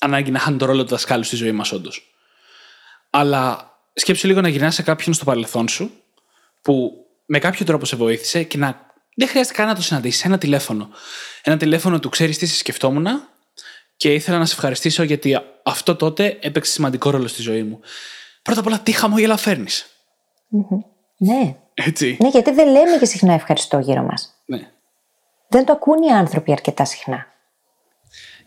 ανάγκη 0.00 0.30
να 0.30 0.38
χάνουν 0.38 0.58
το 0.58 0.64
ρόλο 0.64 0.82
του 0.82 0.88
δασκάλου 0.88 1.22
στη 1.22 1.36
ζωή 1.36 1.52
μας, 1.52 1.72
όντως. 1.72 2.14
Αλλά 3.10 3.70
σκέψου 3.92 4.26
λίγο 4.26 4.40
να 4.40 4.48
γυρνάς 4.48 4.74
σε 4.74 4.82
κάποιον 4.82 5.14
στο 5.14 5.24
παρελθόν 5.24 5.68
σου 5.68 5.90
που 6.62 6.92
με 7.26 7.38
κάποιο 7.38 7.64
τρόπο 7.64 7.84
σε 7.84 7.96
βοήθησε 7.96 8.42
και 8.42 8.58
να. 8.58 8.90
Δεν 9.14 9.28
χρειάζεται 9.28 9.54
καν 9.54 9.66
να 9.66 9.74
το 9.74 9.82
συναντήσεις. 9.82 10.24
Ένα 10.24 10.38
τηλέφωνο. 10.38 10.88
Ένα 11.42 11.56
τηλέφωνο 11.56 12.00
του 12.00 12.08
ξέρεις 12.08 12.38
τι 12.38 12.46
σε 12.46 12.56
σκεφτόμουν 12.56 13.06
και 14.02 14.14
ήθελα 14.14 14.38
να 14.38 14.46
σε 14.46 14.52
ευχαριστήσω 14.54 15.02
γιατί 15.02 15.38
αυτό 15.62 15.96
τότε 15.96 16.38
έπαιξε 16.40 16.72
σημαντικό 16.72 17.10
ρόλο 17.10 17.26
στη 17.26 17.42
ζωή 17.42 17.62
μου. 17.62 17.80
Πρώτα 18.42 18.60
απ' 18.60 18.66
όλα, 18.66 18.80
τι 18.80 18.92
χαμόγελα 18.92 19.36
φέρνεις. 19.36 19.86
Ναι. 21.16 21.56
Έτσι. 21.74 22.16
ναι, 22.20 22.28
γιατί 22.28 22.50
δεν 22.50 22.70
λέμε 22.70 22.96
και 22.98 23.04
συχνά 23.04 23.32
ευχαριστώ 23.32 23.78
γύρω 23.78 24.02
μας. 24.02 24.34
Ναι. 24.44 24.70
Δεν 25.48 25.64
το 25.64 25.72
ακούν 25.72 26.02
οι 26.02 26.10
άνθρωποι 26.10 26.52
αρκετά 26.52 26.84
συχνά. 26.84 27.26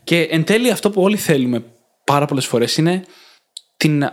Και 0.04 0.22
εν 0.22 0.44
τέλει 0.44 0.70
αυτό 0.70 0.90
που 0.90 1.02
όλοι 1.02 1.16
θέλουμε 1.16 1.64
πάρα 2.04 2.26
πολλές 2.26 2.46
φορές 2.46 2.76
είναι 2.76 3.04
την 3.76 4.10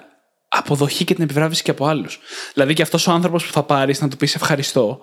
αποδοχή 0.48 1.04
και 1.04 1.14
την 1.14 1.24
επιβράβευση 1.24 1.64
και 1.64 1.72
από 1.72 1.86
άλλους. 1.86 2.20
Δηλαδή 2.54 2.74
και 2.74 2.82
αυτός 2.82 3.08
ο 3.08 3.12
άνθρωπος 3.12 3.46
που 3.46 3.52
θα 3.52 3.64
πάρεις 3.64 4.02
να 4.02 4.08
του 4.08 4.18
πεις 4.18 4.36
ευχαριστώ, 4.36 5.00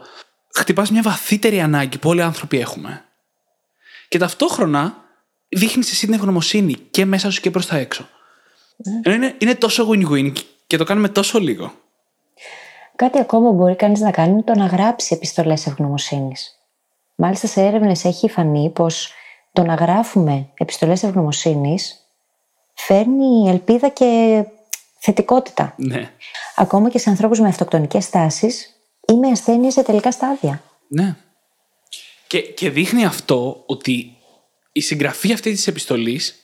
χτυπάς 0.55 0.91
μια 0.91 1.03
βαθύτερη 1.03 1.61
ανάγκη 1.61 1.99
που 1.99 2.09
όλοι 2.09 2.19
οι 2.19 2.23
άνθρωποι 2.23 2.59
έχουμε. 2.59 3.05
Και 4.09 4.19
ταυτόχρονα 4.19 5.09
δείχνεις 5.51 5.91
εσύ 5.91 6.07
την 6.07 6.15
ευγνωμοσύνη 6.15 6.75
και 6.75 7.05
μέσα 7.05 7.31
σου 7.31 7.41
και 7.41 7.51
προς 7.51 7.67
τα 7.67 7.77
έξω. 7.77 8.09
Ενώ 9.03 9.15
είναι, 9.15 9.35
είναι 9.39 9.55
τόσο 9.55 9.89
win-win 9.91 10.33
και 10.67 10.77
το 10.77 10.85
κάνουμε 10.85 11.09
τόσο 11.09 11.39
λίγο. 11.39 11.73
Κάτι 12.97 13.19
ακόμα 13.19 13.49
που 13.49 13.55
μπορεί 13.55 13.77
κανείς 13.77 14.01
να 14.01 14.11
κάνει 14.11 14.33
είναι 14.33 14.43
το 14.43 14.55
να 14.55 14.67
γράψει 14.67 15.15
επιστολές 15.15 15.67
ευγνωμοσύνης. 15.67 16.59
Μάλιστα, 17.15 17.47
σε 17.47 17.63
έρευνες 17.63 18.05
έχει 18.05 18.29
φανεί 18.29 18.71
πως 18.71 19.13
το 19.53 19.63
να 19.63 19.75
γράφουμε 19.75 20.49
επιστολές 20.55 21.03
ευγνωμοσύνης 21.03 22.01
φέρνει 22.75 23.49
ελπίδα 23.49 23.89
και 23.89 24.45
θετικότητα. 24.99 25.75
Ναι. 25.77 26.11
Ακόμα 26.57 26.91
και 26.91 26.99
σε 26.99 27.11
ανθρώπους 27.11 27.41
με 27.41 27.49
αυτοκτονικές 27.49 28.11
τάσει 28.11 28.53
ή 29.07 29.13
με 29.13 29.29
ασθένειες 29.29 29.73
σε 29.73 29.83
τελικά 29.83 30.11
στάδια. 30.11 30.63
Ναι. 30.89 31.17
Και, 32.27 32.41
και 32.41 32.71
δείχνει 32.71 33.05
αυτό 33.05 33.63
ότι 33.67 34.17
η 34.73 34.81
συγγραφή 34.81 35.33
αυτή 35.33 35.53
της 35.53 35.67
επιστολής 35.67 36.35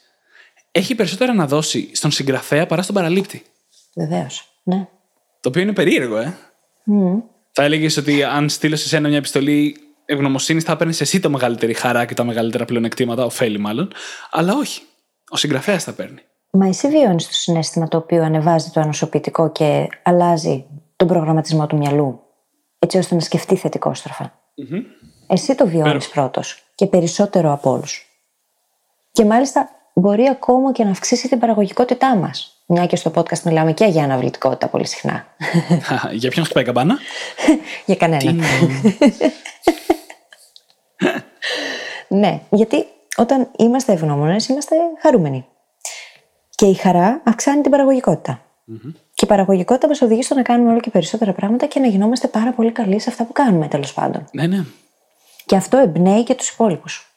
έχει 0.70 0.94
περισσότερα 0.94 1.34
να 1.34 1.46
δώσει 1.46 1.90
στον 1.92 2.10
συγγραφέα 2.10 2.66
παρά 2.66 2.82
στον 2.82 2.94
παραλήπτη. 2.94 3.42
Βεβαίως. 3.94 4.60
Ναι. 4.62 4.86
Το 5.40 5.48
οποίο 5.48 5.62
είναι 5.62 5.72
περίεργο, 5.72 6.16
ε. 6.16 6.36
Θα 7.52 7.62
έλεγες 7.62 7.96
ότι 7.96 8.22
αν 8.22 8.48
στείλω 8.48 8.76
σε 8.76 8.88
σένα 8.88 9.08
μια 9.08 9.16
επιστολή 9.16 9.76
ευγνωμοσύνης, 10.04 10.64
θα 10.64 10.72
έπαιρνες 10.72 11.00
εσύ 11.00 11.20
το 11.20 11.30
μεγαλύτερη 11.30 11.74
χαρά 11.74 12.04
και 12.04 12.14
τα 12.14 12.24
μεγαλύτερα 12.24 12.64
πλεονεκτήματα, 12.64 13.24
ωφέλη 13.24 13.58
μάλλον. 13.58 13.92
Αλλά 14.30 14.54
όχι. 14.54 14.82
Ο 15.28 15.36
συγγραφέας 15.36 15.84
τα 15.84 15.92
παίρνει. 15.92 16.20
Μα 16.50 16.66
εσύ 16.66 16.88
βιώνεις 16.88 17.26
το 17.26 17.32
συνέστημα 17.32 17.88
το 17.88 17.96
οποίο 17.96 18.22
ανεβάζει 18.22 18.70
το 18.70 18.80
ανοσοποιητικό 18.80 19.52
και 19.52 19.88
αλλάζει 20.02 20.64
τον 20.96 21.08
προγραμματισμό 21.08 21.66
του 21.66 21.76
μυαλού, 21.76 22.20
έτσι 22.78 22.98
ώστε 22.98 23.14
να 23.14 23.20
σκεφτεί 23.20 23.56
θετικόστροφα. 23.56 24.40
Εσύ 25.26 25.54
το 25.54 25.66
βιώνεις 25.66 26.06
Υπέροχο. 26.06 26.10
πρώτος 26.12 26.62
και 26.74 26.86
περισσότερο 26.86 27.52
από 27.52 27.70
όλους. 27.70 28.05
Και 29.16 29.24
μάλιστα 29.24 29.68
μπορεί 29.92 30.28
ακόμα 30.28 30.72
και 30.72 30.84
να 30.84 30.90
αυξήσει 30.90 31.28
την 31.28 31.38
παραγωγικότητά 31.38 32.16
μας. 32.16 32.62
Μια 32.66 32.86
και 32.86 32.96
στο 32.96 33.12
podcast 33.14 33.40
μιλάμε 33.44 33.72
και 33.72 33.84
για 33.84 34.04
αναβλητικότητα 34.04 34.68
πολύ 34.68 34.86
συχνά. 34.86 35.26
Για 36.20 36.30
ποιον 36.30 36.44
χτυπάει 36.44 36.62
η 36.62 36.66
καμπάνα; 36.66 36.98
για 37.86 37.96
κανένα. 37.96 38.32
ναι, 42.22 42.40
γιατί 42.50 42.86
όταν 43.16 43.50
είμαστε 43.56 43.92
ευγνώμονες, 43.92 44.48
είμαστε 44.48 44.76
χαρούμενοι. 45.00 45.46
Και 46.50 46.66
η 46.66 46.74
χαρά 46.74 47.20
αυξάνει 47.24 47.60
την 47.60 47.70
παραγωγικοτητα 47.70 48.40
Και 49.14 49.24
η 49.24 49.26
παραγωγικότητα 49.26 49.88
μας 49.88 50.00
οδηγεί 50.00 50.22
στο 50.22 50.34
να 50.34 50.42
κάνουμε 50.42 50.70
όλο 50.70 50.80
και 50.80 50.90
περισσότερα 50.90 51.32
πράγματα 51.32 51.66
και 51.66 51.80
να 51.80 51.86
γινόμαστε 51.86 52.28
πάρα 52.28 52.52
πολύ 52.52 52.72
καλοί 52.72 52.98
σε 52.98 53.10
αυτά 53.10 53.24
που 53.24 53.32
κάνουμε, 53.32 53.68
τέλος 53.68 53.92
πάντων. 53.92 54.28
ναι, 54.32 54.46
ναι. 54.46 54.64
Και 55.46 55.56
αυτό 55.56 55.76
εμπνέει 55.78 56.22
και 56.22 56.34
τους 56.34 56.48
υπόλοιπους. 56.48 57.15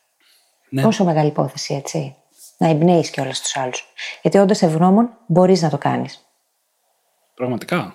Ναι. 0.69 0.81
Πόσο 0.81 1.03
μεγάλη 1.03 1.27
υπόθεση, 1.27 1.73
έτσι. 1.73 2.15
Να 2.57 2.67
εμπνέεις 2.67 3.09
και 3.09 3.21
όλα 3.21 3.29
τους 3.29 3.57
άλλους. 3.57 3.85
Γιατί 4.21 4.37
όντας 4.37 4.61
ευγνώμων, 4.61 5.09
μπορείς 5.25 5.61
να 5.61 5.69
το 5.69 5.77
κάνεις. 5.77 6.25
Πραγματικά. 7.35 7.93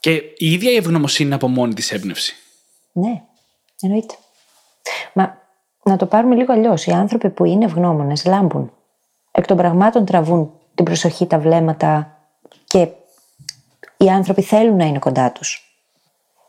Και 0.00 0.12
η 0.14 0.52
ίδια 0.52 0.70
η 0.70 0.76
ευγνωμοσύνη 0.76 1.26
είναι 1.26 1.34
από 1.34 1.48
μόνη 1.48 1.74
της 1.74 1.92
έμπνευση. 1.92 2.34
Ναι, 2.92 3.22
εννοείται. 3.80 4.14
Μα 5.12 5.38
να 5.82 5.96
το 5.96 6.06
πάρουμε 6.06 6.34
λίγο 6.34 6.52
αλλιώς. 6.52 6.86
Οι 6.86 6.92
άνθρωποι 6.92 7.30
που 7.30 7.44
είναι 7.44 7.64
ευγνώμονες 7.64 8.24
λάμπουν. 8.24 8.72
Εκ 9.30 9.46
των 9.46 9.56
πραγμάτων 9.56 10.04
τραβούν 10.04 10.52
την 10.74 10.84
προσοχή, 10.84 11.26
τα 11.26 11.38
βλέμματα 11.38 12.18
και 12.64 12.88
οι 13.96 14.08
άνθρωποι 14.08 14.42
θέλουν 14.42 14.76
να 14.76 14.84
είναι 14.84 14.98
κοντά 14.98 15.32
τους. 15.32 15.80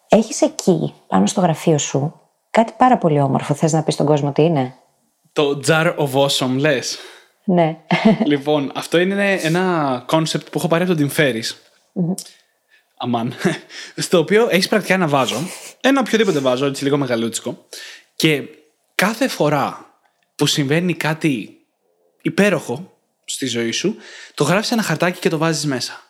Έχεις 0.08 0.41
εκεί, 0.41 0.93
πάνω 1.08 1.25
στο 1.25 1.41
γραφείο 1.41 1.77
σου, 1.77 2.21
κάτι 2.51 2.73
πάρα 2.77 2.97
πολύ 2.97 3.21
όμορφο. 3.21 3.53
Θες 3.53 3.73
να 3.73 3.84
πεις 3.84 3.93
στον 3.93 4.06
κόσμο 4.06 4.32
τι 4.32 4.41
είναι; 4.43 4.75
Το 5.38 5.62
jar 5.67 5.95
of 5.95 6.10
awesome, 6.13 6.56
λες; 6.58 6.97
Ναι. 7.43 7.78
λοιπόν, 8.26 8.71
αυτό 8.76 8.97
είναι 9.00 9.34
ένα 9.34 10.06
concept 10.10 10.52
που 10.52 10.58
έχω 10.58 10.67
πάρει 10.67 10.84
από 10.84 10.95
τον 10.95 11.10
Tim 11.10 11.19
Ferriss. 11.19 11.56
Αμάν. 12.97 13.34
Στο 13.95 14.17
οποίο 14.17 14.47
έχεις 14.50 14.67
πρακτικά 14.67 14.93
ένα 14.93 15.08
βάζο. 15.08 15.36
Ένα 15.82 16.00
οποιοδήποτε 16.00 16.39
βάζο, 16.39 16.65
έτσι 16.65 16.84
λίγο 16.84 16.97
μεγαλούτσικο. 16.97 17.65
Και 18.15 18.43
κάθε 18.95 19.28
φορά 19.28 19.86
που 20.36 20.45
συμβαίνει 20.45 20.93
κάτι 20.93 21.58
υπέροχο 22.21 22.97
στη 23.26 23.45
ζωή 23.45 23.71
σου, 23.71 23.95
το 24.34 24.43
γράφεις 24.43 24.71
ένα 24.71 24.82
χαρτάκι 24.82 25.19
και 25.19 25.30
το 25.30 25.38
βάζεις 25.38 25.65
μέσα. 25.65 26.02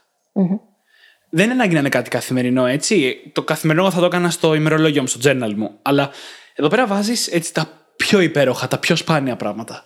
Δεν 1.29 1.43
είναι 1.43 1.53
ανάγκη 1.53 1.73
να 1.73 1.79
είναι 1.79 1.89
κάτι 1.89 2.09
καθημερινό, 2.09 2.65
έτσι. 2.65 3.15
Το 3.33 3.43
καθημερινό 3.43 3.91
θα 3.91 3.99
το 3.99 4.05
έκανα 4.05 4.29
στο 4.29 4.53
ημερολόγιο 4.53 5.01
μου, 5.01 5.07
στο 5.07 5.19
journal 5.23 5.53
μου. 5.55 5.79
Αλλά 5.81 6.11
εδώ 6.55 6.67
πέρα 6.67 6.87
βάζεις 6.87 7.27
έτσι 7.27 7.53
τα 7.53 7.86
πιο 7.97 8.19
υπέροχα, 8.19 8.67
τα 8.67 8.77
πιο 8.77 8.95
σπάνια 8.95 9.35
πράγματα. 9.35 9.81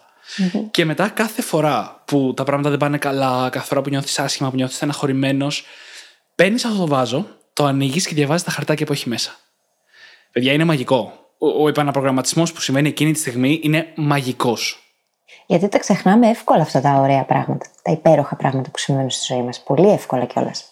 Και 0.71 0.85
μετά 0.85 1.09
κάθε 1.09 1.41
φορά 1.41 2.03
που 2.05 2.33
τα 2.35 2.43
πράγματα 2.43 2.69
δεν 2.69 2.79
πάνε 2.79 2.97
καλά, 2.97 3.49
κάθε 3.49 3.67
φορά 3.67 3.81
που 3.81 3.89
νιώθεις 3.89 4.19
άσχημα, 4.19 4.49
που 4.49 4.55
νιώθεις 4.55 4.75
στεναχωρημένος, 4.75 5.65
παίρνεις 6.35 6.65
αυτό 6.65 6.77
το 6.77 6.87
βάζο, 6.87 7.27
το 7.53 7.65
ανοίγεις 7.65 8.07
και 8.07 8.13
διαβάζεις 8.13 8.43
τα 8.43 8.51
χαρτάκια 8.51 8.85
που 8.85 8.91
έχει 8.91 9.09
μέσα. 9.09 9.35
Παιδιά, 10.31 10.53
είναι 10.53 10.63
μαγικό. 10.63 11.13
Ο, 11.37 11.63
ο 11.63 11.67
επαναπρογραμματισμός 11.67 12.53
που 12.53 12.61
συμβαίνει 12.61 12.87
εκείνη 12.87 13.11
τη 13.11 13.19
στιγμή 13.19 13.59
είναι 13.63 13.87
μαγικός. 13.95 14.79
Γιατί 15.45 15.67
τα 15.67 15.79
ξεχνάμε 15.79 16.29
εύκολα 16.29 16.61
αυτά 16.61 16.81
τα 16.81 16.93
ωραία 16.93 17.23
πράγματα. 17.23 17.65
Τα 17.81 17.91
υπέροχα 17.91 18.35
πράγματα 18.35 18.69
που 18.69 18.77
συμβαίνουν 18.77 19.09
στη 19.09 19.33
ζωή 19.33 19.43
μας. 19.43 19.63
Πολύ 19.63 19.91
εύκολα 19.91 20.25
κιόλας. 20.25 20.65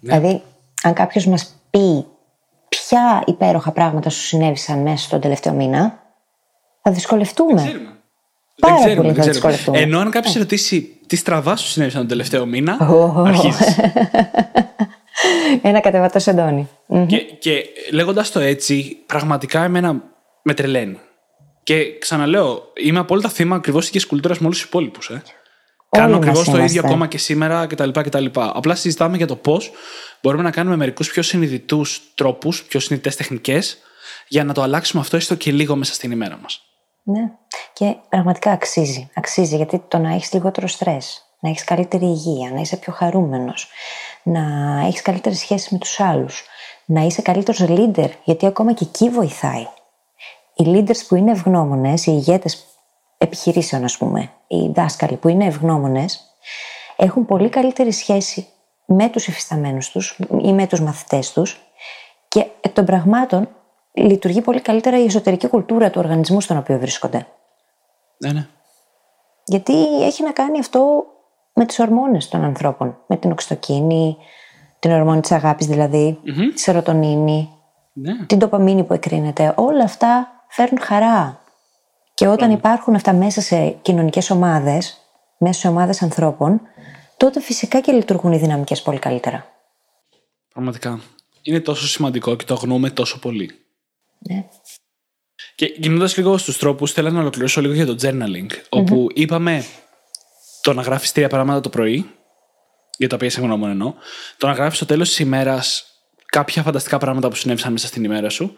Δηλαδή, 0.00 0.42
αν 0.82 0.92
κάποιος 0.92 1.26
μας 1.26 1.60
πει 1.70 2.06
ποια 2.68 3.22
υπέροχα 3.26 3.72
πράγματα 3.72 4.10
σου 4.10 4.20
συνέβησαν 4.20 4.78
μέσα 4.78 5.04
στον 5.04 5.20
τελευταίο 5.20 5.52
μήνα, 5.52 6.01
θα 6.82 6.92
δυσκολευτούμε. 6.92 7.62
Πάρα 8.60 8.74
δεν 8.74 8.84
ξέρουμε, 8.84 9.02
πολύ 9.02 9.14
δεν 9.14 9.24
θα 9.24 9.30
ξέρουμε. 9.30 9.32
δυσκολευτούμε. 9.32 9.78
Ενώ 9.78 9.98
αν 9.98 10.10
κάποιος 10.10 10.34
ρωτήσει 10.34 11.00
τι 11.06 11.16
στραβά 11.16 11.56
σου 11.56 11.68
συνέβησαν 11.68 12.00
τον 12.00 12.08
τελευταίο 12.08 12.46
μήνα, 12.46 12.88
Ω. 12.88 13.22
αρχίζεις. 13.22 13.76
Ένα 15.62 15.80
κατεβατό 15.80 16.18
σεντόνι. 16.18 16.68
Μμ. 16.86 17.06
και 17.06 17.18
και 17.18 17.64
λέγοντας 17.92 18.30
το 18.30 18.40
έτσι, 18.40 18.96
πραγματικά 19.06 19.64
εμένα 19.64 20.02
με 20.42 20.54
τρελαίνει. 20.54 20.98
Και 21.62 21.98
ξαναλέω, 21.98 22.72
είμαι 22.76 22.98
απόλυτα 22.98 23.28
θύμα 23.28 23.56
ακριβώς 23.56 23.84
τη 23.84 23.96
ίδια 23.96 24.08
κουλτούρα 24.08 24.34
με 24.38 24.44
όλους 24.46 24.58
τους 24.58 24.66
υπόλοιπους. 24.66 25.10
Ε. 25.10 25.22
Κάνω 25.90 26.08
μας 26.08 26.16
ακριβώς 26.16 26.44
το 26.44 26.50
είμαστε. 26.50 26.64
ίδιο 26.64 26.82
ακόμα 26.84 27.06
και 27.06 27.18
σήμερα 27.18 27.66
κτλ. 27.66 27.90
κτλ. 27.90 28.26
Απλά 28.32 28.74
συζητάμε 28.74 29.16
για 29.16 29.26
το 29.26 29.36
πώς 29.36 29.70
μπορούμε 30.22 30.42
να 30.42 30.50
κάνουμε 30.50 30.76
μερικούς 30.76 31.10
πιο 31.10 31.22
συνειδητούς 31.22 32.00
τρόπους, 32.14 32.62
πιο 32.62 32.80
συνειδητές 32.80 33.16
τεχνικές, 33.16 33.78
για 34.28 34.44
να 34.44 34.52
το 34.52 34.62
αλλάξουμε 34.62 35.02
αυτό 35.02 35.16
έστω 35.16 35.34
και 35.34 35.52
λίγο 35.52 35.76
μέσα 35.76 35.94
στην 35.94 36.10
ημέρα 36.10 36.38
μας. 36.42 36.60
Ναι. 37.02 37.30
Και 37.72 37.96
πραγματικά 38.08 38.50
αξίζει. 38.50 39.10
Αξίζει 39.14 39.56
γιατί 39.56 39.78
το 39.88 39.98
να 39.98 40.14
έχεις 40.14 40.32
λιγότερο 40.32 40.66
στρες, 40.66 41.36
να 41.40 41.48
έχεις 41.48 41.64
καλύτερη 41.64 42.04
υγεία, 42.04 42.50
να 42.50 42.60
είσαι 42.60 42.76
πιο 42.76 42.92
χαρούμενος, 42.92 43.68
να 44.22 44.40
έχεις 44.86 45.02
καλύτερη 45.02 45.34
σχέση 45.34 45.68
με 45.72 45.78
τους 45.78 46.00
άλλους, 46.00 46.44
να 46.84 47.00
είσαι 47.00 47.22
καλύτερος 47.22 47.64
leader, 47.68 48.08
γιατί 48.24 48.46
ακόμα 48.46 48.72
και 48.72 48.84
εκεί 48.84 49.08
βοηθάει. 49.08 49.66
Οι 50.54 50.64
leaders 50.66 51.06
που 51.08 51.14
είναι 51.14 51.30
ευγνώμονες, 51.30 52.06
οι 52.06 52.12
ηγέτες 52.14 52.66
επιχειρήσεων, 53.18 53.84
ας 53.84 53.96
πούμε, 53.96 54.30
οι 54.46 54.68
δάσκαλοι 54.68 55.16
που 55.16 55.28
είναι 55.28 55.44
ευγνώμονες, 55.44 56.36
έχουν 56.96 57.26
πολύ 57.26 57.48
καλύτερη 57.48 57.92
σχέση 57.92 58.46
με 58.86 59.08
τους 59.08 59.26
υφισταμένους 59.26 59.90
τους 59.90 60.18
ή 60.42 60.52
με 60.52 60.66
τους 60.66 60.80
μαθητές 60.80 61.32
τους 61.32 61.60
και 62.28 62.46
εκ 62.60 62.72
των 62.72 62.84
πραγμάτων 62.84 63.48
λειτουργεί 63.92 64.40
πολύ 64.40 64.60
καλύτερα 64.60 64.98
η 64.98 65.04
εσωτερική 65.04 65.48
κουλτούρα 65.48 65.90
του 65.90 66.00
οργανισμού 66.00 66.40
στον 66.40 66.56
οποίο 66.56 66.78
βρίσκονται. 66.78 67.26
Ναι, 68.18 68.32
ναι. 68.32 68.46
Γιατί 69.44 70.04
έχει 70.04 70.22
να 70.22 70.32
κάνει 70.32 70.58
αυτό 70.58 71.04
με 71.54 71.66
τις 71.66 71.78
ορμόνες 71.78 72.28
των 72.28 72.44
ανθρώπων. 72.44 72.98
Με 73.06 73.16
την 73.16 73.30
οξυτοκίνη, 73.30 74.16
την 74.78 74.92
ορμόνη 74.92 75.20
της 75.20 75.32
αγάπης 75.32 75.66
δηλαδή, 75.66 76.18
της 76.52 76.62
σερωτονίνη, 76.62 77.48
ναι. 77.92 78.26
την 78.26 78.38
τοπαμίνη 78.38 78.84
που 78.84 78.94
εκρίνεται. 78.94 79.54
Όλα 79.56 79.84
αυτά 79.84 80.28
φέρνουν 80.48 80.82
χαρά. 80.82 81.40
Και 82.14 82.26
όταν 82.26 82.50
υπάρχουν 82.50 82.94
αυτά 82.94 83.12
μέσα 83.12 83.40
σε 83.40 83.68
κοινωνικές 83.68 84.30
ομάδες, 84.30 84.96
μέσα 85.38 85.60
σε 85.60 85.68
ομάδες 85.68 86.02
ανθρώπων, 86.02 86.60
τότε 87.16 87.40
φυσικά 87.40 87.80
και 87.80 87.92
λειτουργούν 87.92 88.32
οι 88.32 88.38
δυναμικές 88.38 88.82
πολύ 88.82 88.98
καλύτερα. 88.98 89.46
Πραγματικά. 90.52 91.00
Είναι 91.42 91.60
τόσο 91.60 91.86
σημαντικό 91.86 92.36
και 92.36 92.44
το 92.44 92.54
αγνοούμε 92.54 92.90
τόσο 92.90 93.18
πολύ. 93.18 93.50
Ναι. 94.28 94.44
Και 95.54 95.68
κινούντα 95.68 96.10
λίγο 96.16 96.38
στους 96.38 96.58
τρόπους, 96.58 96.92
θέλω 96.92 97.10
να 97.10 97.20
ολοκληρώσω 97.20 97.60
λίγο 97.60 97.72
για 97.72 97.86
το 97.86 97.96
journaling. 98.02 98.46
Όπου 98.68 99.06
είπαμε 99.14 99.64
το 100.60 100.72
να 100.72 100.82
γράφεις 100.82 101.12
τρία 101.12 101.28
πράγματα 101.28 101.60
το 101.60 101.68
πρωί, 101.68 102.10
για 102.96 103.08
τα 103.08 103.14
οποία 103.14 103.28
είσαι 103.28 103.40
γνώμων 103.40 103.70
εννοώ, 103.70 103.94
το 104.36 104.46
να 104.46 104.52
γράφεις 104.52 104.76
στο 104.76 104.86
τέλος 104.86 105.08
της 105.08 105.18
ημέρας 105.18 105.86
κάποια 106.26 106.62
φανταστικά 106.62 106.98
πράγματα 106.98 107.28
που 107.28 107.34
συνέβησαν 107.34 107.72
μέσα 107.72 107.86
στην 107.86 108.04
ημέρα 108.04 108.28
σου. 108.28 108.54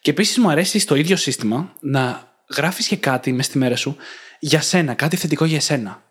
Και 0.00 0.10
επίσης 0.10 0.38
μου 0.38 0.50
αρέσει 0.50 0.78
στο 0.78 0.94
ίδιο 0.94 1.16
σύστημα 1.16 1.72
να 1.80 2.32
γράφεις 2.56 2.86
και 2.86 2.96
κάτι 2.96 3.32
μέσα 3.32 3.48
στη 3.48 3.58
μέρα 3.58 3.76
σου 3.76 3.96
για 4.38 4.60
σένα, 4.60 4.94
κάτι 4.94 5.16
θετικό 5.16 5.44
για 5.44 5.60
σένα. 5.60 6.02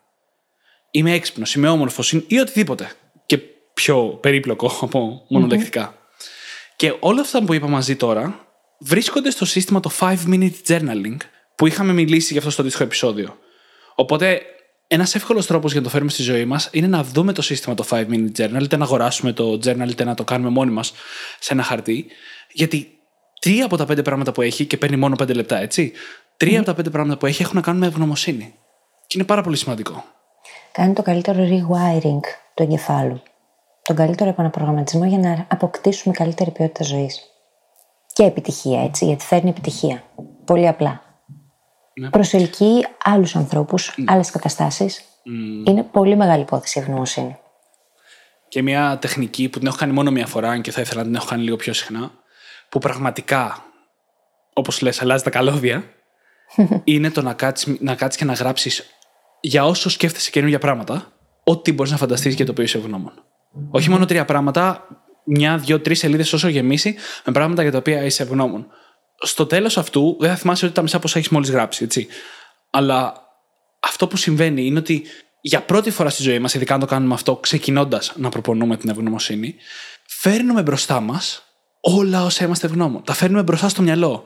Είμαι 0.90 1.12
έξυπνος, 1.12 1.54
είμαι 1.54 1.68
όμορφος 1.68 2.12
ή 2.12 2.38
οτιδήποτε. 2.38 2.92
Και 3.26 3.38
πιο 3.74 4.06
περίπλοκο 4.06 4.78
από 4.80 5.24
μονολεκτικά. 5.28 5.98
Και 6.76 6.96
όλα 7.00 7.20
αυτά 7.20 7.44
που 7.44 7.54
είπα 7.54 7.68
μαζί 7.68 7.96
τώρα 7.96 8.43
βρίσκονται 8.84 9.30
στο 9.30 9.44
σύστημα 9.44 9.80
το 9.80 9.90
5 10.00 10.16
minute 10.26 10.52
journaling 10.68 11.16
που 11.56 11.66
είχαμε 11.66 11.92
μιλήσει 11.92 12.28
για 12.28 12.38
αυτό 12.38 12.50
στο 12.50 12.60
αντίστοιχο 12.60 12.84
επεισόδιο. 12.84 13.38
Οπότε, 13.94 14.40
ένας 14.86 15.14
εύκολος 15.14 15.46
τρόπος 15.46 15.70
για 15.70 15.80
να 15.80 15.86
το 15.86 15.92
φέρουμε 15.92 16.10
στη 16.10 16.22
ζωή 16.22 16.44
μας 16.44 16.68
είναι 16.72 16.86
να 16.86 17.02
δούμε 17.02 17.32
το 17.32 17.42
σύστημα 17.42 17.74
το 17.74 17.84
5 17.90 18.06
minute 18.06 18.36
journal, 18.36 18.62
είτε 18.62 18.76
να 18.76 18.84
αγοράσουμε 18.84 19.32
το 19.32 19.58
journal, 19.64 19.88
είτε 19.88 20.04
να 20.04 20.14
το 20.14 20.24
κάνουμε 20.24 20.50
μόνοι 20.50 20.70
μας 20.70 20.92
σε 21.38 21.52
ένα 21.52 21.62
χαρτί. 21.62 22.06
Γιατί 22.52 22.88
τρία 23.40 23.64
από 23.64 23.76
τα 23.76 23.86
πέντε 23.86 24.02
πράγματα 24.02 24.32
που 24.32 24.42
έχει, 24.42 24.66
και 24.66 24.76
παίρνει 24.76 24.96
μόνο 24.96 25.16
πέντε 25.16 25.32
λεπτά, 25.32 25.58
έτσι. 25.58 25.92
Τρία 26.36 26.56
από 26.56 26.66
τα 26.66 26.74
πέντε 26.74 26.90
πράγματα 26.90 27.18
που 27.18 27.26
έχει 27.26 27.42
έχουν 27.42 27.56
να 27.56 27.62
κάνουν 27.62 27.80
με 27.80 27.86
ευγνωμοσύνη. 27.86 28.54
Και 29.06 29.14
είναι 29.18 29.24
πάρα 29.24 29.42
πολύ 29.42 29.56
σημαντικό. 29.56 30.04
Κάνει 30.72 30.92
το 30.92 31.02
καλύτερο 31.02 31.38
rewiring 31.38 32.20
του 32.54 32.62
εγκεφάλου. 32.62 33.22
Τον 33.82 33.96
καλύτερο 33.96 34.30
επαναπρογραμματισμό 34.30 35.04
για 35.04 35.18
να 35.18 35.46
αποκτήσουμε 35.50 36.14
καλύτερη 36.14 36.50
ποιότητα 36.50 36.84
ζωής. 36.84 37.33
Και 38.14 38.22
επιτυχία, 38.22 38.82
έτσι, 38.82 39.04
γιατί 39.04 39.24
φέρνει 39.24 39.50
επιτυχία. 39.50 40.02
Πολύ 40.44 40.68
απλά. 40.68 41.02
Ναι. 41.94 42.10
Προσελκύει 42.10 42.86
άλλους 43.04 43.36
ανθρώπους, 43.36 43.94
άλλες 44.06 44.30
καταστάσεις. 44.30 45.04
Είναι 45.66 45.82
πολύ 45.82 46.16
μεγάλη 46.16 46.42
υπόθεση 46.42 46.78
η 46.78 46.82
ευγνωμοσύνη. 46.82 47.36
Και 48.48 48.62
μια 48.62 48.98
τεχνική 49.00 49.48
που 49.48 49.58
την 49.58 49.66
έχω 49.66 49.76
κάνει 49.76 49.92
μόνο 49.92 50.10
μία 50.10 50.26
φορά, 50.26 50.50
αν 50.50 50.60
και 50.60 50.70
θα 50.70 50.80
ήθελα 50.80 51.00
να 51.00 51.06
την 51.06 51.14
έχω 51.14 51.26
κάνει 51.26 51.42
λίγο 51.42 51.56
πιο 51.56 51.72
συχνά, 51.72 52.10
που 52.68 52.78
πραγματικά, 52.78 53.64
όπως 54.52 54.80
λες, 54.80 55.02
αλλάζει 55.02 55.22
τα 55.22 55.30
καλώδια, 55.30 55.84
είναι 56.84 57.10
το 57.10 57.22
να 57.22 57.32
κάτσεις, 57.32 57.76
να 57.80 57.94
κάτσεις 57.94 58.20
και 58.20 58.26
να 58.26 58.32
γράψεις 58.32 58.84
για 59.40 59.66
όσο 59.66 59.90
σκέφτεσαι 59.90 60.30
καινούργια 60.30 60.58
πράγματα, 60.58 61.12
ό,τι 61.44 61.72
μπορείς 61.72 61.92
να 61.92 61.98
φανταστείς 61.98 62.34
για 62.34 62.44
το 62.44 62.50
οποίο 62.50 62.64
είσαι 62.64 62.78
ευγνώμων. 62.78 63.12
Όχι 63.70 63.90
μόνο 63.90 64.04
τρία 64.04 64.24
πράγματα, 64.24 64.86
μια, 65.24 65.58
δύο, 65.58 65.80
τρεις 65.80 65.98
σελίδες 65.98 66.32
όσο 66.32 66.48
γεμίσει, 66.48 66.94
με 67.24 67.32
πράγματα 67.32 67.62
για 67.62 67.70
τα 67.70 67.78
οποία 67.78 68.04
είσαι 68.04 68.22
ευγνώμων. 68.22 68.66
Στο 69.20 69.46
τέλος 69.46 69.78
αυτού, 69.78 70.16
δεν 70.20 70.30
θα 70.30 70.36
θυμάσαι 70.36 70.64
ότι 70.64 70.74
τα 70.74 70.82
μισά 70.82 70.98
πόσα 70.98 71.18
έχεις 71.18 71.30
μόλις 71.30 71.50
γράψει, 71.50 71.84
έτσι. 71.84 72.06
Αλλά 72.70 73.14
αυτό 73.80 74.06
που 74.06 74.16
συμβαίνει 74.16 74.66
είναι 74.66 74.78
ότι 74.78 75.04
για 75.40 75.62
πρώτη 75.62 75.90
φορά 75.90 76.08
στη 76.08 76.22
ζωή 76.22 76.38
μας, 76.38 76.54
ειδικά 76.54 76.74
αν 76.74 76.80
το 76.80 76.86
κάνουμε 76.86 77.14
αυτό, 77.14 77.36
ξεκινώντας 77.36 78.12
να 78.16 78.28
προπονούμε 78.28 78.76
την 78.76 78.90
ευγνωμοσύνη, 78.90 79.54
φέρνουμε 80.06 80.62
μπροστά 80.62 81.00
μας 81.00 81.42
όλα 81.80 82.24
όσα 82.24 82.44
είμαστε 82.44 82.66
ευγνώμων. 82.66 83.04
Τα 83.04 83.12
φέρνουμε 83.12 83.42
μπροστά 83.42 83.68
στο 83.68 83.82
μυαλό. 83.82 84.24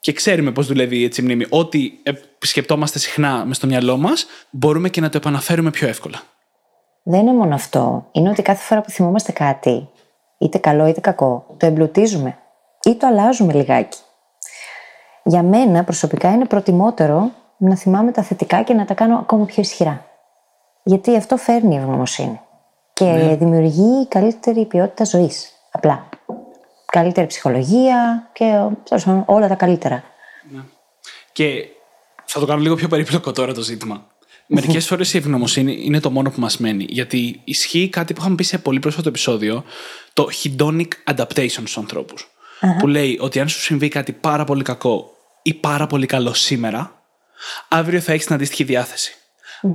Και 0.00 0.12
ξέρουμε 0.12 0.52
πώς 0.52 0.66
δουλεύει 0.66 1.04
έτσι 1.04 1.20
η 1.20 1.24
μνήμη. 1.24 1.46
Ό,τι 1.48 1.92
επισκεπτόμαστε 2.02 2.98
συχνά 2.98 3.44
μες 3.44 3.56
στο 3.56 3.66
μυαλό 3.66 3.96
μας, 3.96 4.26
μπορούμε 4.50 4.88
και 4.88 5.00
να 5.00 5.08
το 5.08 5.16
επαναφέρουμε 5.16 5.70
πιο 5.70 5.88
εύκολα. 5.88 6.22
Δεν 7.02 7.20
είναι 7.20 7.32
μόνο 7.32 7.54
αυτό. 7.54 8.06
Είναι 8.12 8.30
ότι 8.30 8.42
κάθε 8.42 8.62
φορά 8.62 8.80
που 8.80 8.90
θυμόμαστε 8.90 9.32
κάτι, 9.32 9.88
είτε 10.38 10.58
καλό 10.58 10.86
είτε 10.86 11.00
κακό, 11.00 11.44
το 11.56 11.66
εμπλουτίζουμε 11.66 12.38
ή 12.82 12.94
το 12.96 13.06
αλλάζουμε 13.06 13.52
λιγάκι. 13.52 13.98
Για 15.24 15.42
μένα 15.42 15.84
προσωπικά 15.84 16.30
είναι 16.30 16.44
προτιμότερο 16.44 17.30
να 17.56 17.76
θυμάμαι 17.76 18.10
τα 18.12 18.22
θετικά 18.22 18.62
και 18.62 18.74
να 18.74 18.84
τα 18.84 18.94
κάνω 18.94 19.16
ακόμα 19.18 19.44
πιο 19.44 19.62
ισχυρά. 19.62 20.04
Γιατί 20.82 21.16
αυτό 21.16 21.36
φέρνει 21.36 21.76
ευγνωμοσύνη 21.76 22.40
και 22.92 23.04
Ναι. 23.04 23.36
δημιουργεί 23.36 24.06
καλύτερη 24.08 24.64
ποιότητα 24.64 25.04
ζωής. 25.04 25.52
Απλά. 25.70 26.08
Καλύτερη 26.86 27.26
ψυχολογία 27.26 28.28
και 28.32 28.44
τέλος 28.88 29.04
πάντων, 29.04 29.22
όλα 29.26 29.48
τα 29.48 29.54
καλύτερα. 29.54 30.02
Και 31.32 31.64
θα 32.24 32.40
το 32.40 32.46
κάνω 32.46 32.60
λίγο 32.60 32.74
πιο 32.74 32.88
περίπλοκο 32.88 33.32
τώρα 33.32 33.52
το 33.54 33.60
ζήτημα. 33.60 34.06
Μερικές 34.52 34.86
φορές 34.86 35.14
η 35.14 35.16
ευγνωμοσύνη 35.16 35.80
είναι 35.82 36.00
το 36.00 36.10
μόνο 36.10 36.30
που 36.30 36.40
μας 36.40 36.58
μένει. 36.58 36.86
Γιατί 36.88 37.40
ισχύει 37.44 37.88
κάτι 37.88 38.12
που 38.12 38.20
είχαμε 38.20 38.34
πει 38.34 38.44
σε 38.44 38.58
πολύ 38.58 38.78
πρόσφατο 38.78 39.08
επεισόδιο, 39.08 39.64
το 40.12 40.28
hedonic 40.42 40.88
adaptation 41.14 41.46
στους 41.46 41.76
ανθρώπους. 41.78 42.30
Που 42.78 42.86
λέει 42.86 43.18
ότι 43.20 43.40
αν 43.40 43.48
σου 43.48 43.60
συμβεί 43.60 43.88
κάτι 43.88 44.12
πάρα 44.12 44.44
πολύ 44.44 44.62
κακό 44.62 45.10
ή 45.42 45.54
πάρα 45.54 45.86
πολύ 45.86 46.06
καλό 46.06 46.34
σήμερα, 46.34 47.02
αύριο 47.68 48.00
θα 48.00 48.12
έχεις 48.12 48.26
την 48.26 48.34
αντίστοιχη 48.34 48.64
διάθεση. 48.64 49.14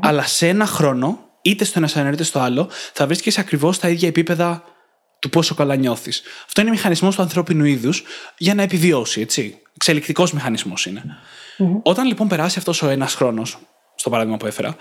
Αλλά 0.01 0.23
σε 0.23 0.47
ένα 0.47 0.65
χρόνο, 0.65 1.19
είτε 1.41 1.63
στο 1.63 1.79
ένα 1.79 1.87
σενάριο 1.87 2.13
είτε 2.13 2.23
στο 2.23 2.39
άλλο, 2.39 2.69
θα 2.93 3.05
βρίσκεσαι 3.05 3.39
ακριβώς 3.39 3.75
στα 3.75 3.89
ίδια 3.89 4.07
επίπεδα 4.07 4.63
του 5.19 5.29
πόσο 5.29 5.55
καλά 5.55 5.75
νιώθεις. 5.75 6.21
Αυτό 6.45 6.61
είναι 6.61 6.69
μηχανισμός 6.69 7.15
του 7.15 7.21
ανθρώπινου 7.21 7.65
είδους 7.65 8.03
για 8.37 8.53
να 8.53 8.61
επιβιώσει, 8.61 9.21
έτσι. 9.21 9.59
Εξελικτικός 9.75 10.31
μηχανισμός 10.31 10.85
είναι. 10.85 11.03
Όταν 11.83 12.07
λοιπόν 12.07 12.27
περάσει 12.27 12.57
αυτός 12.57 12.81
ο 12.81 12.89
ένας 12.89 13.13
χρόνος, 13.13 13.57
στο 14.05 14.13
παράδειγμα 14.13 14.39
που 14.39 14.47
έφερα, 14.47 14.75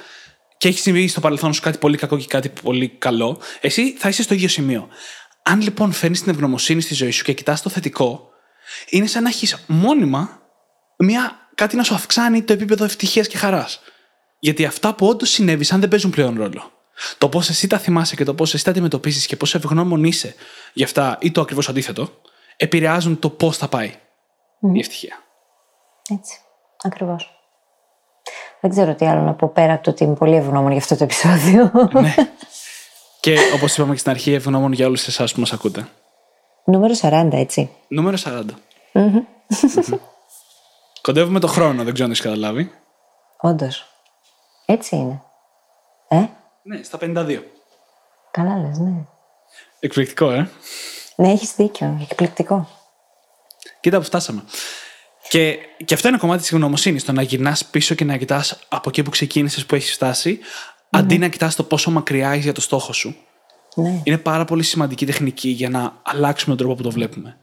και 0.57 0.69
έχει 0.69 0.79
συμβεί 0.79 1.09
στο 1.09 1.21
παρελθόν 1.21 1.53
σου 1.53 1.61
κάτι 1.61 1.79
πολύ 1.79 1.97
κακό 1.97 2.19
και 2.19 2.27
κάτι 2.29 2.49
πολύ 2.49 2.89
καλό, 2.89 3.41
εσύ 3.61 3.97
θα 3.99 4.09
είσαι 4.09 4.23
στο 4.23 4.35
ίδιο 4.35 4.49
σημείο. 4.49 4.89
Αν 5.43 5.61
λοιπόν 5.61 5.93
φέρνεις 5.93 6.23
την 6.23 6.33
ευγνωμοσύνη 6.33 6.81
στη 6.81 6.95
ζωή 6.95 7.11
σου 7.11 7.25
και 7.25 7.33
κοιτάς 7.33 7.63
το 7.63 7.71
θετικό, 7.71 8.29
είναι 8.89 9.07
σαν 9.07 9.23
να 9.23 9.29
έχεις 9.29 9.65
μόνιμα 9.67 10.43
μια, 10.99 11.49
κάτι 11.55 11.77
να 11.77 11.83
σου 11.83 11.95
αυξάνει 11.95 12.43
το 12.43 12.53
επίπεδο 12.53 12.85
ευτυχίας 12.85 13.29
και 13.29 13.37
χαράς. 13.37 13.81
Γιατί 14.39 14.65
αυτά 14.65 14.95
που 14.95 15.07
όντως 15.07 15.31
συνέβησαν 15.31 15.81
δεν 15.81 15.89
παίζουν 15.89 16.11
πλέον 16.11 16.37
ρόλο. 16.37 16.73
Το 17.19 17.29
πώς 17.29 17.49
εσύ 17.49 17.67
τα 17.67 17.79
θυμάσαι 17.79 18.17
και 18.17 18.25
το 18.25 18.35
πώς 18.35 18.55
εσύ 18.55 18.65
τα 18.65 18.71
αντιμετωπίσει 18.71 19.27
και 19.27 19.37
πόσο 19.37 19.59
ευγνώμων 19.59 20.05
είσαι 20.05 20.35
γι' 20.73 20.85
αυτά 20.85 21.19
ή 21.21 21.31
το 21.31 21.41
ακριβώς 21.41 21.69
αντίθετο, 21.69 22.21
επηρεάζουν 22.57 23.19
το 23.19 23.31
πώς 23.31 23.57
θα 23.57 23.69
πάει 23.69 23.95
η 24.75 24.79
ευτυχία. 24.79 25.17
Έτσι. 26.11 26.39
Ακριβώς. 26.83 27.34
Δεν 28.65 28.73
ξέρω 28.73 28.95
τι 28.95 29.07
άλλο 29.07 29.21
να 29.21 29.33
πω 29.35 29.49
πέρα 29.49 29.73
από 29.73 29.83
το 29.83 29.91
ότι 29.91 30.05
είμαι 30.05 30.15
πολύ 30.15 30.37
ευγνώμων 30.37 30.71
για 30.71 30.81
αυτό 30.81 30.97
το 30.97 31.05
επεισόδιο. 31.05 31.71
ναι. 31.93 32.15
Και 33.21 33.37
όπως 33.55 33.77
είπαμε 33.77 33.93
και 33.93 33.99
στην 33.99 34.11
αρχή, 34.11 34.33
ευγνώμων 34.33 34.73
για 34.73 34.87
όλους 34.87 35.07
εσάς 35.07 35.33
που 35.35 35.41
μας 35.41 35.53
ακούτε. 35.53 35.89
Νούμερο 36.65 36.95
40, 37.01 37.29
έτσι. 37.33 37.71
Νούμερο 37.89 38.17
40. 38.25 38.43
Κοντεύουμε 41.01 41.41
το 41.41 41.47
χρόνο, 41.47 41.83
δεν 41.85 41.93
ξέρω 41.93 42.05
αν 42.05 42.11
έχεις 42.11 42.23
καταλάβει. 42.25 42.71
Όντως. 43.41 43.87
Έτσι 44.67 44.97
είναι. 44.97 45.23
Ε, 46.09 46.25
Ναι, 46.63 46.83
στα 46.83 46.99
52. 47.01 47.43
καλά 48.31 48.57
λες, 48.57 48.79
ναι. 48.79 48.93
Εκπληκτικό, 49.81 50.31
ε. 50.31 50.49
Ναι, 51.17 51.31
έχεις 51.31 51.55
δίκιο. 51.55 51.99
Εκπληκτικό. 52.03 52.69
Κοίτα 53.81 53.99
που 53.99 54.05
φτάσαμε. 54.05 54.43
Και, 55.35 55.59
και 55.85 55.95
αυτό 55.95 56.09
είναι 56.09 56.17
κομμάτι 56.17 56.41
της 56.41 56.51
γνωμοσύνη. 56.51 57.01
Το 57.01 57.13
να 57.13 57.23
γυρνάς 57.23 57.65
πίσω 57.65 57.95
και 57.95 58.05
να 58.05 58.17
κοιτάς 58.17 58.59
από 58.69 58.89
εκεί 58.89 59.03
που 59.03 59.11
ξεκίνησες, 59.11 59.67
που 59.67 59.75
έχεις 59.75 59.93
φτάσει, 59.93 60.39
αντί 60.91 61.19
να 61.19 61.29
κοιτάς 61.29 61.55
το 61.55 61.63
πόσο 61.63 61.91
μακριά 61.91 62.33
είσαι 62.33 62.43
για 62.43 62.53
το 62.53 62.61
στόχο 62.61 62.93
σου. 62.93 63.17
Ναι. 63.75 64.01
Είναι 64.05 64.19
πάρα 64.19 64.45
πολύ 64.45 64.63
σημαντική 64.63 65.07
τεχνική 65.07 65.49
για 65.49 65.69
να 65.69 65.93
αλλάξουμε 66.03 66.57
τον 66.57 66.67
τρόπο 66.67 66.83
που 66.83 66.89
το 66.89 66.95
βλέπουμε. 66.95 67.37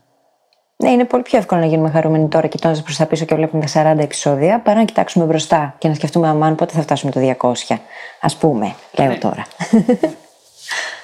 Ναι, 0.76 0.89
είναι 0.89 1.06
πολύ 1.06 1.24
πιο 1.24 1.38
εύκολο 1.38 1.62
να 1.62 1.68
γίνουμε 1.68 1.89
χαρούμενοι 1.89 2.28
τώρα 2.28 2.48
κοιτώντα 2.48 2.82
προς 2.82 2.98
τα 2.98 3.06
πίσω 3.06 3.26
και 3.26 3.36
βλέπουμε 3.36 3.66
τα 3.66 3.94
40 3.94 4.00
επεισόδια 4.00 4.60
παρά 4.60 4.80
να 4.80 4.86
κοιτάξουμε 4.86 5.26
μπροστά 5.26 5.76
και 5.78 5.88
να 5.88 5.94
σκεφτούμε 5.94 6.28
αμάν 6.28 6.56
πότε 6.56 6.74
θα 6.74 6.82
φτάσουμε 6.82 7.12
το 7.12 7.36
200. 7.42 7.78
Α 8.22 8.38
πούμε, 8.38 8.76
λέω 8.98 9.08
Ναι. 9.08 9.18
τώρα. 9.18 9.46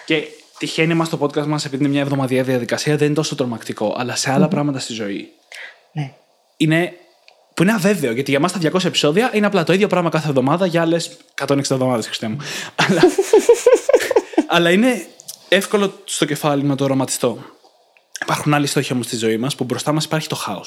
Και 0.06 0.24
τυχαίνει 0.58 0.94
μας 0.94 1.10
το 1.10 1.18
podcast 1.22 1.46
μας, 1.46 1.66
επειδή 1.66 1.84
είναι 1.84 1.92
μια 1.92 2.02
εβδομαδιαία 2.02 2.44
διαδικασία, 2.44 2.98
δεν 2.98 3.06
είναι 3.06 3.16
τόσο 3.16 3.36
τρομακτικό. 3.36 3.96
Αλλά 3.98 4.16
σε 4.16 4.32
άλλα 4.32 4.48
πράγματα 4.48 4.80
στη 4.80 4.94
ζωή 4.94 5.32
ναι. 5.92 6.12
Είναι. 6.58 6.94
που 7.54 7.64
είναι 7.64 7.72
αβέβαιο. 7.72 8.12
Γιατί 8.12 8.32
για 8.32 8.40
μας 8.40 8.52
τα 8.52 8.60
200 8.72 8.86
επεισόδια 8.86 9.32
είναι 9.34 9.46
απλά 9.46 9.64
το 9.64 9.74
ίδιο 9.74 9.88
πράγμα 9.88 10.10
κάθε 10.10 10.28
εβδομάδα 10.28 10.66
για 10.66 10.82
άλλε 10.82 10.98
160 11.48 11.58
εβδομάδες, 11.58 12.06
Χριστέ 12.06 12.28
μου. 12.28 12.38
αλλά, 12.76 13.02
αλλά 14.56 14.72
είναι 14.72 15.06
εύκολο 15.50 15.94
στο 16.06 16.26
κεφάλι 16.26 16.64
να 16.64 16.76
το 16.76 16.84
οραματιστώ. 16.84 17.38
Υπάρχουν 18.22 18.54
άλλοι 18.54 18.68
στόχοι 18.68 18.94
όμως 18.94 19.06
στη 19.06 19.16
ζωή 19.16 19.38
μας 19.38 19.56
που 19.56 19.64
μπροστά 19.64 19.92
μας 19.92 20.06
υπάρχει 20.06 20.28
το 20.28 20.36
χαο 20.36 20.62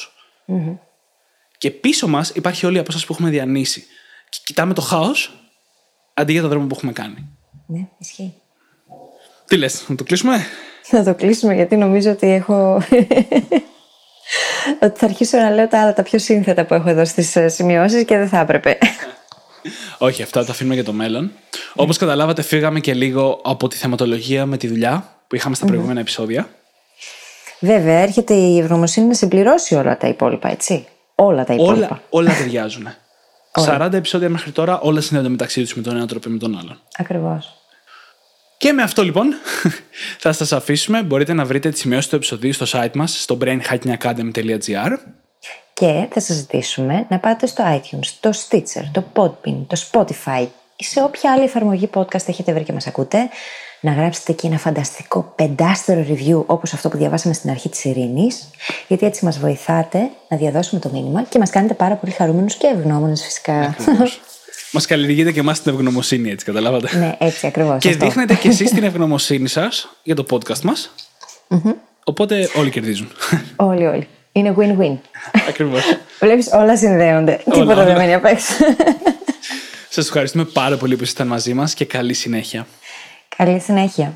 Και 1.59 1.71
πίσω 1.71 2.09
μας 2.09 2.31
υπάρχει 2.31 2.67
όλη 2.67 2.77
η 2.77 2.81
απόσταση 2.81 3.07
που 3.07 3.13
έχουμε 3.13 3.31
διανύσει. 3.31 3.85
Και 4.29 4.39
κοιτάμε 4.45 4.75
το 4.75 4.81
χάος 4.81 5.35
αντί 6.15 6.33
για 6.33 6.41
τον 6.41 6.51
δρόμο 6.51 6.67
που 6.67 6.75
έχουμε 6.77 6.93
κάνει. 6.93 7.29
ναι, 7.67 7.89
ισχύει. 7.99 8.35
Τι 9.47 9.57
λες, 9.57 9.85
να 9.89 9.95
το 9.95 10.05
κλείσουμε; 10.05 10.45
Να 10.91 11.05
το 11.05 11.15
κλείσουμε 11.15 11.55
γιατί 11.55 11.77
νομίζω 11.77 12.11
ότι 12.11 12.27
έχω. 12.31 12.83
ότι 14.81 14.99
θα 14.99 15.07
αρχίσω 15.07 15.39
να 15.39 15.51
λέω 15.51 15.69
τα 15.69 15.81
άλλα, 15.81 15.93
τα 15.93 16.03
πιο 16.03 16.19
σύνθετα 16.19 16.65
που 16.65 16.75
έχω 16.75 16.89
εδώ 16.89 17.05
στις 17.05 17.37
σημειώσεις 17.47 18.05
και 18.05 18.17
δεν 18.17 18.29
θα 18.29 18.39
έπρεπε. 18.39 18.79
Όχι, 19.99 20.23
αυτά 20.23 20.45
τα 20.45 20.51
αφήνουμε 20.51 20.75
για 20.75 20.85
το 20.85 20.93
μέλλον. 20.93 21.33
Όπως 21.75 21.97
καταλάβατε, 21.97 22.43
φύγαμε 22.43 22.81
και 22.81 22.95
λίγο 22.95 23.41
από 23.45 23.69
τη 23.69 23.77
θεματολογία 23.77 24.47
με 24.47 24.57
τη 24.57 24.69
δουλειά 24.69 25.05
που 25.27 25.37
είχαμε 25.37 25.55
στα 25.55 25.67
προηγούμενα 25.67 26.01
επεισόδια. 26.01 26.49
Βέβαια, 27.61 27.99
έρχεται 27.99 28.35
η 28.35 28.59
ευγνωμοσύνη 28.59 29.07
να 29.07 29.15
συμπληρώσει 29.15 29.75
όλα 29.75 29.97
τα 29.97 30.09
υπόλοιπα, 30.09 30.51
έτσι. 30.51 30.87
Όλα 31.15 31.45
τα 31.45 31.55
υπόλοιπα. 31.55 31.87
Όλα, 31.87 32.03
όλα 32.11 32.37
ταιριάζουν. 32.37 32.89
40 33.67 33.93
επεισόδια 33.93 34.29
μέχρι 34.29 34.51
τώρα, 34.51 34.81
όλα 34.81 35.01
συνδέονται 35.01 35.29
μεταξύ 35.29 35.63
τους 35.63 35.75
με 35.75 35.83
τον 35.83 35.97
ένα 35.97 36.07
τρόπο 36.07 36.29
ή 36.29 36.33
με 36.33 36.39
τον 36.39 36.59
άλλον. 36.59 36.81
Ακριβώς. 36.97 37.60
Και 38.61 38.73
με 38.73 38.83
αυτό 38.83 39.03
λοιπόν 39.03 39.35
θα 40.25 40.33
σας 40.33 40.53
αφήσουμε. 40.53 41.03
Μπορείτε 41.03 41.33
να 41.33 41.45
βρείτε 41.45 41.71
τις 41.71 41.81
σημειώσεις 41.81 42.09
του 42.09 42.17
επεισοδίου 42.17 42.53
στο 42.53 42.67
site 42.73 42.95
μας 42.95 43.23
στο 43.23 43.39
brainhackingacademy.gr 43.41 44.91
Και 45.73 46.07
θα 46.11 46.21
σας 46.21 46.37
ζητήσουμε 46.37 47.07
να 47.09 47.19
πάτε 47.19 47.47
στο 47.47 47.65
iTunes, 47.67 48.07
το 48.21 48.31
Stitcher, 48.31 48.83
το 48.93 49.05
Podbean, 49.15 49.67
το 49.67 49.81
Spotify 49.91 50.47
ή 50.77 50.85
σε 50.85 51.03
όποια 51.03 51.33
άλλη 51.33 51.45
εφαρμογή 51.45 51.91
podcast 51.95 52.29
έχετε 52.29 52.53
βρει 52.53 52.65
και 52.65 52.73
μας 52.73 52.87
ακούτε, 52.87 53.29
να 53.81 53.93
γράψετε 53.93 54.33
εκεί 54.33 54.47
ένα 54.47 54.59
φανταστικό 54.59 55.33
πεντάστερο 55.37 56.07
review 56.09 56.47
όπως 56.47 56.73
αυτό 56.73 56.89
που 56.89 56.97
διαβάσαμε 56.97 57.35
στην 57.35 57.51
αρχή 57.51 57.69
της 57.69 57.85
Ειρήνης, 57.85 58.51
γιατί 58.89 59.07
έτσι 59.07 59.25
μας 59.25 59.39
βοηθάτε 59.39 60.11
να 60.29 60.37
διαδώσουμε 60.37 60.81
το 60.81 60.91
μήνυμα 60.93 61.23
και 61.23 61.39
μας 61.39 61.51
κάνετε 61.51 61.75
πάρα 61.75 61.95
πολύ 61.95 62.13
χαρούμενους 62.13 62.55
και 62.55 62.67
ευγνώμονες 62.67 63.23
φυσικά. 63.25 63.77
Μας 64.73 64.87
καλλιεργείτε 64.87 65.33
και 65.33 65.41
εμάς 65.41 65.63
την 65.63 65.73
ευγνωμοσύνη, 65.73 66.31
έτσι 66.31 66.45
καταλάβατε. 66.45 66.97
ναι, 66.99 67.17
έτσι 67.19 67.47
ακριβώς. 67.47 67.79
και 67.81 67.89
αυτό. 67.89 68.05
δείχνετε 68.05 68.35
και 68.35 68.49
εσείς 68.49 68.71
την 68.71 68.85
ευγνωμοσύνη 68.91 69.49
σας 69.49 69.89
για 70.03 70.15
το 70.15 70.27
podcast 70.31 70.61
μας. 70.61 70.95
Οπότε 72.05 72.49
όλοι 72.57 72.71
κερδίζουν. 72.71 73.09
Όλοι, 73.57 73.87
όλοι. 73.87 74.09
Είναι 74.33 74.55
win-win. 74.59 74.97
Ακριβώς. 75.49 75.83
Βλέπεις 76.21 76.49
όλα 76.53 76.77
συνδέονται. 76.77 77.41
Τίποτα 77.45 77.63
όλα. 77.63 77.85
δεν 77.85 77.97
μένει 77.97 78.15
απ' 78.15 78.25
έξω. 78.25 78.53
Σας 79.89 80.07
ευχαριστούμε 80.07 80.45
πάρα 80.45 80.77
πολύ 80.77 80.97
που 80.97 81.03
ήσασταν 81.03 81.27
μαζί 81.27 81.55
μας 81.55 81.75
και 81.75 81.85
καλή 81.85 82.15
συνέχεια. 82.15 82.67
Καλή 83.37 83.61
συνέχεια. 83.61 84.13